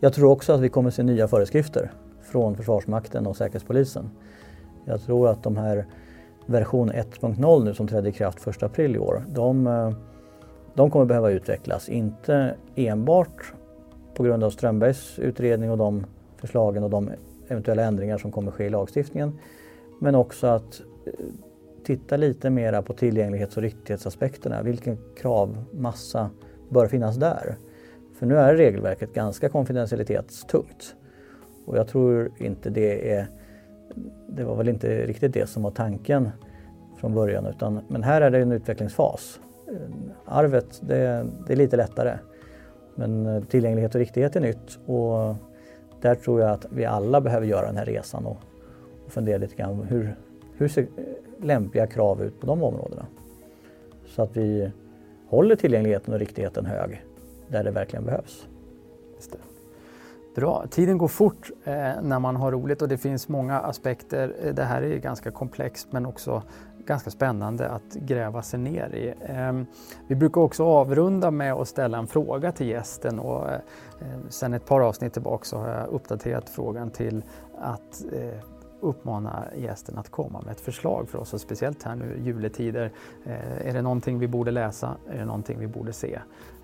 Jag 0.05 0.13
tror 0.13 0.31
också 0.31 0.53
att 0.53 0.61
vi 0.61 0.69
kommer 0.69 0.91
se 0.91 1.03
nya 1.03 1.29
föreskrifter 1.29 1.93
från 2.23 2.57
Försvarsmakten 2.57 3.27
och 3.27 3.37
Säkerhetspolisen. 3.37 4.11
Jag 4.85 5.03
tror 5.03 5.29
att 5.29 5.43
de 5.43 5.57
här 5.57 5.87
version 6.47 6.93
1.0 6.93 7.65
nu 7.65 7.75
som 7.75 7.89
trädde 7.89 8.09
i 8.09 8.13
kraft 8.13 8.47
1 8.47 8.63
april 8.63 8.97
i 8.97 8.99
år, 8.99 9.25
de, 9.29 9.67
eh, 9.67 9.93
de 10.75 10.91
kommer 10.91 11.05
behöva 11.05 11.31
utvecklas. 11.31 11.89
Inte 11.89 12.55
enbart 12.75 13.53
på 14.15 14.23
grund 14.23 14.45
av 14.45 14.51
Strömbergs 14.51 15.19
utredning 15.19 15.71
och 15.71 15.79
de 15.79 16.07
förslagen 16.37 16.85
och 16.85 16.91
de 16.91 17.11
eventuella 17.49 17.83
ändringar 17.83 18.19
som 18.19 18.33
kommer 18.33 18.51
ske 18.51 18.65
i 18.65 18.71
lagstiftningen. 18.71 19.39
Men 20.01 20.15
också 20.15 20.47
att 20.47 20.83
eh, 21.07 21.13
titta 21.85 22.17
lite 22.17 22.51
mera 22.51 22.83
på 22.83 22.93
tillgänglighets 22.93 23.57
och 23.57 23.63
riktighetsaspekterna. 23.63 24.63
Vilken 24.63 24.99
kravmassa 25.17 26.31
bör 26.69 26.87
finnas 26.87 27.17
där? 27.17 27.57
För 28.23 28.27
nu 28.27 28.37
är 28.37 28.57
regelverket 28.57 29.15
ganska 29.15 29.49
konfidentialitetstungt. 29.49 30.97
Och 31.67 31.77
jag 31.77 31.89
tror 31.89 32.31
inte 32.39 32.71
det 32.71 33.13
är 33.13 33.27
det 34.29 34.45
var 34.45 34.57
väl 34.57 34.69
inte 34.69 35.07
riktigt 35.07 35.35
det 35.35 35.47
som 35.47 35.63
var 35.63 35.71
tanken 35.71 36.31
från 36.97 37.15
början 37.15 37.47
utan 37.47 37.81
men 37.89 38.03
här 38.03 38.21
är 38.21 38.31
det 38.31 38.39
en 38.39 38.53
utvecklingsfas. 38.53 39.41
Arvet 40.25 40.81
det, 40.81 41.27
det 41.47 41.53
är 41.53 41.57
lite 41.57 41.77
lättare 41.77 42.19
men 42.95 43.27
eh, 43.27 43.43
tillgänglighet 43.43 43.95
och 43.95 43.99
riktighet 43.99 44.37
är 44.37 44.41
nytt 44.41 44.79
och 44.87 45.35
där 46.01 46.15
tror 46.15 46.41
jag 46.41 46.51
att 46.51 46.67
vi 46.71 46.85
alla 46.85 47.21
behöver 47.21 47.47
göra 47.47 47.67
den 47.67 47.77
här 47.77 47.87
resan 47.87 48.27
och, 48.27 48.39
och 49.07 49.13
fundera 49.13 49.39
lite 49.39 49.57
grann 49.57 49.83
hur, 49.83 50.17
hur 50.57 50.69
ser 50.69 50.83
eh, 50.83 50.87
lämpliga 51.45 51.87
krav 51.87 52.23
ut 52.23 52.41
på 52.41 52.47
de 52.47 52.63
områdena? 52.63 53.07
Så 54.07 54.23
att 54.23 54.37
vi 54.37 54.71
håller 55.29 55.57
tillgängligheten 55.57 56.15
och 56.15 56.21
riktigheten 56.21 56.67
hög 56.67 57.03
där 57.49 57.65
det 57.65 57.71
verkligen 57.71 58.05
behövs. 58.05 58.47
Bra, 60.35 60.65
tiden 60.71 60.99
går 60.99 61.09
fort 61.09 61.51
eh, 61.65 61.75
när 62.03 62.19
man 62.19 62.37
har 62.37 62.53
roligt 62.53 62.83
och 62.83 62.89
det 62.89 62.99
finns 62.99 63.29
många 63.29 63.61
aspekter. 63.61 64.35
Eh, 64.43 64.55
det 64.55 64.65
här 64.65 64.83
är 64.83 64.99
ganska 64.99 65.31
komplext 65.31 65.89
men 65.91 66.07
också 66.07 66.43
ganska 66.87 67.11
spännande 67.11 67.69
att 67.69 67.95
gräva 67.95 68.43
sig 68.43 68.61
ner 68.61 68.95
i. 68.95 69.15
Eh, 69.33 69.63
vi 70.07 70.15
brukar 70.15 70.41
också 70.41 70.65
avrunda 70.65 71.31
med 71.31 71.53
att 71.53 71.69
ställa 71.69 71.99
en 71.99 72.07
fråga 72.07 72.53
till 72.53 72.69
gästen 72.69 73.19
och 73.19 73.51
eh, 73.51 73.55
eh, 74.01 74.19
sen 74.29 74.55
ett 74.55 74.67
par 74.67 74.81
avsnitt 74.81 75.13
tillbaka 75.13 75.45
så 75.45 75.59
har 75.59 75.69
jag 75.69 75.89
uppdaterat 75.89 76.49
frågan 76.49 76.91
till 76.91 77.25
att 77.59 78.05
eh, 78.13 78.45
uppmana 78.81 79.45
gästen 79.57 79.99
att 79.99 80.09
komma 80.09 80.41
med 80.41 80.53
ett 80.53 80.61
förslag 80.61 81.09
för 81.09 81.19
oss 81.19 81.35
och 81.35 81.41
speciellt 81.41 81.83
här 81.83 81.95
nu 81.95 82.21
juletider. 82.25 82.93
Eh, 83.25 83.69
är 83.69 83.73
det 83.73 83.83
någonting 83.83 84.19
vi 84.19 84.29
borde 84.29 84.51
läsa? 84.51 84.97
Är 85.11 85.19
det 85.19 85.25
någonting 85.25 85.59
vi 85.59 85.67
borde 85.67 85.93
se? 85.93 86.15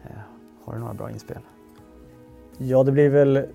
Eh, 0.05 0.38
har 0.69 0.75
du 0.75 0.81
några 0.81 0.95
bra 0.95 1.11
inspel? 1.11 1.39
Ja, 2.59 2.83
det 2.83 2.93
blir 2.93 3.09
väl 3.09 3.47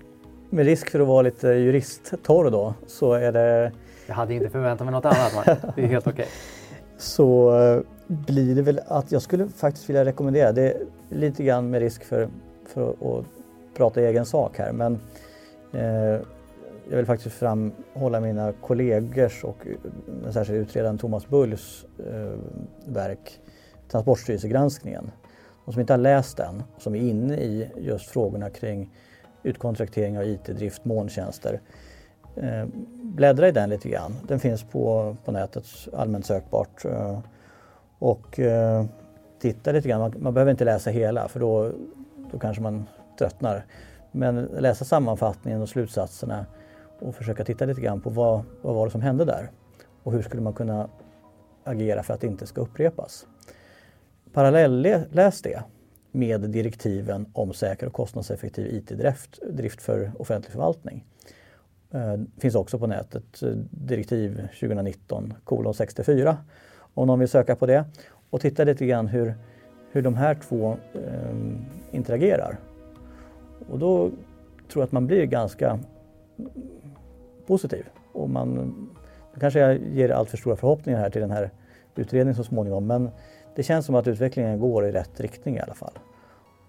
med 0.50 0.64
risk 0.64 0.90
för 0.90 1.00
att 1.00 1.06
vara 1.06 1.22
lite 1.22 1.48
juristtorr 1.48 2.50
då 2.50 2.74
så 2.86 3.12
är 3.12 3.32
det... 3.32 3.72
Jag 4.06 4.14
hade 4.14 4.34
inte 4.34 4.50
förväntat 4.50 4.86
mig 4.86 4.92
något 4.92 5.04
annat. 5.04 5.46
Det 5.76 5.82
är 5.82 5.86
helt 5.86 6.06
okej. 6.06 6.12
Okay. 6.12 6.26
Så 6.98 7.58
eh, 7.58 7.80
blir 8.06 8.54
det 8.54 8.62
väl 8.62 8.80
att 8.86 9.12
jag 9.12 9.22
skulle 9.22 9.48
faktiskt 9.48 9.88
vilja 9.88 10.04
rekommendera, 10.04 10.52
det 10.52 10.72
är 10.72 10.82
lite 11.08 11.44
grann 11.44 11.70
med 11.70 11.80
risk 11.80 12.04
för, 12.04 12.28
för 12.66 12.90
att 12.90 13.24
prata 13.76 14.00
egen 14.00 14.26
sak 14.26 14.58
här 14.58 14.72
men 14.72 15.00
eh, 15.72 16.20
jag 16.90 16.96
vill 16.96 17.06
faktiskt 17.06 17.36
framhålla 17.36 18.20
mina 18.20 18.52
kollegors 18.52 19.44
och 19.44 19.66
den 20.22 20.32
särskilda 20.32 20.60
utredaren 20.60 20.98
Thomas 20.98 21.28
Bulls 21.28 21.84
eh, 21.98 22.38
verk 22.86 23.40
Transportstyrelsegranskningen 23.88 25.10
de 25.64 25.72
som 25.72 25.80
inte 25.80 25.92
har 25.92 25.98
läst 25.98 26.36
den, 26.36 26.62
som 26.78 26.94
är 26.94 27.00
inne 27.00 27.36
i 27.36 27.70
just 27.76 28.10
frågorna 28.10 28.50
kring 28.50 28.90
utkontraktering 29.42 30.18
av 30.18 30.24
IT-drift, 30.24 30.84
molntjänster. 30.84 31.60
Eh, 32.36 32.66
bläddra 33.02 33.48
i 33.48 33.52
den 33.52 33.70
lite 33.70 33.88
grann. 33.88 34.14
Den 34.28 34.40
finns 34.40 34.62
på, 34.62 35.16
på 35.24 35.32
nätet, 35.32 35.64
allmänt 35.92 36.26
sökbart. 36.26 36.84
Eh, 36.84 37.18
och 37.98 38.38
eh, 38.38 38.84
titta 39.38 39.72
lite 39.72 39.88
grann. 39.88 40.00
Man, 40.00 40.14
man, 40.18 40.34
behöver 40.34 40.50
inte 40.50 40.64
läsa 40.64 40.90
hela 40.90 41.28
för 41.28 41.40
då, 41.40 41.72
då 42.32 42.38
kanske 42.38 42.62
man 42.62 42.86
tröttnar. 43.18 43.64
Men 44.12 44.44
läsa 44.44 44.84
sammanfattningen 44.84 45.62
och 45.62 45.68
slutsatserna 45.68 46.46
och 46.98 47.14
försöka 47.14 47.44
titta 47.44 47.64
lite 47.64 47.80
grann 47.80 48.00
på 48.00 48.10
vad, 48.10 48.42
vad 48.62 48.74
var 48.74 48.86
det 48.86 48.90
som 48.90 49.02
hände 49.02 49.24
där 49.24 49.50
och 50.02 50.12
hur 50.12 50.22
skulle 50.22 50.42
man 50.42 50.52
kunna 50.52 50.88
agera 51.64 52.02
för 52.02 52.14
att 52.14 52.20
det 52.20 52.26
inte 52.26 52.46
ska 52.46 52.60
upprepas. 52.60 53.26
Parallelläs 54.34 55.42
det 55.42 55.62
med 56.12 56.40
direktiven 56.40 57.26
om 57.32 57.52
säker 57.52 57.86
och 57.86 57.92
kostnadseffektiv 57.92 58.74
IT-drift 58.74 59.38
drift 59.50 59.82
för 59.82 60.12
offentlig 60.18 60.52
förvaltning. 60.52 61.04
Det 61.90 62.40
finns 62.40 62.54
också 62.54 62.78
på 62.78 62.86
nätet, 62.86 63.42
eh, 63.42 63.48
direktiv 63.70 64.48
2019 64.60 65.34
kolon 65.44 65.74
64 65.74 66.36
om 66.94 67.06
någon 67.06 67.18
vill 67.18 67.28
söka 67.28 67.56
på 67.56 67.66
det 67.66 67.84
och 68.30 68.40
titta 68.40 68.64
lite 68.64 68.86
grann 68.86 69.06
hur, 69.06 69.34
hur 69.90 70.02
de 70.02 70.14
här 70.14 70.34
två 70.34 70.76
eh, 70.94 71.36
interagerar. 71.90 72.58
Och 73.70 73.78
då 73.78 74.08
tror 74.68 74.82
jag 74.82 74.82
att 74.82 74.92
man 74.92 75.06
blir 75.06 75.24
ganska 75.24 75.78
positiv. 77.46 77.84
Och 78.12 78.30
man, 78.30 78.54
nu 79.34 79.40
kanske 79.40 79.60
jag 79.60 79.78
ger 79.78 80.08
allt 80.08 80.30
för 80.30 80.36
stora 80.36 80.56
förhoppningar 80.56 81.00
här 81.00 81.10
till 81.10 81.20
den 81.20 81.30
här 81.30 81.50
utredningen 81.96 82.36
så 82.36 82.44
småningom 82.44 82.86
men 82.86 83.10
det 83.54 83.62
känns 83.62 83.86
som 83.86 83.94
att 83.94 84.06
utvecklingen 84.06 84.60
går 84.60 84.86
i 84.86 84.92
rätt 84.92 85.20
riktning 85.20 85.56
i 85.56 85.60
alla 85.60 85.74
fall. 85.74 85.98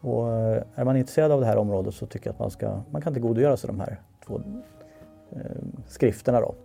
Och 0.01 0.33
eh, 0.33 0.63
är 0.75 0.85
man 0.85 0.97
intresserad 0.97 1.31
av 1.31 1.39
det 1.39 1.45
här 1.45 1.57
området 1.57 1.93
så 1.93 2.05
tycker 2.05 2.27
jag 2.27 2.33
att 2.33 2.39
man, 2.39 2.51
ska, 2.51 2.81
man 2.91 3.01
kan 3.01 3.13
tillgodogöra 3.13 3.57
sig 3.57 3.67
de 3.67 3.79
här 3.79 4.01
två 4.25 4.41
eh, 5.31 5.39
skrifterna 5.87 6.39
då. 6.39 6.55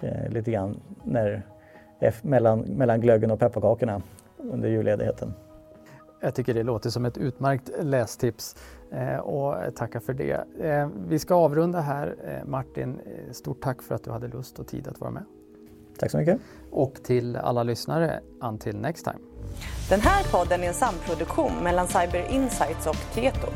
Eh, 0.00 0.30
lite 0.30 0.50
grann 0.50 0.80
när, 1.04 1.42
mellan, 2.22 2.60
mellan 2.60 3.00
glöggen 3.00 3.30
och 3.30 3.38
pepparkakorna 3.38 4.02
under 4.36 4.68
julledigheten. 4.68 5.34
Jag 6.20 6.34
tycker 6.34 6.54
det 6.54 6.62
låter 6.62 6.90
som 6.90 7.04
ett 7.04 7.18
utmärkt 7.18 7.70
lästips 7.82 8.56
eh, 8.90 9.16
och 9.16 9.74
tackar 9.74 10.00
för 10.00 10.14
det. 10.14 10.44
Eh, 10.60 10.88
vi 11.08 11.18
ska 11.18 11.34
avrunda 11.34 11.80
här. 11.80 12.16
Eh, 12.24 12.48
Martin, 12.48 13.00
eh, 13.06 13.32
stort 13.32 13.62
tack 13.62 13.82
för 13.82 13.94
att 13.94 14.04
du 14.04 14.10
hade 14.10 14.28
lust 14.28 14.58
och 14.58 14.66
tid 14.66 14.88
att 14.88 15.00
vara 15.00 15.10
med. 15.10 15.24
Tack 15.98 16.10
så 16.10 16.18
mycket. 16.18 16.38
Och 16.70 16.94
till 17.02 17.36
alla 17.36 17.62
lyssnare, 17.62 18.20
until 18.42 18.76
next 18.76 19.04
time. 19.04 19.18
Den 19.88 20.00
här 20.00 20.24
podden 20.32 20.62
är 20.62 20.68
en 20.68 20.74
samproduktion 20.74 21.52
mellan 21.62 21.86
Cyber 21.86 22.26
Insights 22.30 22.86
och 22.86 23.14
Tieto. 23.14 23.48